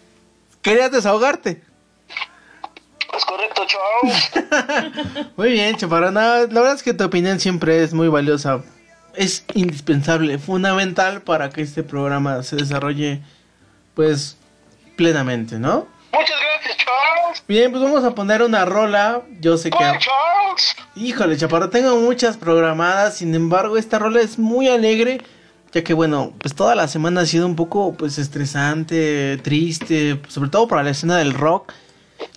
Querías 0.62 0.90
desahogarte. 0.90 1.62
Es 3.16 3.24
correcto, 3.24 3.62
chao. 3.66 5.24
Muy 5.36 5.53
bien, 5.53 5.77
Chaparro. 5.77 6.11
No, 6.11 6.20
la 6.20 6.47
verdad 6.47 6.74
es 6.74 6.82
que 6.82 6.95
tu 6.95 7.05
opinión 7.05 7.39
siempre 7.39 7.82
es 7.82 7.93
muy 7.93 8.09
valiosa. 8.09 8.62
Es 9.15 9.45
indispensable, 9.55 10.39
fundamental 10.39 11.23
para 11.23 11.51
que 11.51 11.62
este 11.62 11.82
programa 11.82 12.43
se 12.43 12.57
desarrolle, 12.57 13.20
pues, 13.95 14.36
plenamente, 14.97 15.59
¿no? 15.59 15.86
Muchas 16.12 16.36
gracias, 16.41 16.77
Charles. 16.78 17.45
Bien, 17.47 17.70
pues 17.70 17.82
vamos 17.82 18.05
a 18.05 18.15
poner 18.15 18.43
una 18.43 18.65
rola. 18.65 19.23
Yo 19.41 19.57
sé 19.57 19.70
que... 19.70 19.77
¿Cuál, 19.77 19.99
Charles? 19.99 20.77
Híjole, 20.97 21.36
Chaparro, 21.36 21.70
tengo 21.70 21.97
muchas 22.01 22.36
programadas, 22.36 23.19
sin 23.19 23.35
embargo, 23.35 23.77
esta 23.77 23.99
rola 23.99 24.20
es 24.20 24.39
muy 24.39 24.69
alegre, 24.69 25.20
ya 25.73 25.82
que 25.82 25.95
bueno, 25.95 26.32
pues 26.39 26.55
toda 26.55 26.74
la 26.74 26.86
semana 26.89 27.23
ha 27.23 27.27
sido 27.27 27.47
un 27.47 27.57
poco 27.57 27.95
pues 27.95 28.19
estresante, 28.19 29.39
triste, 29.43 30.20
sobre 30.28 30.51
todo 30.51 30.69
para 30.69 30.82
la 30.82 30.91
escena 30.91 31.19
del 31.19 31.35
rock. 31.35 31.73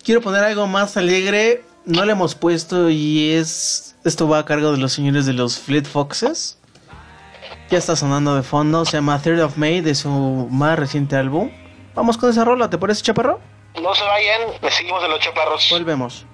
Quiero 0.04 0.20
poner 0.20 0.44
algo 0.44 0.66
más 0.66 0.96
alegre, 0.96 1.62
no 1.84 2.04
le 2.04 2.12
hemos 2.12 2.34
puesto 2.34 2.90
y 2.90 3.32
es 3.32 3.96
esto 4.04 4.28
va 4.28 4.38
a 4.38 4.44
cargo 4.44 4.72
de 4.72 4.78
los 4.78 4.92
señores 4.92 5.26
de 5.26 5.32
los 5.32 5.58
Fleet 5.58 5.84
Foxes. 5.84 6.58
Ya 7.70 7.76
está 7.76 7.96
sonando 7.96 8.34
de 8.34 8.42
fondo, 8.42 8.84
se 8.84 8.96
llama 8.96 9.20
Third 9.20 9.40
of 9.40 9.56
May 9.58 9.80
de 9.82 9.94
su 9.94 10.08
más 10.50 10.78
reciente 10.78 11.16
álbum. 11.16 11.50
Vamos 11.94 12.16
con 12.16 12.30
esa 12.30 12.44
rola, 12.44 12.70
¿te 12.70 12.78
parece, 12.78 13.02
Chaparro? 13.02 13.40
No 13.82 13.94
se 13.94 14.04
vayan, 14.04 14.40
le 14.62 14.70
seguimos 14.70 15.02
de 15.02 15.08
los 15.08 15.20
chaparros. 15.20 15.68
Volvemos. 15.70 16.24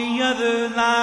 The 0.00 0.22
other 0.22 0.68
line. 0.70 0.99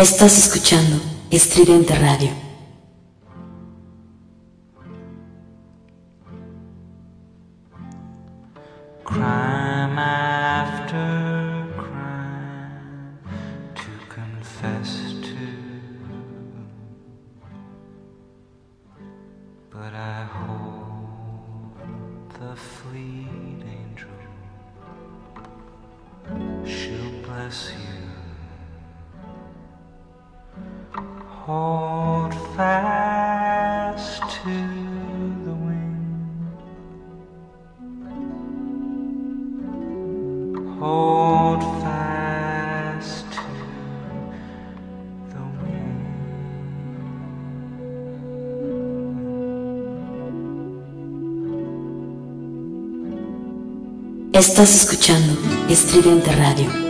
Estás 0.00 0.38
escuchando 0.38 0.98
Estridente 1.30 1.94
Radio. 1.94 2.49
Estás 54.40 54.74
escuchando 54.74 55.36
Estridente 55.68 56.32
Radio. 56.32 56.89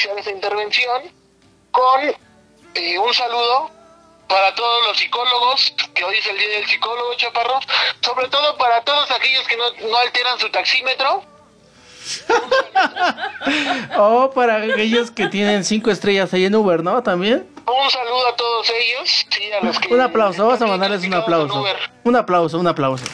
Iniciar 0.00 0.18
esta 0.18 0.30
intervención 0.30 1.02
con 1.70 2.00
eh, 2.74 2.98
un 2.98 3.12
saludo 3.12 3.70
para 4.28 4.54
todos 4.54 4.86
los 4.86 4.98
psicólogos, 4.98 5.74
que 5.94 6.04
hoy 6.04 6.16
es 6.16 6.26
el 6.26 6.38
Día 6.38 6.48
del 6.48 6.66
Psicólogo, 6.66 7.14
Chaparro, 7.16 7.58
sobre 8.00 8.28
todo 8.28 8.56
para 8.56 8.80
todos 8.82 9.10
aquellos 9.10 9.46
que 9.46 9.56
no, 9.56 9.64
no 9.90 9.96
alteran 9.96 10.38
su 10.38 10.48
taxímetro. 10.50 11.24
O 13.98 14.30
para 14.30 14.56
aquellos 14.56 15.10
que 15.10 15.26
tienen 15.28 15.64
cinco 15.64 15.90
estrellas 15.90 16.32
ahí 16.32 16.44
en 16.44 16.54
Uber, 16.54 16.82
¿no? 16.82 17.02
También. 17.02 17.48
Un 17.66 17.90
saludo 17.90 18.28
a 18.28 18.36
todos 18.36 18.70
ellos, 18.70 19.26
sí, 19.30 19.52
a 19.52 19.64
los 19.64 19.78
que 19.78 19.92
Un 19.94 20.00
aplauso, 20.00 20.46
vamos 20.46 20.62
a 20.62 20.66
mandarles 20.66 21.04
un 21.04 21.14
aplauso. 21.14 21.64
Un 22.04 22.16
aplauso, 22.16 22.58
un 22.58 22.66
aplauso. 22.66 23.04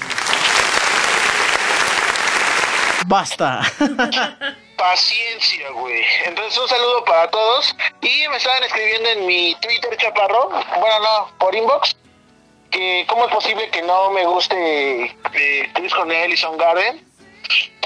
Basta. 3.06 3.62
Paciencia, 4.76 5.70
güey. 5.70 6.04
Entonces 6.26 6.58
un 6.58 6.68
saludo 6.68 7.04
para 7.04 7.30
todos. 7.30 7.74
Y 8.02 8.28
me 8.28 8.36
estaban 8.36 8.62
escribiendo 8.62 9.08
en 9.10 9.26
mi 9.26 9.54
Twitter, 9.56 9.96
Chaparro. 9.96 10.50
Bueno, 10.78 11.00
no, 11.00 11.30
por 11.38 11.54
inbox. 11.54 11.96
Que 12.70 13.06
cómo 13.08 13.26
es 13.26 13.32
posible 13.32 13.70
que 13.70 13.82
no 13.82 14.10
me 14.10 14.26
guste 14.26 15.04
eh, 15.32 15.70
Chris 15.74 15.94
Cornell 15.94 16.32
y 16.32 16.36
Soundgarden. 16.36 17.06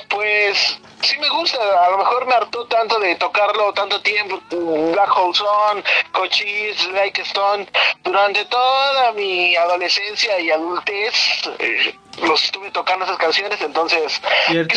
Pues 0.09 0.79
sí 1.03 1.19
me 1.19 1.29
gusta. 1.29 1.59
A 1.85 1.91
lo 1.91 1.99
mejor 1.99 2.27
me 2.27 2.35
hartó 2.35 2.67
tanto 2.67 2.99
de 2.99 3.15
tocarlo 3.17 3.73
tanto 3.73 4.01
tiempo. 4.03 4.41
Black 4.51 5.17
Hole 5.17 5.85
Cochise, 6.13 6.91
Like 6.93 7.23
Stone. 7.23 7.69
Durante 8.03 8.45
toda 8.47 9.13
mi 9.13 9.55
adolescencia 9.55 10.41
y 10.41 10.51
adultez 10.51 11.15
eh, 11.59 11.95
los 12.23 12.43
estuve 12.45 12.71
tocando 12.71 13.05
esas 13.05 13.19
canciones. 13.19 13.61
Entonces... 13.61 14.21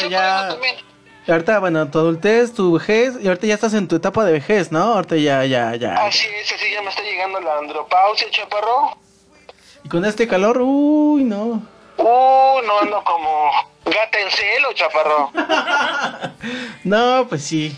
Ya. 0.10 0.56
Y 1.26 1.32
ahorita, 1.32 1.60
bueno, 1.60 1.90
tu 1.90 2.00
adultez, 2.00 2.54
tu 2.54 2.74
vejez, 2.74 3.16
y 3.22 3.28
ahorita 3.28 3.48
ya 3.48 3.54
estás 3.54 3.74
en 3.74 3.88
tu 3.88 3.96
etapa 3.96 4.26
de 4.26 4.34
vejez, 4.34 4.72
¿no? 4.72 4.80
Ahorita 4.80 5.16
ya, 5.16 5.46
ya, 5.46 5.76
ya. 5.76 5.96
Así 6.06 6.28
es, 6.28 6.52
así 6.52 6.72
ya 6.72 6.82
me 6.82 6.90
está 6.90 7.02
llegando 7.02 7.40
la 7.40 7.58
andropausia, 7.60 8.30
chaparro. 8.32 8.98
Y 9.84 9.90
con 9.90 10.04
este 10.06 10.28
calor, 10.28 10.60
uy, 10.62 11.24
no. 11.24 11.62
Uh, 11.98 12.62
no 12.66 12.80
ando 12.82 13.04
como 13.04 13.52
gata 13.86 14.20
en 14.20 14.32
celo, 14.32 14.74
chaparro. 14.74 15.32
No, 16.84 17.26
pues 17.30 17.44
sí. 17.46 17.76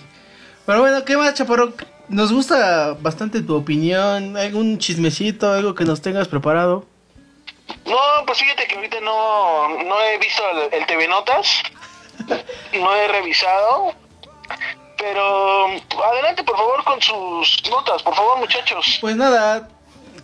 Pero 0.65 0.81
bueno, 0.81 1.05
¿qué 1.05 1.15
más, 1.15 1.35
Chaparro? 1.35 1.73
Nos 2.07 2.33
gusta 2.33 2.95
bastante 2.99 3.41
tu 3.41 3.55
opinión, 3.55 4.35
algún 4.35 4.79
chismecito, 4.79 5.51
algo 5.51 5.75
que 5.75 5.85
nos 5.85 6.01
tengas 6.01 6.27
preparado. 6.27 6.85
No, 7.85 7.97
pues 8.25 8.39
fíjate 8.39 8.67
que 8.67 8.75
ahorita 8.75 8.99
no, 9.01 9.69
no 9.83 10.01
he 10.01 10.17
visto 10.17 10.41
el, 10.51 10.73
el 10.73 10.85
TV 10.87 11.07
Notas. 11.07 11.61
No 12.73 12.95
he 12.95 13.07
revisado. 13.07 13.93
Pero 14.97 15.67
adelante, 16.11 16.43
por 16.43 16.55
favor, 16.55 16.83
con 16.83 17.01
sus 17.01 17.63
notas, 17.69 18.01
por 18.01 18.15
favor, 18.15 18.39
muchachos. 18.39 18.97
Pues 19.01 19.15
nada, 19.15 19.67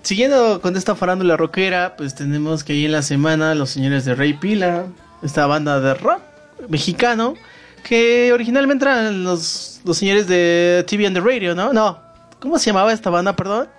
siguiendo 0.01 0.61
con 0.61 0.75
esta 0.77 0.95
farándula 0.95 1.37
rockera, 1.37 1.95
pues 1.97 2.15
tenemos 2.15 2.63
que 2.63 2.73
ahí 2.73 2.85
en 2.85 2.93
la 2.93 3.01
semana 3.01 3.53
los 3.53 3.69
señores 3.69 4.05
de 4.05 4.15
Rey 4.15 4.33
Pila, 4.33 4.85
esta 5.23 5.45
banda 5.45 5.79
de 5.79 5.93
rock 5.95 6.21
mexicano, 6.67 7.35
que 7.83 8.31
originalmente 8.33 8.85
eran 8.85 9.23
los, 9.23 9.81
los 9.83 9.97
señores 9.97 10.27
de 10.27 10.85
TV 10.87 11.05
and 11.05 11.15
the 11.15 11.21
Radio, 11.21 11.53
¿no? 11.53 11.73
No, 11.73 11.99
¿cómo 12.39 12.57
se 12.57 12.67
llamaba 12.67 12.93
esta 12.93 13.09
banda, 13.09 13.35
perdón? 13.35 13.69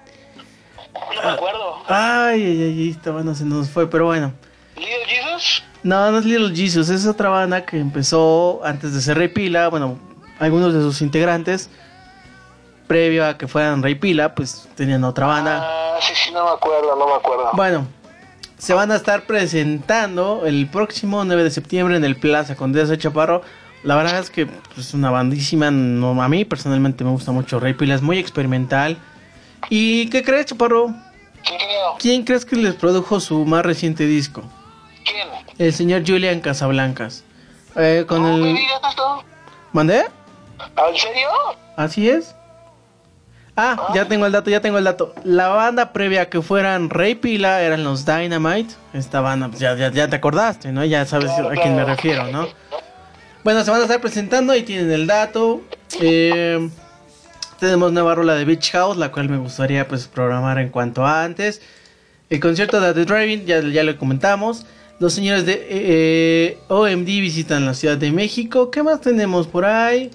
No 0.95 1.23
me 1.23 1.29
acuerdo. 1.31 1.83
Ay, 1.89 2.43
ay, 2.43 2.63
ay, 2.63 2.91
esta 2.91 3.11
banda 3.11 3.35
se 3.35 3.45
nos 3.45 3.69
fue, 3.69 3.89
pero 3.89 4.07
bueno. 4.07 4.33
¿Little 4.77 5.07
Jesus? 5.07 5.63
No, 5.83 6.13
no 6.13 6.19
es 6.19 6.25
Little 6.25 6.55
Jesus, 6.55 6.89
es 6.91 7.07
otra 7.07 7.29
banda 7.29 7.65
que 7.65 7.79
empezó 7.79 8.61
antes 8.65 8.95
de 8.95 9.01
ser 9.01 9.19
Rey 9.19 9.29
Pila, 9.29 9.69
bueno, 9.69 9.99
algunos 10.39 10.73
de 10.73 10.81
sus 10.81 11.03
integrantes, 11.03 11.71
previo 12.87 13.27
a 13.27 13.37
que 13.37 13.49
fueran 13.49 13.83
Rey 13.83 13.97
Pila, 13.97 14.35
pues 14.35 14.69
tenían 14.77 15.03
otra 15.03 15.27
banda. 15.27 15.61
Ah, 15.63 15.99
sí, 16.01 16.13
sí, 16.15 16.31
no 16.33 16.45
me 16.45 16.51
acuerdo, 16.51 16.97
no 16.97 17.07
me 17.07 17.15
acuerdo. 17.15 17.51
Bueno, 17.55 17.87
se 18.59 18.75
van 18.75 18.93
a 18.93 18.97
estar 18.97 19.23
presentando 19.23 20.47
el 20.47 20.69
próximo 20.69 21.25
9 21.25 21.43
de 21.43 21.51
septiembre 21.51 21.97
en 21.97 22.05
el 22.05 22.15
Plaza 22.15 22.55
Condesa 22.55 22.93
de 22.93 22.99
Chaparro. 22.99 23.43
La 23.83 23.97
verdad 23.97 24.21
es 24.21 24.31
que 24.31 24.43
es 24.43 24.49
pues, 24.75 24.95
una 24.95 25.11
bandísima. 25.11 25.73
No, 25.73 26.23
a 26.23 26.29
mí 26.29 26.45
personalmente 26.45 27.03
me 27.03 27.11
gusta 27.11 27.33
mucho 27.33 27.59
Rey 27.59 27.75
Pila, 27.75 27.97
es 27.97 28.03
muy 28.03 28.19
experimental. 28.19 28.99
¿Y 29.69 30.09
qué 30.11 30.23
crees, 30.23 30.47
Chaparro? 30.47 30.95
¿Quién 31.99 32.23
crees 32.23 32.45
que 32.45 32.55
les 32.55 32.75
produjo 32.77 33.19
su 33.19 33.45
más 33.45 33.67
reciente 33.67 34.07
disco? 34.07 34.45
¿Quién? 35.05 35.42
El 35.59 35.73
señor 35.73 36.03
Julian 36.07 36.41
Casablancas. 36.41 37.25
Eh, 37.77 38.05
con. 38.07 38.23
¿Mandé? 39.73 40.01
¿En 40.01 40.97
serio? 40.97 41.29
Así 41.77 42.09
es. 42.09 42.35
Ah, 43.55 43.93
ya 43.95 44.07
tengo 44.07 44.25
el 44.25 44.33
dato, 44.33 44.49
ya 44.49 44.61
tengo 44.61 44.79
el 44.79 44.85
dato. 44.85 45.15
La 45.25 45.49
banda 45.49 45.93
previa 45.93 46.23
a 46.23 46.27
que 46.27 46.41
fueran 46.41 46.89
Rey 46.89 47.15
Pila 47.15 47.61
eran 47.61 47.85
los 47.85 48.07
Dynamite. 48.07 48.75
Esta 48.95 49.21
banda, 49.21 49.49
pues, 49.49 49.61
ya, 49.61 49.75
ya, 49.75 49.91
ya 49.91 50.09
te 50.09 50.17
acordaste, 50.17 50.73
¿no? 50.73 50.85
Ya 50.85 51.05
sabes 51.05 51.31
a 51.31 51.51
quién 51.51 51.77
me 51.77 51.85
refiero, 51.85 52.29
¿no? 52.29 52.49
Bueno, 53.45 53.63
se 53.63 53.71
van 53.71 53.81
a 53.81 53.85
estar 53.85 54.01
presentando 54.01 54.55
y 54.55 54.63
tienen 54.63 54.91
el 54.91 55.07
dato. 55.07 55.61
Eh, 56.01 56.71
tenemos 57.59 57.93
nueva 57.93 58.15
rola 58.15 58.35
de 58.35 58.45
Beach 58.47 58.71
House, 58.73 58.97
la 58.97 59.13
cual 59.13 59.29
me 59.29 59.37
gustaría 59.37 59.87
pues 59.87 60.07
programar 60.07 60.59
en 60.59 60.71
cuanto 60.71 61.05
a 61.05 61.23
antes. 61.23 61.61
El 62.31 62.41
concierto 62.41 62.81
de 62.81 62.95
The 62.95 63.05
Driving, 63.05 63.45
ya, 63.45 63.61
ya 63.61 63.83
lo 63.83 63.99
comentamos. 63.99 64.65
Los 64.99 65.15
señores 65.15 65.47
de 65.47 65.67
eh, 65.69 66.59
OMD 66.69 67.07
visitan 67.07 67.67
la 67.67 67.75
Ciudad 67.75 67.97
de 67.97 68.13
México. 68.13 68.71
¿Qué 68.71 68.83
más 68.83 69.01
tenemos 69.01 69.47
por 69.47 69.65
ahí? 69.65 70.11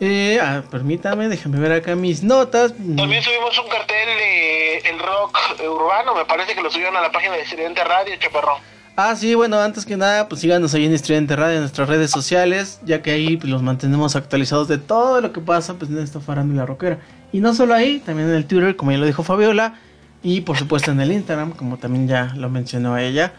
Eh, 0.00 0.38
ah, 0.40 0.62
permítame, 0.70 1.28
déjame 1.28 1.58
ver 1.58 1.72
acá 1.72 1.94
mis 1.94 2.22
notas. 2.22 2.72
También 2.96 3.22
subimos 3.22 3.58
un 3.58 3.68
cartel 3.68 4.08
de 4.18 4.78
el 4.78 4.98
rock 4.98 5.38
urbano, 5.62 6.14
me 6.14 6.24
parece 6.24 6.54
que 6.54 6.62
lo 6.62 6.70
subieron 6.70 6.96
a 6.96 7.02
la 7.02 7.12
página 7.12 7.34
de 7.34 7.42
Estudiante 7.42 7.84
Radio, 7.84 8.14
chaparro. 8.18 8.58
Ah, 8.96 9.14
sí, 9.16 9.34
bueno, 9.34 9.58
antes 9.58 9.86
que 9.86 9.96
nada, 9.96 10.28
pues 10.28 10.40
síganos 10.40 10.74
ahí 10.74 10.84
en 10.84 10.92
Estudiante 10.92 11.36
Radio, 11.36 11.54
en 11.54 11.60
nuestras 11.60 11.88
redes 11.88 12.10
sociales, 12.10 12.80
ya 12.84 13.02
que 13.02 13.10
ahí 13.10 13.36
pues, 13.36 13.50
los 13.50 13.62
mantenemos 13.62 14.16
actualizados 14.16 14.68
de 14.68 14.78
todo 14.78 15.20
lo 15.20 15.32
que 15.32 15.40
pasa 15.40 15.74
pues, 15.74 15.90
en 15.90 15.98
esta 15.98 16.20
farándula 16.20 16.66
rockera. 16.66 16.98
Y 17.32 17.40
no 17.40 17.54
solo 17.54 17.74
ahí, 17.74 18.00
también 18.00 18.28
en 18.28 18.34
el 18.34 18.46
Twitter, 18.46 18.76
como 18.76 18.92
ya 18.92 18.98
lo 18.98 19.06
dijo 19.06 19.22
Fabiola, 19.22 19.74
y 20.22 20.42
por 20.42 20.58
supuesto 20.58 20.90
en 20.90 21.00
el 21.00 21.12
Instagram, 21.12 21.52
como 21.52 21.78
también 21.78 22.08
ya 22.08 22.32
lo 22.36 22.50
mencionó 22.50 22.98
ella. 22.98 23.32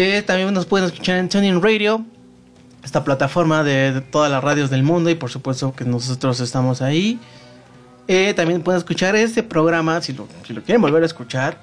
Eh, 0.00 0.22
también 0.22 0.54
nos 0.54 0.64
pueden 0.64 0.86
escuchar 0.86 1.16
en 1.16 1.28
Tuning 1.28 1.60
Radio, 1.60 2.04
esta 2.84 3.02
plataforma 3.02 3.64
de, 3.64 4.00
todas 4.12 4.30
las 4.30 4.44
radios 4.44 4.70
del 4.70 4.84
mundo 4.84 5.10
y 5.10 5.16
por 5.16 5.28
supuesto 5.28 5.74
que 5.74 5.84
nosotros 5.84 6.38
estamos 6.38 6.82
ahí. 6.82 7.18
Eh, 8.06 8.32
también 8.32 8.62
pueden 8.62 8.78
escuchar 8.78 9.16
este 9.16 9.42
programa, 9.42 10.00
si 10.00 10.12
lo, 10.12 10.28
si 10.46 10.52
lo 10.52 10.62
quieren 10.62 10.82
volver 10.82 11.02
a 11.02 11.06
escuchar, 11.06 11.58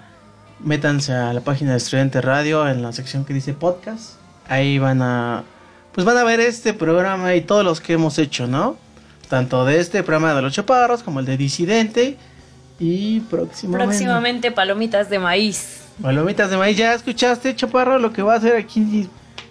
métanse 0.60 1.14
a 1.14 1.32
la 1.32 1.40
página 1.40 1.72
de 1.72 1.78
Estudiante 1.78 2.20
Radio 2.20 2.68
en 2.68 2.82
la 2.82 2.92
sección 2.92 3.24
que 3.24 3.34
dice 3.34 3.54
podcast. 3.54 4.16
Ahí 4.50 4.80
van 4.80 5.02
a, 5.02 5.46
pues 5.94 6.04
van 6.04 6.18
a 6.18 6.26
ver 6.26 6.42
este 6.42 6.74
programa 6.74 7.36
y 7.36 7.40
todos 7.42 7.64
los 7.64 7.80
que 7.80 7.94
hemos 7.94 8.20
hecho, 8.20 8.48
¿no? 8.48 8.76
Tanto 9.30 9.64
de 9.64 9.80
este 9.80 10.04
programa 10.04 10.34
de 10.34 10.42
los 10.42 10.52
chaparros 10.52 11.04
como 11.04 11.22
el 11.22 11.26
de 11.26 11.38
Disidente 11.38 12.18
y 12.82 13.22
próximamente... 13.22 13.86
Próximamente 13.86 14.52
palomitas 14.52 15.10
de 15.10 15.20
maíz. 15.20 15.85
Palomitas 16.02 16.50
de 16.50 16.58
maíz, 16.58 16.78
¿ya 16.78 16.94
escuchaste, 16.94 17.56
chaparro, 17.56 18.00
lo 18.00 18.12
que 18.12 18.22
va 18.22 18.34
a 18.34 18.38
hacer 18.38 18.56
aquí? 18.58 19.10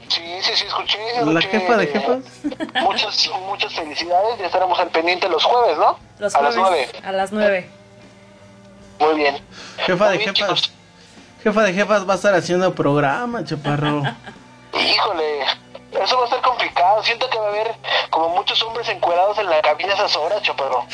Sí, 0.09 0.23
sí, 0.43 0.53
sí, 0.55 0.67
escuché. 0.67 0.99
La 1.25 1.41
escuché, 1.41 1.61
jefa 1.61 1.77
de 1.77 1.87
jefas. 1.87 2.19
Muchas, 2.83 3.31
muchas 3.47 3.75
felicidades. 3.75 4.39
Ya 4.39 4.47
estaremos 4.47 4.79
al 4.79 4.89
pendiente 4.91 5.29
los 5.29 5.43
jueves, 5.43 5.79
¿no? 5.79 5.99
Los 6.19 6.35
a 6.35 6.43
las 6.43 6.57
nueve. 6.57 6.89
A 7.03 7.13
las 7.13 7.33
nueve. 7.33 7.69
Muy 9.01 9.17
bien. 9.17 9.37
Jefa 9.79 10.11
de 10.11 10.19
bien, 10.19 10.35
jefas. 10.35 10.71
Jefa 11.43 11.63
de 11.63 11.73
jefas 11.73 12.09
va 12.09 12.13
a 12.13 12.17
estar 12.17 12.35
haciendo 12.35 12.75
programa, 12.75 13.45
chaparro. 13.45 14.03
Híjole, 14.73 15.41
eso 16.03 16.17
va 16.17 16.23
a 16.23 16.25
estar 16.27 16.43
complicado. 16.43 17.03
Siento 17.03 17.29
que 17.31 17.39
va 17.39 17.47
a 17.47 17.49
haber 17.49 17.73
como 18.11 18.29
muchos 18.31 18.63
hombres 18.63 18.89
encuerados 18.89 19.39
en 19.39 19.47
la 19.47 19.61
cabina 19.63 19.93
a 19.93 19.95
esas 19.95 20.17
horas, 20.17 20.43
chaparro. 20.43 20.87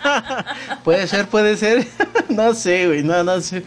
puede 0.84 1.06
ser, 1.06 1.28
puede 1.28 1.56
ser. 1.56 1.86
no 2.28 2.54
sé, 2.54 2.86
güey, 2.86 3.02
no, 3.02 3.22
no 3.22 3.40
sé. 3.40 3.62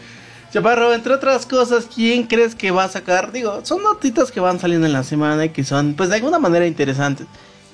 Chaparro, 0.54 0.94
entre 0.94 1.12
otras 1.12 1.46
cosas, 1.46 1.88
¿quién 1.92 2.28
crees 2.28 2.54
que 2.54 2.70
va 2.70 2.84
a 2.84 2.88
sacar? 2.88 3.32
Digo, 3.32 3.64
son 3.64 3.82
notitas 3.82 4.30
que 4.30 4.38
van 4.38 4.60
saliendo 4.60 4.86
en 4.86 4.92
la 4.92 5.02
semana 5.02 5.46
y 5.46 5.48
que 5.48 5.64
son, 5.64 5.94
pues 5.94 6.10
de 6.10 6.14
alguna 6.14 6.38
manera 6.38 6.64
interesantes. 6.64 7.26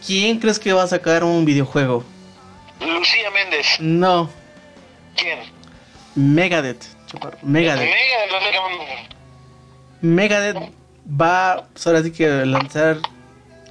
¿Quién 0.06 0.38
crees 0.38 0.58
que 0.58 0.72
va 0.72 0.84
a 0.84 0.86
sacar 0.86 1.22
un 1.22 1.44
videojuego? 1.44 2.02
Lucía 2.80 3.30
Méndez. 3.32 3.66
No, 3.80 4.30
¿Quién? 5.14 5.40
Megadeth. 6.14 6.82
Chaparro, 7.06 7.36
Megadeth. 7.42 7.90
Megadeth 10.00 10.56
va, 11.06 11.66
pues 11.74 11.86
ahora 11.86 12.02
sí 12.02 12.12
que 12.12 12.46
lanzar 12.46 12.96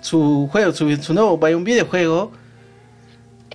su 0.02 0.48
juego, 0.52 0.72
su, 0.72 0.96
su 0.98 1.16
nuevo, 1.16 1.36
vaya 1.36 1.58
un 1.58 1.64
videojuego 1.64 2.32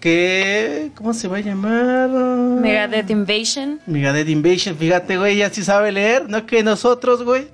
que, 0.05 0.91
¿cómo 0.95 1.15
se 1.15 1.29
va 1.29 1.39
a 1.39 1.41
llamar? 1.41 2.11
Megadeth 2.11 3.09
Invasion. 3.09 3.81
Megadeth 3.87 4.29
Invasion, 4.29 4.77
fíjate, 4.77 5.17
güey, 5.17 5.39
ya 5.39 5.49
sí 5.49 5.65
sabe 5.65 5.93
leer, 5.93 6.29
no 6.29 6.45
que 6.45 6.63
nosotros, 6.63 7.25
güey. 7.25 7.45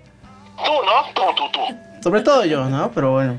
Tú, 0.56 0.72
¿no? 0.84 1.12
Tú, 1.14 1.22
tú, 1.36 1.44
tú. 1.52 1.60
Sobre 2.02 2.22
todo 2.22 2.44
yo, 2.44 2.68
¿no? 2.68 2.90
Pero 2.90 3.12
bueno. 3.12 3.38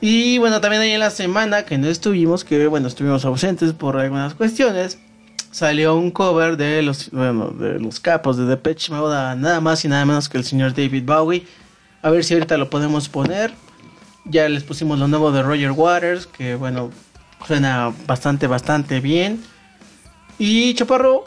Y 0.00 0.38
bueno, 0.38 0.62
también 0.62 0.80
ahí 0.80 0.92
en 0.92 1.00
la 1.00 1.10
semana 1.10 1.66
que 1.66 1.76
no 1.76 1.86
estuvimos, 1.86 2.44
que 2.44 2.66
bueno, 2.66 2.88
estuvimos 2.88 3.26
ausentes 3.26 3.74
por 3.74 3.98
algunas 3.98 4.32
cuestiones, 4.32 4.98
salió 5.50 5.94
un 5.94 6.10
cover 6.10 6.56
de 6.56 6.80
los, 6.80 7.10
bueno, 7.10 7.50
de 7.50 7.78
los 7.78 8.00
capos 8.00 8.38
de 8.38 8.46
Depeche 8.46 8.90
Mode, 8.90 9.36
nada 9.36 9.60
más 9.60 9.84
y 9.84 9.88
nada 9.88 10.06
menos 10.06 10.30
que 10.30 10.38
el 10.38 10.44
señor 10.44 10.72
David 10.72 11.04
Bowie. 11.04 11.46
A 12.00 12.08
ver 12.08 12.24
si 12.24 12.32
ahorita 12.32 12.56
lo 12.56 12.70
podemos 12.70 13.10
poner. 13.10 13.52
Ya 14.24 14.48
les 14.48 14.64
pusimos 14.64 14.98
lo 14.98 15.08
nuevo 15.08 15.30
de 15.30 15.42
Roger 15.42 15.72
Waters, 15.72 16.26
que 16.26 16.54
bueno, 16.54 16.90
suena 17.46 17.92
bastante, 18.06 18.46
bastante 18.46 19.00
bien. 19.00 19.44
Y 20.38 20.74
Chaparro, 20.74 21.24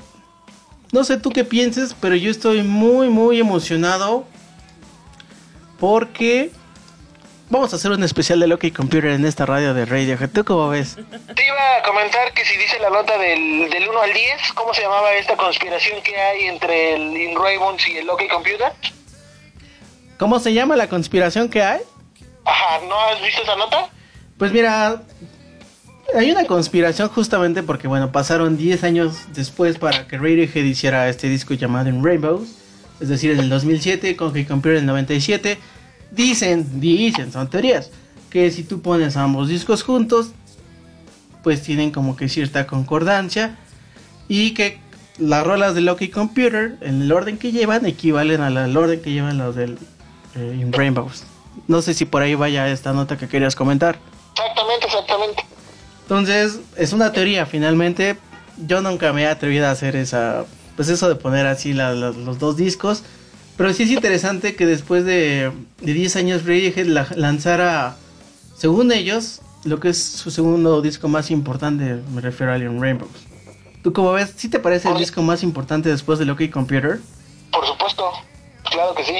no 0.92 1.04
sé 1.04 1.18
tú 1.18 1.30
qué 1.32 1.44
pienses, 1.44 1.96
pero 2.00 2.16
yo 2.16 2.32
estoy 2.32 2.64
muy, 2.64 3.10
muy 3.10 3.40
emocionado 3.40 4.26
porque 5.80 6.52
vamos 7.50 7.74
a 7.74 7.76
hacer 7.76 7.92
un 7.92 8.04
especial 8.04 8.40
de 8.40 8.48
Loki 8.48 8.72
Computer 8.72 9.12
en 9.12 9.26
esta 9.26 9.46
radio 9.46 9.74
de 9.74 9.86
Radiohead. 9.86 10.30
¿Tú 10.30 10.44
cómo 10.44 10.70
ves? 10.70 10.96
Te 10.96 11.46
iba 11.46 11.78
a 11.80 11.84
comentar 11.84 12.34
que 12.34 12.46
si 12.46 12.58
dice 12.58 12.80
la 12.80 12.90
nota 12.90 13.18
del, 13.18 13.70
del 13.70 13.88
1 13.88 14.02
al 14.02 14.14
10, 14.14 14.54
¿cómo 14.54 14.74
se 14.74 14.82
llamaba 14.82 15.14
esta 15.14 15.36
conspiración 15.36 16.02
que 16.02 16.16
hay 16.20 16.46
entre 16.46 16.96
el 16.96 17.16
InRaymond 17.16 17.80
y 17.88 17.98
el 17.98 18.08
Loki 18.08 18.28
Computer? 18.28 18.72
¿Cómo 20.18 20.40
se 20.40 20.54
llama 20.54 20.76
la 20.76 20.88
conspiración 20.88 21.50
que 21.50 21.62
hay? 21.62 21.82
Ajá, 22.46 22.80
¿no 22.88 23.00
has 23.00 23.22
visto 23.22 23.42
esa 23.42 23.56
nota? 23.56 23.90
Pues 24.38 24.52
mira, 24.52 25.02
hay 26.14 26.32
una 26.32 26.46
conspiración 26.46 27.10
justamente 27.10 27.64
porque, 27.64 27.88
bueno, 27.88 28.12
pasaron 28.12 28.58
10 28.58 28.84
años 28.84 29.16
después 29.34 29.78
para 29.78 30.08
que 30.08 30.18
Radiohead 30.18 30.64
hiciera 30.64 31.10
este 31.10 31.28
disco 31.28 31.54
llamado 31.54 31.90
In 31.90 32.04
Rainbows, 32.04 32.50
es 33.00 33.10
decir, 33.10 33.32
en 33.32 33.40
el 33.40 33.50
2007, 33.50 34.16
con 34.16 34.32
que 34.32 34.46
Computer 34.46 34.78
en 34.78 34.82
el 34.82 34.86
97. 34.86 35.58
Dicen, 36.12 36.80
dicen, 36.80 37.32
son 37.32 37.50
teorías, 37.50 37.92
que 38.30 38.52
si 38.52 38.64
tú 38.64 38.82
pones 38.82 39.18
ambos 39.18 39.50
discos 39.50 39.84
juntos, 39.84 40.30
pues 41.44 41.62
tienen 41.62 41.92
como 41.92 42.16
que 42.16 42.30
cierta 42.30 42.66
concordancia 42.68 43.58
y 44.28 44.54
que 44.54 44.80
las 45.18 45.46
rolas 45.46 45.76
de 45.76 45.82
Lucky 45.82 46.10
Computer, 46.10 46.78
en 46.82 47.02
el 47.02 47.12
orden 47.12 47.38
que 47.38 47.52
llevan, 47.52 47.86
equivalen 47.86 48.42
al 48.42 48.58
al 48.58 48.76
orden 48.76 49.02
que 49.02 49.12
llevan 49.12 49.38
los 49.38 49.56
del 49.56 49.78
eh, 50.36 50.58
In 50.60 50.72
Rainbows. 50.72 51.24
No 51.68 51.82
sé 51.82 51.94
si 51.94 52.06
por 52.06 52.22
ahí 52.22 52.36
vaya 52.36 52.70
esta 52.70 52.94
nota 52.94 53.18
que 53.18 53.28
querías 53.28 53.56
comentar. 53.56 53.98
Exactamente, 54.34 54.86
exactamente. 54.86 55.55
Entonces, 56.06 56.60
es 56.78 56.94
una 56.94 57.12
teoría, 57.12 57.46
finalmente. 57.48 58.16
Yo 58.68 58.80
nunca 58.82 59.12
me 59.12 59.24
he 59.24 59.28
atrevido 59.28 59.66
a 59.68 59.72
hacer 59.72 59.96
esa. 59.96 60.46
Pues 60.76 60.88
eso 60.90 61.10
de 61.10 61.16
poner 61.16 61.48
así 61.48 61.74
la- 61.74 61.94
la- 61.94 62.12
los 62.12 62.38
dos 62.38 62.58
discos. 62.58 63.04
Pero 63.58 63.74
sí 63.74 63.84
es 63.84 63.90
interesante 63.90 64.56
que 64.56 64.66
después 64.66 65.04
de, 65.06 65.52
de 65.82 65.94
10 65.94 66.16
años 66.18 66.44
Radiohead 66.46 66.86
la- 66.86 67.08
lanzara, 67.16 67.96
según 68.56 68.92
ellos, 68.92 69.42
lo 69.64 69.80
que 69.80 69.90
es 69.90 70.04
su 70.04 70.30
segundo 70.30 70.82
disco 70.82 71.08
más 71.08 71.32
importante. 71.32 72.00
Me 72.14 72.22
refiero 72.22 72.52
a 72.52 72.56
Alien 72.56 72.80
Rainbows. 72.80 73.10
¿Tú 73.84 73.92
cómo 73.94 74.12
ves? 74.12 74.34
¿Sí 74.36 74.48
te 74.50 74.60
parece 74.60 74.90
el 74.90 74.98
disco 74.98 75.22
más 75.22 75.42
importante 75.44 75.90
después 75.90 76.20
de 76.20 76.26
Loki 76.26 76.50
Computer? 76.50 77.00
Por 77.52 77.66
supuesto, 77.66 78.04
claro 78.70 78.94
que 78.96 79.04
sí. 79.06 79.14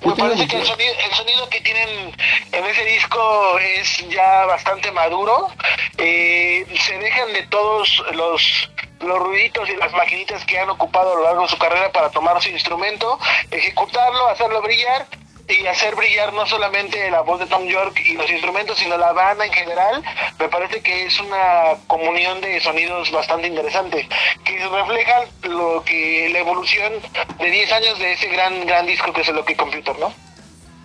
Me 0.00 0.14
tengo 0.14 0.16
parece 0.16 0.46
que 0.46 0.56
el 0.56 0.62
dudas. 0.62 0.68
sonido, 0.68 0.94
el 1.06 1.14
sonido 1.14 1.48
que 1.48 1.60
tienen 1.60 2.14
en 2.52 2.64
ese 2.64 2.84
disco 2.84 3.58
es 3.58 4.08
ya 4.08 4.46
bastante 4.46 4.90
maduro. 4.92 5.48
Eh, 5.96 6.66
se 6.86 6.98
dejan 6.98 7.32
de 7.32 7.42
todos 7.48 8.04
los, 8.12 8.70
los 9.00 9.18
ruiditos 9.18 9.68
y 9.68 9.76
las 9.76 9.92
maquinitas 9.92 10.44
que 10.44 10.58
han 10.58 10.70
ocupado 10.70 11.12
a 11.12 11.16
lo 11.16 11.24
largo 11.24 11.42
de 11.42 11.48
su 11.48 11.58
carrera 11.58 11.90
para 11.92 12.10
tomar 12.10 12.40
su 12.40 12.48
instrumento, 12.50 13.18
ejecutarlo, 13.50 14.28
hacerlo 14.28 14.62
brillar 14.62 15.06
y 15.48 15.66
hacer 15.66 15.94
brillar 15.94 16.32
no 16.32 16.46
solamente 16.46 17.10
la 17.10 17.22
voz 17.22 17.40
de 17.40 17.46
Tom 17.46 17.64
York 17.66 17.98
y 18.04 18.14
los 18.14 18.30
instrumentos, 18.30 18.78
sino 18.78 18.98
la 18.98 19.12
banda 19.12 19.46
en 19.46 19.52
general. 19.52 20.02
Me 20.38 20.48
parece 20.48 20.82
que 20.82 21.06
es 21.06 21.18
una 21.20 21.76
comunión 21.86 22.40
de 22.40 22.60
sonidos 22.60 23.10
bastante 23.10 23.48
interesante, 23.48 24.08
que 24.44 24.68
reflejan 24.68 25.28
lo 25.44 25.82
que 25.84 26.28
la 26.32 26.40
evolución 26.40 26.92
de 27.38 27.50
10 27.50 27.72
años 27.72 27.98
de 27.98 28.12
ese 28.12 28.28
gran 28.28 28.66
gran 28.66 28.86
disco 28.86 29.12
que 29.12 29.22
es 29.22 29.28
el 29.28 29.36
Loki 29.36 29.54
Computer, 29.54 29.98
¿no? 29.98 30.12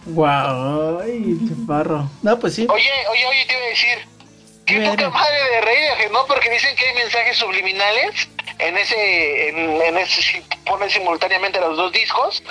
Wow, 0.05 1.01
ay, 1.01 1.37
chaparro. 1.47 2.09
No, 2.21 2.39
pues 2.39 2.55
sí. 2.55 2.67
Oye, 2.69 2.91
oye, 3.09 3.25
oye, 3.25 3.45
te 3.45 3.53
iba 3.53 3.63
a 3.63 3.69
decir, 3.69 4.07
qué 4.65 4.73
Dime, 4.75 4.89
poca 4.89 5.09
madre 5.09 5.43
de 5.51 5.61
Radiohead, 5.61 6.11
¿no? 6.11 6.25
Porque 6.25 6.49
dicen 6.49 6.75
que 6.75 6.85
hay 6.85 6.95
mensajes 6.95 7.37
subliminales 7.37 8.27
en 8.67 8.77
ese, 8.77 9.49
en, 9.49 9.81
en 9.81 9.97
ese, 9.97 10.21
si 10.21 10.41
ponen 10.65 10.89
simultáneamente 10.89 11.59
los 11.59 11.75
dos 11.77 11.91
discos, 11.91 12.43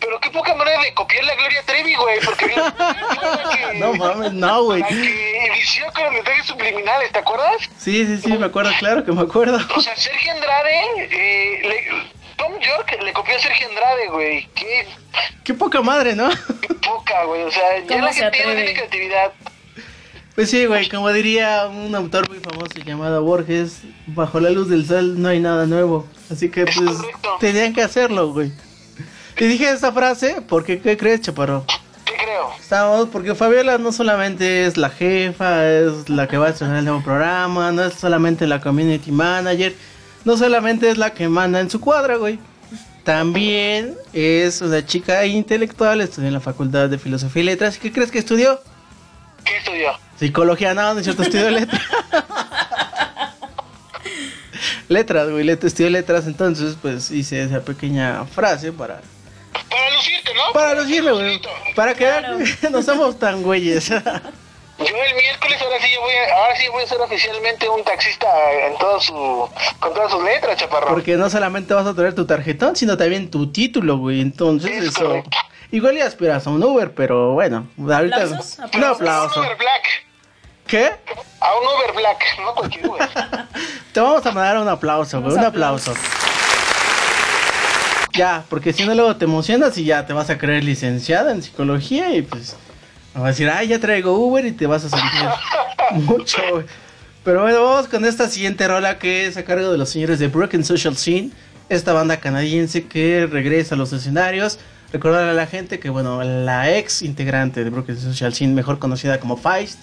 pero 0.00 0.20
qué 0.20 0.30
poca 0.30 0.54
manera 0.54 0.80
de 0.82 0.94
copiar 0.94 1.24
la 1.24 1.34
Gloria 1.34 1.62
Trevi, 1.64 1.94
güey, 1.94 2.20
porque 2.20 2.46
que, 2.46 3.74
No 3.78 3.92
mames, 3.94 4.32
no, 4.32 4.62
güey. 4.64 4.80
la 4.80 4.86
que 4.88 5.46
inició 5.52 5.84
con 5.92 6.04
los 6.04 6.12
mensajes 6.12 6.46
subliminales, 6.46 7.12
¿te 7.12 7.18
acuerdas? 7.18 7.56
Sí, 7.78 8.06
sí, 8.06 8.18
sí, 8.22 8.38
me 8.38 8.46
acuerdo, 8.46 8.70
claro 8.78 9.04
que 9.04 9.12
me 9.12 9.22
acuerdo. 9.22 9.58
O 9.76 9.80
sea, 9.80 9.96
Sergio 9.96 10.32
Andrade, 10.32 10.80
eh, 11.10 11.60
le- 11.68 12.18
Tom 12.36 12.58
York 12.60 12.96
le 13.02 13.12
copió 13.12 13.36
a 13.36 13.38
Sergio 13.40 13.68
Andrade, 13.68 14.06
güey, 14.08 14.46
qué 14.54 14.86
Qué 15.44 15.54
poca 15.54 15.80
madre, 15.80 16.14
¿no? 16.14 16.28
poca, 16.84 17.24
güey, 17.24 17.42
o 17.42 17.50
sea, 17.50 17.78
ya 17.80 17.86
¿Cómo 17.88 18.04
la 18.06 18.12
gente 18.12 18.30
tiene 18.42 18.74
creatividad. 18.74 19.32
Pues 20.38 20.50
sí, 20.50 20.66
güey, 20.66 20.88
como 20.88 21.10
diría 21.12 21.66
un 21.66 21.92
autor 21.96 22.28
muy 22.28 22.38
famoso 22.38 22.78
llamado 22.86 23.24
Borges, 23.24 23.80
bajo 24.06 24.38
la 24.38 24.50
luz 24.50 24.68
del 24.68 24.86
sol 24.86 25.20
no 25.20 25.30
hay 25.30 25.40
nada 25.40 25.66
nuevo. 25.66 26.06
Así 26.30 26.48
que 26.48 26.62
Es 26.62 26.76
pues 26.76 26.96
tenían 27.40 27.74
que 27.74 27.82
hacerlo, 27.82 28.32
güey. 28.32 28.52
Y 29.36 29.44
dije 29.46 29.68
esa 29.68 29.90
frase 29.90 30.40
porque, 30.48 30.78
¿qué 30.80 30.96
crees, 30.96 31.22
chaparro? 31.22 31.64
¿Qué 32.04 32.12
creo? 32.12 32.50
Estamos, 32.56 33.08
porque 33.08 33.34
Fabiola 33.34 33.78
no 33.78 33.90
solamente 33.90 34.66
es 34.66 34.76
la 34.76 34.90
jefa, 34.90 35.68
es 35.68 36.08
la 36.08 36.28
que 36.28 36.38
va 36.38 36.46
a 36.46 36.50
estrenar 36.50 36.76
el 36.76 36.84
nuevo 36.84 37.02
programa, 37.02 37.72
no 37.72 37.82
es 37.82 37.94
solamente 37.94 38.46
la 38.46 38.60
community 38.60 39.10
manager, 39.10 39.74
no 40.24 40.36
solamente 40.36 40.88
es 40.88 40.98
la 40.98 41.14
que 41.14 41.28
manda 41.28 41.58
en 41.58 41.68
su 41.68 41.80
cuadra, 41.80 42.14
güey. 42.14 42.38
También 43.02 43.96
es 44.12 44.62
una 44.62 44.86
chica 44.86 45.26
intelectual, 45.26 46.00
estudió 46.00 46.28
en 46.28 46.34
la 46.34 46.40
Facultad 46.40 46.88
de 46.88 46.98
Filosofía 46.98 47.42
y 47.42 47.46
Letras. 47.46 47.76
¿Y 47.78 47.80
qué 47.80 47.90
crees 47.90 48.12
que 48.12 48.20
estudió? 48.20 48.60
¿Qué 49.44 49.56
estudió? 49.58 49.92
Psicología, 50.18 50.74
no, 50.74 50.92
no 50.94 50.98
es 51.00 51.04
cierto, 51.04 51.22
estudió 51.22 51.50
letras. 51.50 51.80
letras, 54.88 55.30
güey, 55.30 55.44
let- 55.44 55.64
estudió 55.64 55.90
letras, 55.90 56.26
entonces 56.26 56.76
pues 56.80 57.10
hice 57.10 57.42
esa 57.42 57.60
pequeña 57.60 58.24
frase 58.24 58.72
para, 58.72 59.00
Para 59.70 59.90
lucirte, 59.94 60.34
¿no? 60.34 60.52
para 60.52 60.74
lucirme, 60.80 61.12
güey. 61.12 61.40
Para 61.74 61.94
que 61.94 62.10
no 62.70 62.82
somos 62.82 63.18
tan 63.18 63.42
güeyes. 63.42 63.88
Yo 63.88 64.84
el 64.86 65.14
miércoles 65.16 65.60
ahora 65.60 65.76
sí 65.80 65.88
yo 65.92 66.00
voy 66.00 66.14
a, 66.14 66.36
ahora 66.36 66.56
sí 66.56 66.68
voy 66.70 66.82
a 66.84 66.86
ser 66.86 67.00
oficialmente 67.00 67.68
un 67.68 67.82
taxista 67.82 68.28
en 68.66 68.78
todo 68.78 69.00
su, 69.00 69.12
con 69.80 69.92
todas 69.92 70.10
sus 70.12 70.22
letras, 70.22 70.56
chaparro. 70.56 70.86
Porque 70.88 71.16
no 71.16 71.28
solamente 71.28 71.74
vas 71.74 71.86
a 71.86 71.94
traer 71.94 72.14
tu 72.14 72.24
tarjetón, 72.26 72.76
sino 72.76 72.96
también 72.96 73.28
tu 73.30 73.50
título, 73.50 73.98
güey. 73.98 74.20
Entonces, 74.20 74.70
Es 74.70 74.84
eso. 74.90 75.04
correcto. 75.06 75.36
Igual 75.70 75.96
ya 75.96 76.06
aspiras 76.06 76.46
a 76.46 76.50
un 76.50 76.62
Uber, 76.62 76.92
pero 76.94 77.32
bueno. 77.34 77.66
Ahorita. 77.78 78.16
¿Aplausos? 78.16 78.58
Un 78.74 78.84
aplauso. 78.84 79.40
Uber 79.40 79.56
Black. 79.56 79.82
¿Qué? 80.66 80.86
A 81.40 81.54
un 81.56 81.64
Uber 81.64 81.94
Black, 81.96 82.24
no 82.40 82.54
cualquier 82.54 82.86
Uber. 82.86 83.08
Te 83.92 84.00
vamos 84.00 84.24
a 84.24 84.32
mandar 84.32 84.58
un 84.58 84.68
aplauso, 84.68 85.20
güey. 85.20 85.34
Un 85.34 85.44
aplauso. 85.44 85.94
Ya, 88.14 88.44
porque 88.48 88.72
si 88.72 88.84
no 88.84 88.94
luego 88.94 89.14
te 89.16 89.26
emocionas 89.26 89.78
y 89.78 89.84
ya 89.84 90.04
te 90.04 90.12
vas 90.12 90.28
a 90.28 90.38
creer 90.38 90.64
licenciada 90.64 91.30
en 91.30 91.40
psicología 91.42 92.10
y 92.16 92.22
pues 92.22 92.56
vas 93.14 93.22
a 93.24 93.26
decir, 93.28 93.48
ay, 93.48 93.68
ya 93.68 93.78
traigo 93.78 94.12
Uber 94.12 94.44
y 94.44 94.52
te 94.52 94.66
vas 94.66 94.84
a 94.84 94.88
sentir 94.88 95.28
mucho, 96.04 96.42
güey. 96.50 96.66
Pero 97.24 97.42
bueno, 97.42 97.62
vamos 97.62 97.86
con 97.86 98.04
esta 98.04 98.28
siguiente 98.28 98.66
rola 98.66 98.98
que 98.98 99.26
es 99.26 99.36
a 99.36 99.44
cargo 99.44 99.70
de 99.70 99.78
los 99.78 99.90
señores 99.90 100.18
de 100.18 100.28
Broken 100.28 100.64
Social 100.64 100.96
Scene, 100.96 101.30
esta 101.68 101.92
banda 101.92 102.16
canadiense 102.16 102.88
que 102.88 103.28
regresa 103.30 103.74
a 103.74 103.78
los 103.78 103.92
escenarios. 103.92 104.58
Recordarle 104.92 105.30
a 105.30 105.34
la 105.34 105.46
gente 105.46 105.78
que, 105.78 105.90
bueno, 105.90 106.22
la 106.22 106.76
ex 106.76 107.02
integrante 107.02 107.62
de 107.62 107.70
Broken 107.70 107.98
Social 107.98 108.32
Scene, 108.32 108.54
mejor 108.54 108.78
conocida 108.78 109.20
como 109.20 109.36
Feist, 109.36 109.78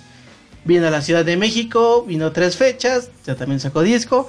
vino 0.64 0.88
a 0.88 0.90
la 0.90 1.02
Ciudad 1.02 1.24
de 1.24 1.38
México, 1.38 2.04
vino 2.08 2.32
tres 2.32 2.58
fechas, 2.58 3.12
ya 3.26 3.36
también 3.36 3.60
sacó 3.60 3.82
disco. 3.82 4.28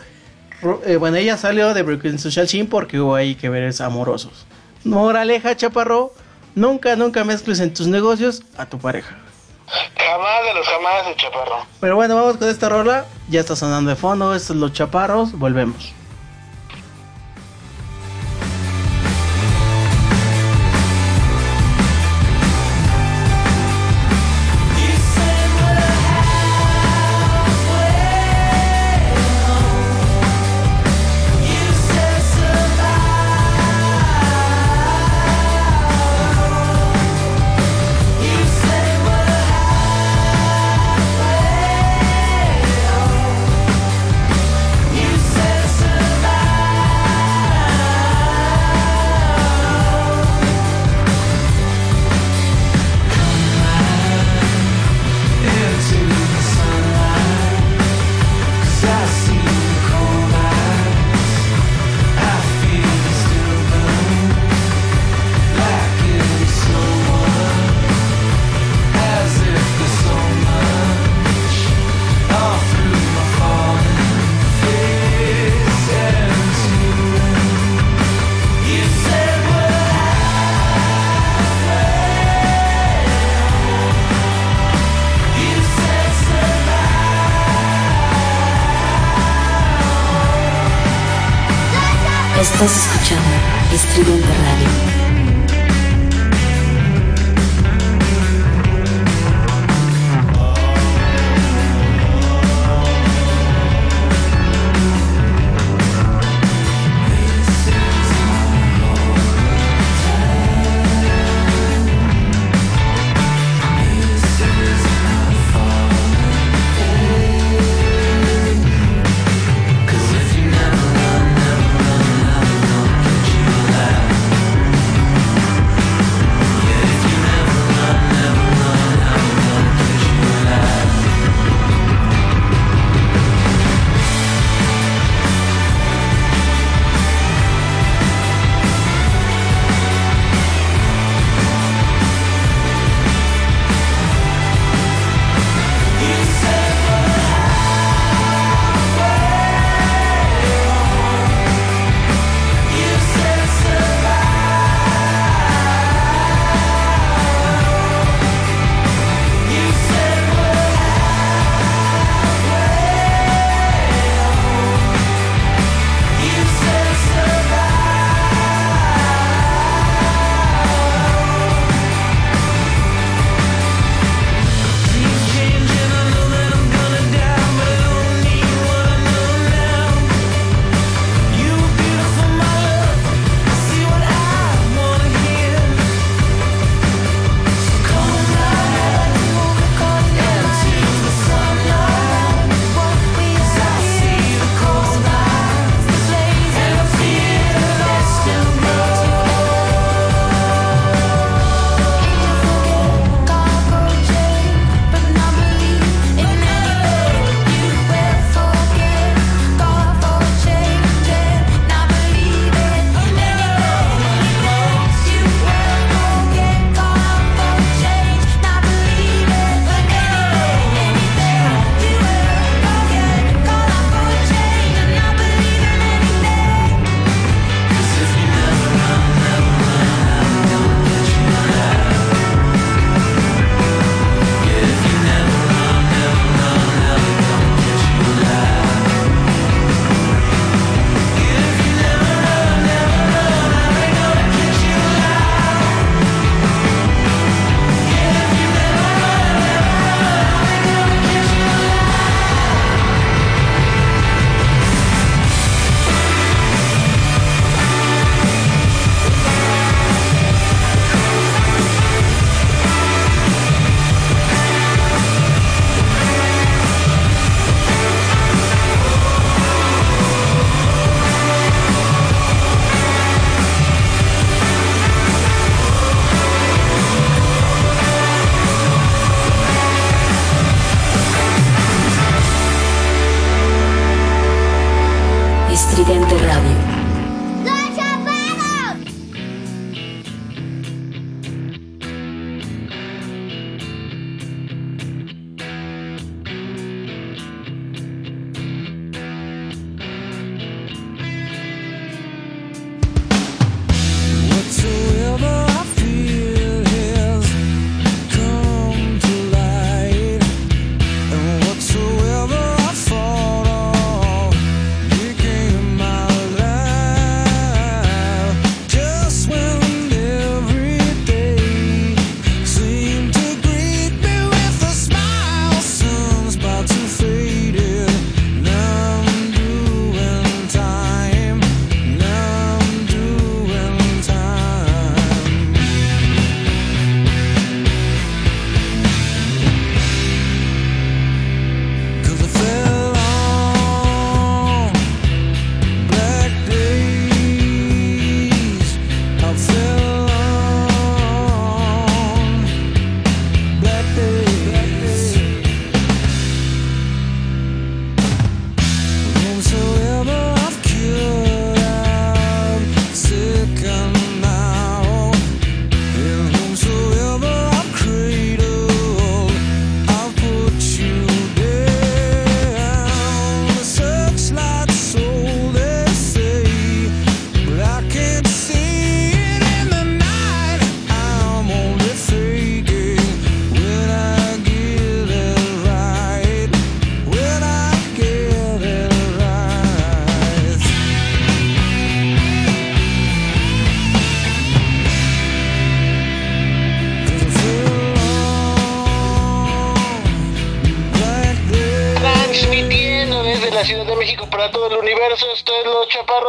Eh, 0.84 0.96
bueno, 0.96 1.16
ella 1.16 1.36
salió 1.38 1.72
de 1.72 1.82
Broken 1.82 2.18
Social 2.18 2.46
Scene 2.46 2.66
porque 2.66 3.00
hubo 3.00 3.14
ahí 3.14 3.34
que 3.34 3.48
veres 3.48 3.80
amorosos. 3.80 4.46
Moraleja, 4.84 5.56
chaparro, 5.56 6.12
nunca, 6.54 6.94
nunca 6.94 7.24
mezcles 7.24 7.60
en 7.60 7.72
tus 7.72 7.86
negocios 7.86 8.42
a 8.58 8.66
tu 8.66 8.78
pareja. 8.78 9.16
Jamás 9.96 10.44
de 10.46 10.54
los 10.54 10.66
jamás 10.66 11.06
de 11.06 11.16
chaparro. 11.16 11.66
Pero 11.80 11.96
bueno, 11.96 12.16
vamos 12.16 12.36
con 12.36 12.48
esta 12.48 12.68
rola. 12.68 13.06
Ya 13.28 13.40
está 13.40 13.56
sonando 13.56 13.90
de 13.90 13.96
fondo, 13.96 14.34
estos 14.34 14.48
son 14.48 14.60
los 14.60 14.72
chaparros, 14.74 15.32
volvemos. 15.32 15.92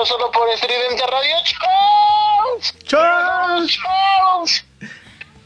Solo 0.05 0.31
por 0.31 0.49
Estridente 0.49 1.03
Radio. 1.07 1.35
¡Chao! 1.43 2.73
¡Chao! 2.83 3.67
¡Chao! 3.67 4.45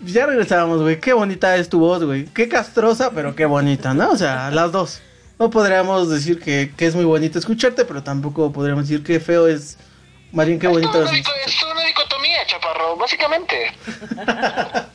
Ya 0.04 0.26
regresábamos, 0.26 0.82
güey. 0.82 1.00
Qué 1.00 1.14
bonita 1.14 1.56
es 1.58 1.70
tu 1.70 1.80
voz, 1.80 2.04
güey. 2.04 2.26
Qué 2.26 2.50
castrosa, 2.50 3.12
pero 3.12 3.36
qué 3.36 3.46
bonita, 3.46 3.94
¿no? 3.94 4.12
O 4.12 4.18
sea, 4.18 4.50
las 4.52 4.72
dos. 4.72 5.02
No 5.40 5.50
podríamos 5.50 6.10
decir 6.10 6.40
que, 6.40 6.72
que 6.76 6.86
es 6.88 6.96
muy 6.96 7.06
bonito 7.06 7.40
escucharte, 7.40 7.86
pero 7.86 8.04
tampoco 8.04 8.52
podríamos 8.52 8.88
decir 8.88 9.04
que 9.04 9.20
feo 9.20 9.48
es. 9.48 9.78
Más 10.32 10.48
bien, 10.48 10.60
qué 10.60 10.68
Es 10.68 10.74
bonito 10.74 11.04
es. 11.04 11.10
una, 11.10 11.20
es 11.20 11.64
una 11.64 11.84
dicotomía, 11.86 12.46
Chaparro, 12.48 12.96
básicamente. 12.98 13.72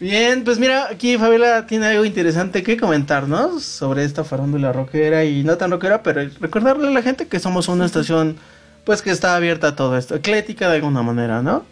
Bien, 0.00 0.42
pues 0.44 0.58
mira, 0.58 0.88
aquí 0.90 1.16
Fabiola 1.16 1.66
tiene 1.66 1.86
algo 1.86 2.04
interesante 2.04 2.62
que 2.62 2.76
comentarnos 2.76 3.62
sobre 3.62 4.04
esta 4.04 4.24
farándula 4.24 4.72
rockera 4.72 5.24
y 5.24 5.44
no 5.44 5.56
tan 5.56 5.70
rockera, 5.70 6.02
pero 6.02 6.28
recordarle 6.40 6.88
a 6.88 6.90
la 6.90 7.00
gente 7.00 7.28
que 7.28 7.38
somos 7.40 7.68
una 7.68 7.86
estación, 7.86 8.36
pues 8.84 9.02
que 9.02 9.10
está 9.10 9.36
abierta 9.36 9.68
a 9.68 9.76
todo 9.76 9.96
esto, 9.96 10.14
eclética 10.14 10.68
de 10.68 10.76
alguna 10.76 11.02
manera, 11.02 11.42
¿no? 11.42 11.64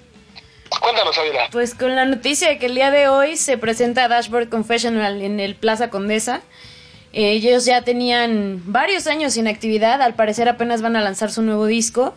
Cuéntanos, 0.80 1.16
Avila. 1.18 1.48
Pues 1.50 1.74
con 1.74 1.94
la 1.94 2.04
noticia 2.06 2.48
de 2.48 2.58
que 2.58 2.66
el 2.66 2.74
día 2.74 2.90
de 2.90 3.08
hoy 3.08 3.36
se 3.36 3.58
presenta 3.58 4.08
Dashboard 4.08 4.48
Confessional 4.48 5.20
en 5.20 5.38
el 5.38 5.54
Plaza 5.54 5.90
Condesa. 5.90 6.40
Eh, 7.12 7.32
ellos 7.32 7.66
ya 7.66 7.82
tenían 7.82 8.62
varios 8.64 9.06
años 9.06 9.34
sin 9.34 9.46
actividad, 9.48 10.00
al 10.00 10.14
parecer 10.14 10.48
apenas 10.48 10.80
van 10.80 10.96
a 10.96 11.02
lanzar 11.02 11.30
su 11.30 11.42
nuevo 11.42 11.66
disco. 11.66 12.14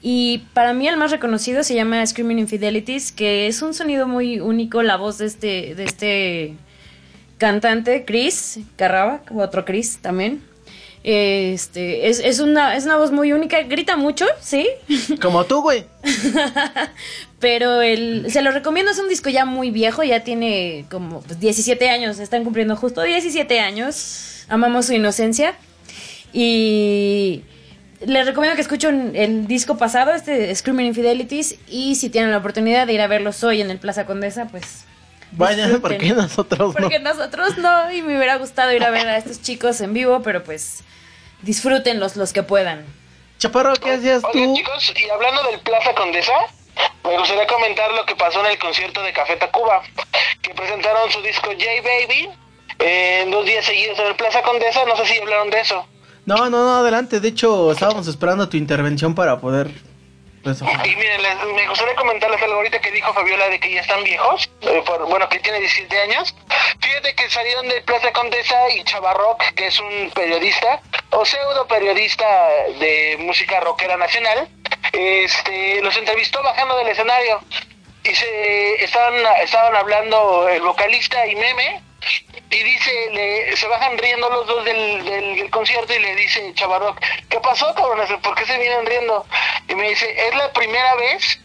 Y 0.00 0.38
para 0.52 0.72
mí 0.72 0.88
el 0.88 0.96
más 0.96 1.12
reconocido 1.12 1.62
se 1.62 1.76
llama 1.76 2.04
Screaming 2.04 2.40
Infidelities, 2.40 3.12
que 3.12 3.46
es 3.46 3.62
un 3.62 3.72
sonido 3.72 4.08
muy 4.08 4.40
único, 4.40 4.82
la 4.82 4.96
voz 4.96 5.18
de 5.18 5.26
este, 5.26 5.74
de 5.76 5.84
este 5.84 6.56
cantante, 7.38 8.04
Chris 8.04 8.58
Carraba, 8.74 9.22
otro 9.32 9.64
Chris 9.64 9.98
también. 10.02 10.42
Este, 11.04 12.08
es, 12.08 12.20
es, 12.20 12.38
una, 12.38 12.76
es 12.76 12.84
una 12.84 12.96
voz 12.96 13.10
muy 13.10 13.32
única, 13.32 13.62
grita 13.62 13.96
mucho, 13.96 14.24
¿sí? 14.40 14.68
Como 15.20 15.44
tú, 15.44 15.62
güey. 15.62 15.84
Pero 17.40 17.80
el, 17.80 18.30
se 18.30 18.40
lo 18.40 18.52
recomiendo, 18.52 18.92
es 18.92 18.98
un 19.00 19.08
disco 19.08 19.28
ya 19.28 19.44
muy 19.44 19.72
viejo, 19.72 20.04
ya 20.04 20.22
tiene 20.22 20.84
como 20.88 21.22
pues, 21.22 21.40
17 21.40 21.90
años, 21.90 22.20
están 22.20 22.44
cumpliendo 22.44 22.76
justo 22.76 23.02
17 23.02 23.58
años. 23.58 24.44
Amamos 24.48 24.86
su 24.86 24.92
inocencia. 24.92 25.54
Y 26.32 27.42
les 28.06 28.26
recomiendo 28.26 28.54
que 28.54 28.62
escuchen 28.62 29.12
el 29.16 29.48
disco 29.48 29.76
pasado, 29.76 30.12
este 30.12 30.54
Screaming 30.54 30.86
Infidelities, 30.86 31.56
y 31.68 31.96
si 31.96 32.10
tienen 32.10 32.30
la 32.30 32.38
oportunidad 32.38 32.86
de 32.86 32.92
ir 32.92 33.00
a 33.00 33.08
verlos 33.08 33.42
hoy 33.42 33.60
en 33.60 33.70
el 33.70 33.78
Plaza 33.78 34.06
Condesa, 34.06 34.46
pues... 34.46 34.84
Vaya, 35.32 35.66
disfruten. 35.66 35.80
¿por 35.80 35.96
qué 35.98 36.12
nosotros 36.14 36.74
no? 36.74 36.80
Porque 36.80 36.98
nosotros 36.98 37.58
no, 37.58 37.90
y 37.90 38.02
me 38.02 38.16
hubiera 38.16 38.36
gustado 38.36 38.72
ir 38.72 38.84
a 38.84 38.90
ver 38.90 39.06
a 39.08 39.16
estos 39.16 39.40
chicos 39.40 39.80
en 39.80 39.94
vivo, 39.94 40.22
pero 40.22 40.44
pues 40.44 40.84
disfrútenlos 41.42 42.16
los 42.16 42.32
que 42.32 42.42
puedan. 42.42 42.84
Chaparro, 43.38 43.74
¿qué 43.74 43.92
hacías 43.92 44.22
tú? 44.32 44.54
chicos, 44.54 44.92
y 44.96 45.10
hablando 45.10 45.42
del 45.50 45.60
Plaza 45.60 45.94
Condesa, 45.94 46.32
me 47.04 47.18
gustaría 47.18 47.46
comentar 47.46 47.90
lo 47.92 48.06
que 48.06 48.14
pasó 48.14 48.40
en 48.40 48.52
el 48.52 48.58
concierto 48.58 49.02
de 49.02 49.12
Café 49.12 49.36
Tacuba, 49.36 49.82
que 50.40 50.54
presentaron 50.54 51.10
su 51.10 51.20
disco 51.22 51.48
J 51.50 51.64
Baby 51.82 52.30
en 52.78 53.30
dos 53.30 53.44
días 53.44 53.64
seguidos 53.64 53.98
en 53.98 54.06
el 54.06 54.16
Plaza 54.16 54.42
Condesa. 54.42 54.84
No 54.86 54.96
sé 54.96 55.06
si 55.06 55.18
hablaron 55.18 55.50
de 55.50 55.60
eso. 55.60 55.86
No, 56.24 56.48
no, 56.50 56.50
no, 56.50 56.76
adelante. 56.76 57.18
De 57.20 57.28
hecho, 57.28 57.72
estábamos 57.72 58.06
esperando 58.06 58.48
tu 58.48 58.56
intervención 58.56 59.14
para 59.14 59.40
poder. 59.40 59.70
Pues, 60.42 60.60
Y 60.62 60.96
miren, 60.96 61.22
les- 61.22 61.44
me 61.54 61.68
gustaría 61.68 61.94
comentarles 61.94 62.42
algo 62.42 62.54
ahorita 62.56 62.80
que 62.80 62.90
dijo 62.90 63.12
Fabiola 63.14 63.48
de 63.48 63.60
que 63.60 63.70
ya 63.72 63.80
están 63.80 64.02
viejos, 64.04 64.50
eh, 64.62 64.82
por- 64.84 65.06
bueno, 65.06 65.28
que 65.28 65.38
tiene 65.38 65.60
17 65.60 66.00
años. 66.00 66.34
Fíjate 66.80 67.14
que 67.14 67.30
salieron 67.30 67.68
de 67.68 67.80
Plaza 67.82 68.12
Condesa 68.12 68.68
y 68.70 68.82
Chavarrock, 68.84 69.42
que 69.54 69.66
es 69.68 69.78
un 69.80 70.10
periodista 70.14 70.80
o 71.10 71.24
pseudo 71.24 71.66
periodista 71.68 72.26
de 72.80 73.16
música 73.20 73.60
rockera 73.60 73.96
nacional, 73.96 74.48
este, 74.92 75.80
los 75.82 75.96
entrevistó 75.96 76.42
bajando 76.42 76.76
del 76.78 76.88
escenario 76.88 77.40
y 78.04 78.14
se 78.14 78.84
estaban, 78.84 79.14
estaban 79.42 79.76
hablando 79.76 80.48
el 80.48 80.62
vocalista 80.62 81.24
y 81.26 81.36
Meme 81.36 81.82
y 82.50 82.62
dice, 82.62 83.10
le, 83.12 83.56
se 83.56 83.66
bajan 83.66 83.96
riendo 83.98 84.28
los 84.28 84.46
dos 84.46 84.64
del, 84.64 85.04
del, 85.04 85.36
del 85.36 85.50
concierto 85.50 85.94
y 85.94 85.98
le 85.98 86.14
dice 86.16 86.52
Chavarrock, 86.54 87.00
¿qué 87.28 87.40
pasó, 87.40 87.74
cabrones? 87.74 88.10
¿Por 88.22 88.34
qué 88.34 88.44
se 88.44 88.58
vienen 88.58 88.86
riendo? 88.86 89.26
Y 89.68 89.74
me 89.74 89.88
dice, 89.88 90.28
es 90.28 90.34
la 90.34 90.52
primera 90.52 90.94
vez 90.96 91.40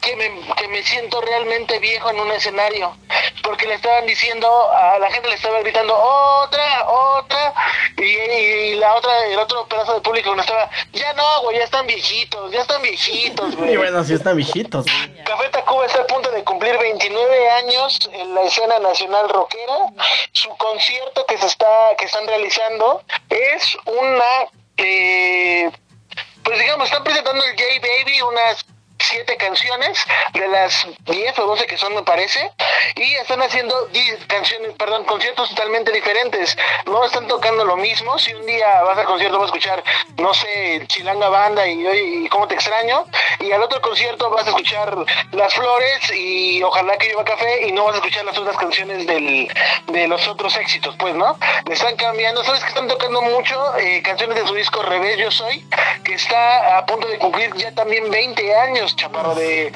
que 0.00 0.16
me, 0.16 0.30
que 0.56 0.68
me 0.68 0.82
siento 0.82 1.20
realmente 1.20 1.78
viejo 1.78 2.10
en 2.10 2.20
un 2.20 2.30
escenario. 2.32 2.96
Porque 3.42 3.66
le 3.66 3.74
estaban 3.74 4.06
diciendo, 4.06 4.48
a 4.70 4.98
la 4.98 5.10
gente 5.10 5.28
le 5.28 5.34
estaba 5.36 5.60
gritando, 5.60 5.96
otra, 5.96 6.88
otra. 6.88 7.54
Y, 7.96 8.02
y 8.04 8.74
la 8.76 8.94
otra, 8.94 9.26
el 9.26 9.38
otro 9.38 9.66
pedazo 9.66 9.94
de 9.94 10.00
público 10.00 10.34
no 10.34 10.42
estaba, 10.42 10.70
ya 10.92 11.12
no, 11.14 11.42
güey, 11.42 11.58
ya 11.58 11.64
están 11.64 11.86
viejitos, 11.86 12.52
ya 12.52 12.60
están 12.62 12.82
viejitos, 12.82 13.56
güey. 13.56 13.72
Y 13.74 13.76
bueno, 13.76 14.02
sí 14.04 14.14
están 14.14 14.36
viejitos, 14.36 14.84
güey. 14.84 15.24
Café 15.24 15.48
Tacuba 15.50 15.86
está 15.86 16.02
a 16.02 16.06
punto 16.06 16.30
de 16.30 16.44
cumplir 16.44 16.78
29 16.78 17.50
años 17.50 18.10
en 18.12 18.34
la 18.34 18.42
escena 18.42 18.78
nacional 18.78 19.28
rockera. 19.28 19.78
Su 20.32 20.50
concierto 20.56 21.24
que 21.26 21.38
se 21.38 21.46
está 21.46 21.66
que 21.96 22.06
están 22.06 22.26
realizando 22.26 23.02
es 23.28 23.76
una 23.84 24.48
eh, 24.78 25.70
pues 26.42 26.58
digamos, 26.60 26.86
están 26.86 27.04
presentando 27.04 27.44
el 27.44 27.56
Gay 27.56 27.78
Baby 27.78 28.22
unas 28.22 28.64
siete 29.08 29.36
canciones 29.36 30.04
de 30.34 30.48
las 30.48 30.86
10 31.06 31.38
o 31.38 31.46
12 31.46 31.66
que 31.66 31.76
son 31.76 31.94
me 31.94 32.02
parece 32.02 32.50
y 32.96 33.14
están 33.14 33.42
haciendo 33.42 33.86
10 33.86 34.26
canciones, 34.26 34.72
perdón, 34.78 35.04
conciertos 35.04 35.48
totalmente 35.50 35.92
diferentes. 35.92 36.56
No 36.86 37.04
están 37.04 37.26
tocando 37.26 37.64
lo 37.64 37.76
mismo. 37.76 38.18
Si 38.18 38.34
un 38.34 38.46
día 38.46 38.82
vas 38.82 38.98
al 38.98 39.06
concierto 39.06 39.38
vas 39.38 39.44
a 39.44 39.52
escuchar, 39.54 39.82
no 40.18 40.34
sé, 40.34 40.84
Chilanga 40.86 41.28
Banda 41.28 41.66
y 41.66 41.78
y 41.88 42.28
cómo 42.28 42.46
te 42.46 42.54
extraño 42.54 43.06
y 43.40 43.50
al 43.52 43.62
otro 43.62 43.80
concierto 43.80 44.30
vas 44.30 44.46
a 44.46 44.50
escuchar 44.50 44.96
Las 45.32 45.54
Flores 45.54 46.12
y 46.14 46.62
Ojalá 46.68 46.98
que 46.98 47.06
lleva 47.08 47.24
café 47.24 47.66
y 47.66 47.72
no 47.72 47.84
vas 47.84 47.94
a 47.94 47.96
escuchar 47.96 48.24
las 48.26 48.36
otras 48.36 48.56
canciones 48.56 49.06
del, 49.06 49.48
de 49.86 50.06
los 50.06 50.28
otros 50.28 50.54
éxitos, 50.56 50.94
pues, 50.98 51.14
¿no? 51.14 51.38
Le 51.66 51.72
están 51.74 51.96
cambiando, 51.96 52.44
¿sabes 52.44 52.62
que 52.62 52.68
están 52.68 52.88
tocando 52.88 53.22
mucho? 53.22 53.76
Eh, 53.78 54.02
canciones 54.02 54.36
de 54.36 54.46
su 54.46 54.54
disco 54.54 54.82
Revés 54.82 55.16
Yo 55.16 55.30
Soy, 55.30 55.64
que 56.04 56.14
está 56.14 56.78
a 56.78 56.84
punto 56.84 57.08
de 57.08 57.18
cumplir 57.18 57.54
ya 57.56 57.72
también 57.74 58.10
20 58.10 58.54
años, 58.54 58.94
chaparro, 58.98 59.34
de, 59.34 59.72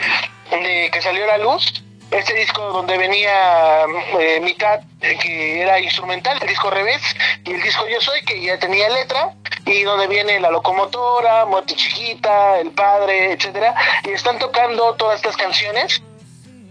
de 0.50 0.90
que 0.92 1.00
salió 1.00 1.24
a 1.24 1.38
la 1.38 1.38
luz. 1.38 1.82
Este 2.10 2.34
disco 2.34 2.60
donde 2.72 2.98
venía 2.98 3.84
eh, 4.20 4.38
mitad 4.42 4.80
eh, 5.00 5.16
que 5.16 5.62
era 5.62 5.80
instrumental, 5.80 6.36
el 6.42 6.46
disco 6.46 6.68
Revés, 6.68 7.00
y 7.46 7.52
el 7.52 7.62
disco 7.62 7.86
Yo 7.88 8.02
Soy, 8.02 8.22
que 8.26 8.38
ya 8.42 8.58
tenía 8.58 8.86
letra, 8.90 9.34
y 9.64 9.82
donde 9.84 10.08
viene 10.08 10.38
La 10.38 10.50
Locomotora, 10.50 11.46
Muerte 11.46 11.74
Chiquita, 11.74 12.60
El 12.60 12.72
Padre, 12.72 13.32
etcétera, 13.32 13.74
y 14.04 14.10
están 14.10 14.38
tocando 14.38 14.92
todas 14.96 15.16
estas 15.16 15.38
canciones. 15.38 16.02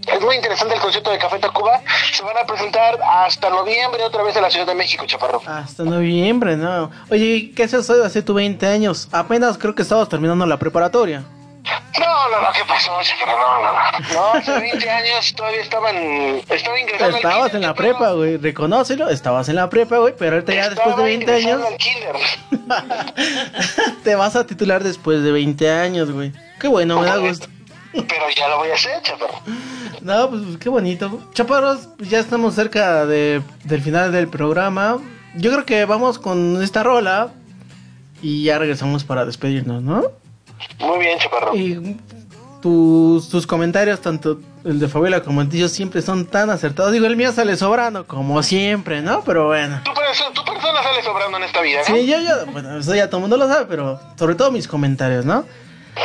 Es 0.07 0.22
muy 0.22 0.36
interesante 0.36 0.76
el 0.76 0.82
concierto 0.82 1.10
de 1.10 1.18
Café 1.18 1.40
Tacuba. 1.40 1.82
Se 2.14 2.23
van 2.23 2.38
a 2.38 2.45
presentar 2.45 2.99
hasta 3.03 3.49
noviembre 3.49 4.03
otra 4.03 4.22
vez 4.22 4.36
en 4.36 4.44
la 4.44 4.49
Ciudad 4.52 4.68
de 4.68 4.76
México, 4.76 5.06
Chaparro. 5.07 5.41
Hasta 5.48 5.84
noviembre, 5.84 6.56
¿no? 6.56 6.91
Oye, 7.10 7.52
¿qué 7.56 7.64
haces 7.64 7.90
hoy 7.90 8.06
hace 8.06 8.22
tu 8.22 8.36
20 8.36 8.65
años? 8.68 9.07
Apenas 9.11 9.57
creo 9.57 9.73
que 9.73 9.82
estabas 9.82 10.07
terminando 10.10 10.45
la 10.45 10.57
preparatoria. 10.57 11.23
No, 11.99 12.30
no, 12.30 12.41
no, 12.41 12.48
¿qué 12.53 12.61
pasó? 12.68 12.91
No, 12.91 13.38
no, 13.38 13.73
no. 13.73 14.14
No, 14.14 14.34
hace 14.34 14.60
20 14.60 14.89
años 14.89 15.34
todavía 15.35 15.61
estaban, 15.61 15.95
estaba 16.49 16.80
ingresando 16.80 17.18
Estabas 17.18 17.53
en 17.53 17.61
la 17.61 17.73
prepa, 17.73 18.11
güey. 18.14 18.38
Reconócelo, 18.38 19.10
estabas 19.10 19.49
en 19.49 19.56
la 19.56 19.69
prepa, 19.69 19.98
güey. 19.98 20.14
Pero 20.18 20.35
ahorita 20.35 20.53
ya 20.53 20.69
después 20.69 20.95
de 20.98 21.14
Estaba 21.14 21.34
20 21.34 21.34
años, 21.34 21.61
te 24.03 24.15
vas 24.15 24.35
a 24.35 24.45
titular 24.45 24.84
después 24.84 25.23
de 25.23 25.31
20 25.31 25.69
años, 25.69 26.11
güey. 26.11 26.31
Qué 26.60 26.68
bueno, 26.68 26.99
me 26.99 27.07
da 27.07 27.18
gusto. 27.18 27.48
Pero 27.93 28.30
ya 28.35 28.48
lo 28.48 28.57
voy 28.57 28.69
a 28.69 28.76
hacer, 28.76 29.02
Chaparro. 29.02 29.41
No, 30.02 30.30
pues 30.30 30.41
qué 30.60 30.69
bonito. 30.69 31.19
Chaparros, 31.34 31.89
pues, 31.98 32.10
ya 32.10 32.19
estamos 32.19 32.56
cerca 32.56 33.06
de, 33.06 33.41
del 33.65 33.81
final 33.81 34.11
del 34.11 34.27
programa. 34.27 34.99
Yo 35.35 35.52
creo 35.52 35.65
que 35.65 35.85
vamos 35.85 36.19
con 36.19 36.61
esta 36.61 36.84
rola 36.84 37.30
y 38.22 38.43
ya 38.43 38.60
regresamos 38.60 39.03
para 39.03 39.26
despedirnos, 39.26 39.81
¿no? 39.84 40.20
Muy 40.79 40.99
bien, 40.99 41.19
Chaparro. 41.19 41.55
Y 41.55 41.97
tus, 42.61 43.29
tus 43.29 43.47
comentarios, 43.47 43.99
tanto 44.01 44.39
el 44.63 44.79
de 44.79 44.88
Fabiola 44.88 45.21
como 45.23 45.41
el 45.41 45.49
tuyo, 45.49 45.67
siempre 45.67 46.01
son 46.01 46.25
tan 46.25 46.49
acertados. 46.49 46.91
Digo, 46.91 47.07
el 47.07 47.15
mío 47.15 47.31
sale 47.31 47.55
sobrando, 47.55 48.05
como 48.05 48.41
siempre, 48.43 49.01
¿no? 49.01 49.23
Pero 49.23 49.47
bueno. 49.47 49.81
Tu 49.83 49.93
persona, 49.93 50.31
tu 50.33 50.43
persona 50.45 50.83
sale 50.83 51.03
sobrando 51.03 51.38
en 51.38 51.43
esta 51.43 51.61
vida, 51.61 51.79
¿no? 51.88 51.95
Sí, 51.95 52.05
yo, 52.05 52.19
yo, 52.19 52.45
bueno, 52.51 52.77
eso 52.77 52.95
ya 52.95 53.07
todo 53.07 53.17
el 53.17 53.21
mundo 53.21 53.38
lo 53.38 53.47
sabe, 53.47 53.65
pero 53.67 53.99
sobre 54.17 54.35
todo 54.35 54.51
mis 54.51 54.67
comentarios, 54.67 55.25
¿no? 55.25 55.45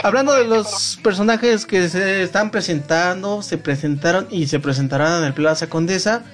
Hablando 0.03 0.33
de 0.33 0.45
los 0.45 0.99
personajes 1.03 1.65
que 1.65 1.89
se 1.89 2.23
están 2.23 2.51
presentando, 2.51 3.43
se 3.43 3.57
presentaron 3.59 4.27
y 4.31 4.47
se 4.47 4.59
presentarán 4.59 5.21
en 5.21 5.25
el 5.25 5.35
Plaza 5.35 5.69
Condesa. 5.69 6.25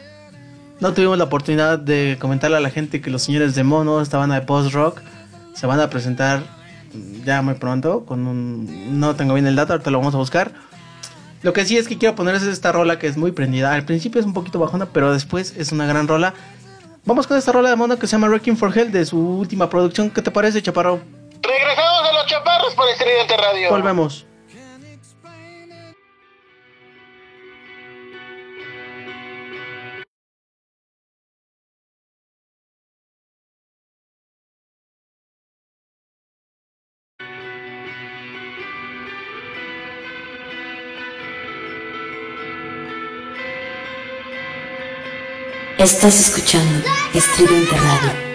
No 0.81 0.95
tuvimos 0.95 1.19
la 1.19 1.25
oportunidad 1.25 1.79
de 1.79 2.17
comentarle 2.19 2.57
a 2.57 2.61
la 2.61 2.71
gente 2.71 3.01
que 3.01 3.11
los 3.11 3.23
señores 3.23 3.55
de 3.55 3.63
Mono, 3.63 4.01
esta 4.01 4.19
banda 4.19 4.37
de 4.37 4.47
post-rock, 4.47 5.01
se 5.55 5.67
van 5.67 5.81
a 5.81 5.91
presentar 5.91 6.43
ya 7.25 7.43
muy 7.43 7.55
pronto. 7.55 8.05
Con 8.05 8.27
un, 8.27 9.01
no 9.01 9.17
tengo 9.17 9.35
bien 9.35 9.47
el 9.47 9.57
dato, 9.57 9.73
ahorita 9.73 9.91
lo 9.91 9.99
vamos 9.99 10.15
a 10.15 10.19
buscar. 10.19 10.53
Lo 11.43 11.53
que 11.53 11.65
sí 11.65 11.77
es 11.77 11.89
que 11.89 11.99
quiero 11.99 12.15
ponerles 12.15 12.45
esta 12.45 12.71
rola 12.71 12.99
que 12.99 13.09
es 13.09 13.17
muy 13.17 13.33
prendida. 13.33 13.73
Al 13.73 13.85
principio 13.85 14.21
es 14.21 14.27
un 14.27 14.33
poquito 14.35 14.59
bajona, 14.59 14.87
pero 14.87 15.13
después 15.13 15.55
es 15.57 15.73
una 15.73 15.87
gran 15.87 16.07
rola. 16.07 16.35
Vamos 17.05 17.27
con 17.27 17.37
esta 17.37 17.51
rola 17.51 17.69
de 17.69 17.77
mono 17.77 17.99
que 17.99 18.07
se 18.07 18.13
llama 18.13 18.29
Wrecking 18.29 18.57
for 18.57 18.77
Hell 18.77 18.93
de 18.93 19.05
su 19.05 19.19
última 19.19 19.69
producción. 19.69 20.09
¿Qué 20.11 20.23
te 20.23 20.31
parece, 20.31 20.63
Chaparro? 20.63 21.01
Regresamos 21.43 22.09
a 22.09 22.13
los 22.13 22.27
chaparros 22.27 22.75
por 22.75 22.89
Estridente 22.89 23.37
Radio. 23.37 23.71
Volvemos. 23.71 24.25
Estás 45.83 46.21
escuchando 46.21 46.81
Estridente 47.13 47.75
Radio. 47.77 48.32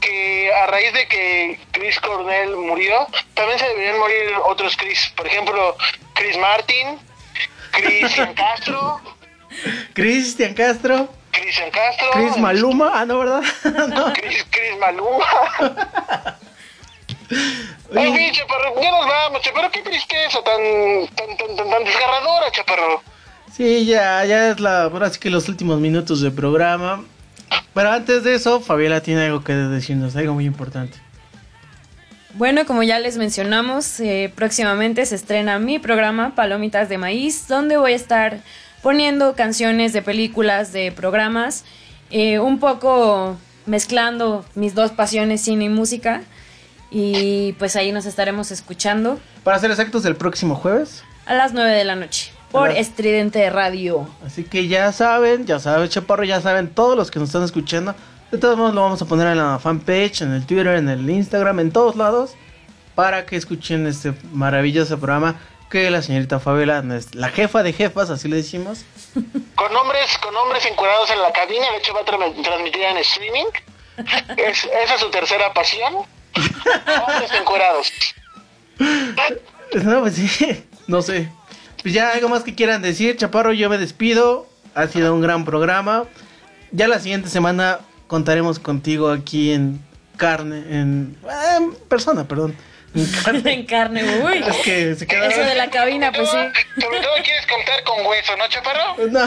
Que 0.00 0.52
a 0.54 0.66
raíz 0.68 0.92
de 0.92 1.08
que 1.08 1.58
Chris 1.72 1.98
Cornell 1.98 2.54
murió, 2.54 3.06
también 3.34 3.58
se 3.58 3.66
deberían 3.66 3.98
morir 3.98 4.32
otros 4.44 4.76
Chris. 4.76 5.12
Por 5.16 5.26
ejemplo, 5.26 5.76
Chris 6.14 6.38
Martin, 6.38 6.98
Cristian 7.72 8.32
Castro, 8.34 9.00
Cristian 9.94 10.54
Castro, 10.54 11.08
Cristian 11.32 11.70
Castro, 11.70 12.10
Chris 12.12 12.36
Maluma, 12.36 12.92
ah, 12.94 13.04
no, 13.04 13.18
¿verdad? 13.18 13.42
No. 13.88 14.12
Chris, 14.12 14.46
Chris 14.50 14.78
Maluma. 14.78 15.26
En 17.30 18.14
fin, 18.14 18.32
chaparro, 18.32 18.80
ya 18.80 18.90
nos 18.90 19.06
vamos, 19.06 19.42
chaparro, 19.42 19.70
qué 19.70 19.80
tristeza 19.82 20.42
tan, 20.42 21.06
tan, 21.14 21.36
tan, 21.36 21.56
tan, 21.56 21.70
tan 21.70 21.84
desgarradora, 21.84 22.50
chaparro. 22.52 23.02
Sí, 23.52 23.86
ya, 23.86 24.24
ya 24.24 24.50
es 24.50 24.60
la, 24.60 24.84
ahora 24.84 25.10
sí 25.10 25.18
que 25.18 25.30
los 25.30 25.48
últimos 25.48 25.78
minutos 25.80 26.20
del 26.20 26.32
programa. 26.32 27.04
Pero 27.74 27.90
antes 27.90 28.24
de 28.24 28.34
eso, 28.34 28.60
Fabiola 28.60 29.00
tiene 29.00 29.26
algo 29.26 29.44
que 29.44 29.54
decirnos, 29.54 30.16
algo 30.16 30.34
muy 30.34 30.46
importante. 30.46 30.98
Bueno, 32.34 32.66
como 32.66 32.82
ya 32.82 32.98
les 32.98 33.16
mencionamos, 33.16 34.00
eh, 34.00 34.32
próximamente 34.34 35.04
se 35.06 35.14
estrena 35.14 35.58
mi 35.58 35.78
programa 35.78 36.34
Palomitas 36.34 36.88
de 36.88 36.98
Maíz, 36.98 37.48
donde 37.48 37.76
voy 37.76 37.92
a 37.92 37.96
estar 37.96 38.40
poniendo 38.82 39.34
canciones 39.34 39.92
de 39.92 40.02
películas, 40.02 40.72
de 40.72 40.92
programas, 40.92 41.64
eh, 42.10 42.38
un 42.38 42.58
poco 42.58 43.36
mezclando 43.66 44.44
mis 44.54 44.74
dos 44.74 44.92
pasiones, 44.92 45.40
cine 45.40 45.64
y 45.64 45.68
música. 45.68 46.22
Y 46.90 47.52
pues 47.58 47.76
ahí 47.76 47.92
nos 47.92 48.06
estaremos 48.06 48.50
escuchando 48.50 49.20
Para 49.44 49.58
ser 49.58 49.70
exactos, 49.70 50.04
el 50.04 50.16
próximo 50.16 50.54
jueves. 50.54 51.02
a 51.26 51.34
las 51.34 51.52
9 51.52 51.70
de 51.70 51.84
la 51.84 51.96
noche 51.96 52.37
por. 52.50 52.70
Estridente 52.70 53.48
Radio. 53.50 54.08
Así 54.24 54.44
que 54.44 54.68
ya 54.68 54.92
saben, 54.92 55.46
ya 55.46 55.58
saben, 55.58 55.88
Chaparro, 55.88 56.24
ya 56.24 56.40
saben, 56.40 56.68
todos 56.68 56.96
los 56.96 57.10
que 57.10 57.18
nos 57.18 57.28
están 57.28 57.44
escuchando. 57.44 57.94
De 58.30 58.38
todos 58.38 58.56
modos, 58.58 58.74
lo 58.74 58.82
vamos 58.82 59.00
a 59.00 59.06
poner 59.06 59.26
en 59.28 59.38
la 59.38 59.58
fanpage, 59.58 60.22
en 60.22 60.32
el 60.32 60.44
Twitter, 60.46 60.66
en 60.76 60.88
el 60.88 61.08
Instagram, 61.08 61.60
en 61.60 61.70
todos 61.72 61.96
lados. 61.96 62.32
Para 62.94 63.26
que 63.26 63.36
escuchen 63.36 63.86
este 63.86 64.12
maravilloso 64.32 64.98
programa 64.98 65.36
que 65.70 65.90
la 65.90 66.02
señorita 66.02 66.40
Fabiola, 66.40 66.82
es 66.96 67.14
la 67.14 67.28
jefa 67.28 67.62
de 67.62 67.72
jefas, 67.72 68.10
así 68.10 68.26
le 68.28 68.36
decimos. 68.36 68.84
Con 69.54 69.76
hombres, 69.76 70.18
con 70.18 70.34
hombres 70.36 70.64
encuadrados 70.66 71.10
en 71.10 71.20
la 71.20 71.30
cabina, 71.32 71.70
de 71.72 71.78
hecho 71.78 71.92
va 71.94 72.00
a 72.00 72.04
tra- 72.04 72.42
transmitir 72.42 72.82
en 72.82 72.96
streaming. 72.98 73.44
Es, 74.36 74.64
esa 74.64 74.94
es 74.94 75.00
su 75.00 75.10
tercera 75.10 75.52
pasión. 75.52 75.94
Hombres 75.96 77.30
encuadrados. 77.38 77.92
No, 79.84 80.00
pues 80.00 80.14
sí, 80.14 80.64
no 80.86 81.02
sé. 81.02 81.30
Pues 81.82 81.94
ya 81.94 82.10
algo 82.10 82.28
más 82.28 82.42
que 82.42 82.54
quieran 82.54 82.82
decir, 82.82 83.16
Chaparro, 83.16 83.52
yo 83.52 83.68
me 83.70 83.78
despido. 83.78 84.46
Ha 84.74 84.86
sido 84.88 85.14
un 85.14 85.20
gran 85.20 85.44
programa. 85.44 86.04
Ya 86.72 86.88
la 86.88 86.98
siguiente 86.98 87.28
semana 87.28 87.78
contaremos 88.06 88.58
contigo 88.58 89.10
aquí 89.10 89.52
en 89.52 89.80
carne, 90.16 90.58
en, 90.68 91.16
eh, 91.24 91.56
en 91.56 91.74
persona, 91.88 92.26
perdón. 92.26 92.54
En 92.94 93.06
carne. 93.06 93.52
en 93.54 93.66
carne, 93.66 94.02
uy. 94.24 94.42
Es 94.46 94.56
que 94.64 94.94
se 94.96 95.06
queda- 95.06 95.26
Eso 95.28 95.40
de 95.40 95.54
la 95.54 95.70
cabina, 95.70 96.12
pues 96.12 96.28
sí. 96.28 96.36
Sobre 96.80 97.00
todo 97.00 97.12
quieres 97.22 97.46
contar 97.46 97.82
con 97.84 98.06
hueso, 98.06 98.36
¿no, 98.36 98.48
chaparro? 98.48 99.08
No. 99.10 99.26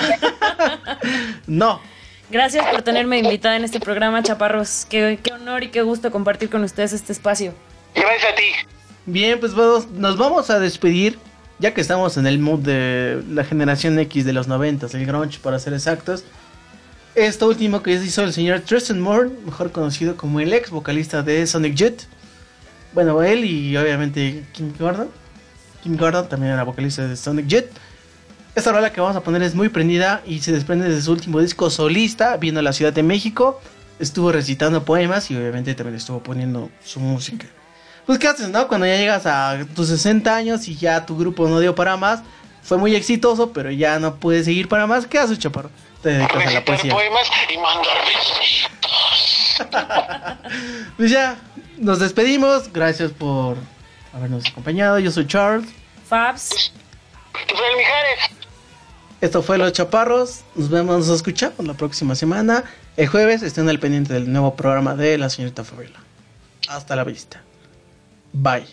no. 1.48 1.82
Gracias 2.30 2.66
por 2.68 2.82
tenerme 2.82 3.18
invitada 3.20 3.58
en 3.58 3.66
este 3.66 3.80
programa, 3.82 4.24
Chaparros. 4.24 4.86
Qué, 4.90 5.20
qué 5.22 5.34
honor 5.34 5.64
y 5.64 5.68
qué 5.70 5.82
gusto 5.82 6.12
compartir 6.12 6.50
con 6.50 6.64
ustedes 6.64 6.94
este 6.94 7.12
espacio. 7.12 7.54
Gracias 7.94 8.32
a 8.32 8.36
ti. 8.36 8.44
Bien, 9.06 9.38
pues 9.40 9.54
vamos, 9.54 9.88
nos 9.90 10.18
vamos 10.18 10.50
a 10.50 10.58
despedir, 10.60 11.20
ya 11.62 11.76
que 11.76 11.82
estamos 11.82 12.18
en 12.18 12.26
el 12.26 12.40
mood 12.40 12.60
de 12.60 13.24
la 13.30 13.44
generación 13.44 13.98
X 14.00 14.26
de 14.26 14.34
los 14.34 14.48
90, 14.48 14.88
el 14.98 15.06
grunge 15.06 15.40
para 15.40 15.60
ser 15.60 15.74
exactos. 15.74 16.24
Esto 17.14 17.48
último 17.48 17.84
que 17.84 17.92
hizo 17.92 18.24
el 18.24 18.34
señor 18.34 18.62
Tristan 18.62 19.00
Moore, 19.00 19.30
mejor 19.46 19.72
conocido 19.72 20.18
como 20.18 20.40
el 20.40 20.52
ex 20.54 20.72
vocalista 20.72 21.22
de 21.22 21.46
Sonic 21.46 21.76
Youth. 21.76 22.02
Bueno, 22.94 23.22
él 23.22 23.46
y 23.46 23.78
obviamente 23.78 24.44
Kim 24.54 24.74
Gordon. 24.78 25.10
Kim 25.84 25.98
Gordon 25.98 26.28
también 26.28 26.54
era 26.54 26.64
vocalista 26.64 27.08
de 27.08 27.16
Sonic 27.16 27.46
Youth. 27.46 27.66
Esta 28.56 28.72
rola 28.72 28.92
que 28.92 29.00
vamos 29.00 29.16
a 29.16 29.22
poner 29.22 29.44
es 29.44 29.54
muy 29.54 29.70
prendida 29.70 30.24
y 30.26 30.40
se 30.40 30.52
desprende 30.52 30.90
de 30.90 31.00
su 31.00 31.12
último 31.12 31.42
disco 31.42 31.70
solista, 31.70 32.38
viendo 32.38 32.64
la 32.64 32.74
Ciudad 32.74 32.92
de 32.92 33.04
México. 33.04 33.62
Estuvo 34.00 34.32
recitando 34.32 34.84
poemas 34.84 35.30
y 35.30 35.36
obviamente 35.36 35.76
también 35.76 35.98
estuvo 35.98 36.24
poniendo 36.24 36.72
su 36.84 37.00
música. 37.00 37.46
Pues 38.06 38.20
qué 38.20 38.28
haces, 38.28 38.50
¿no? 38.50 38.68
Cuando 38.68 38.86
ya 38.88 38.98
llegas 38.98 39.26
a 39.26 39.60
tus 39.76 39.88
60 39.90 40.36
años 40.36 40.68
y 40.68 40.76
ya 40.76 41.06
tu 41.06 41.18
grupo 41.18 41.48
no 41.48 41.60
dio 41.60 41.76
para 41.76 41.98
más, 41.98 42.22
fue 42.64 42.78
muy 42.78 42.96
exitoso, 42.96 43.54
pero 43.54 43.72
ya 43.72 44.00
no 44.00 44.16
puedes 44.16 44.46
seguir 44.46 44.68
para 44.68 44.88
más. 44.88 45.06
¿Qué 45.08 45.20
haces, 45.20 45.40
chaparro? 45.40 45.70
Te 46.02 46.10
dedicas 46.10 46.48
a 46.48 46.52
la 46.52 46.66
poesía. 46.66 46.94
poemas 46.94 47.30
y 47.54 47.58
mandar 47.58 47.98
besitos. 48.06 48.72
Pues 50.98 51.12
ya, 51.12 51.38
nos 51.78 52.00
despedimos. 52.00 52.72
Gracias 52.74 53.12
por 53.12 53.58
habernos 54.14 54.46
acompañado. 54.48 55.00
Yo 55.00 55.12
soy 55.12 55.28
Charles. 55.28 55.68
Fabs. 56.08 56.72
Rafael 57.34 57.78
Mijares. 57.78 58.20
Esto 59.22 59.44
fue 59.44 59.58
Los 59.58 59.74
Chaparros. 59.74 60.42
Nos 60.56 60.70
vemos, 60.70 61.08
nos 61.08 61.16
escuchamos 61.16 61.66
la 61.66 61.76
próxima 61.76 62.16
semana. 62.16 62.64
El 62.98 63.08
jueves 63.08 63.44
estén 63.44 63.70
al 63.70 63.80
pendiente 63.80 64.14
del 64.14 64.32
nuevo 64.32 64.56
programa 64.56 64.96
de 64.96 65.18
la 65.18 65.30
señorita 65.30 65.64
Fabiola. 65.64 66.00
Hasta 66.68 66.96
la 66.96 67.04
vista. 67.04 67.42
Bye. 68.34 68.66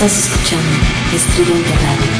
Estás 0.00 0.16
escuchando 0.16 0.78
Estridente 1.12 1.74
Radio. 1.74 2.12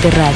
Estridente 0.00 0.29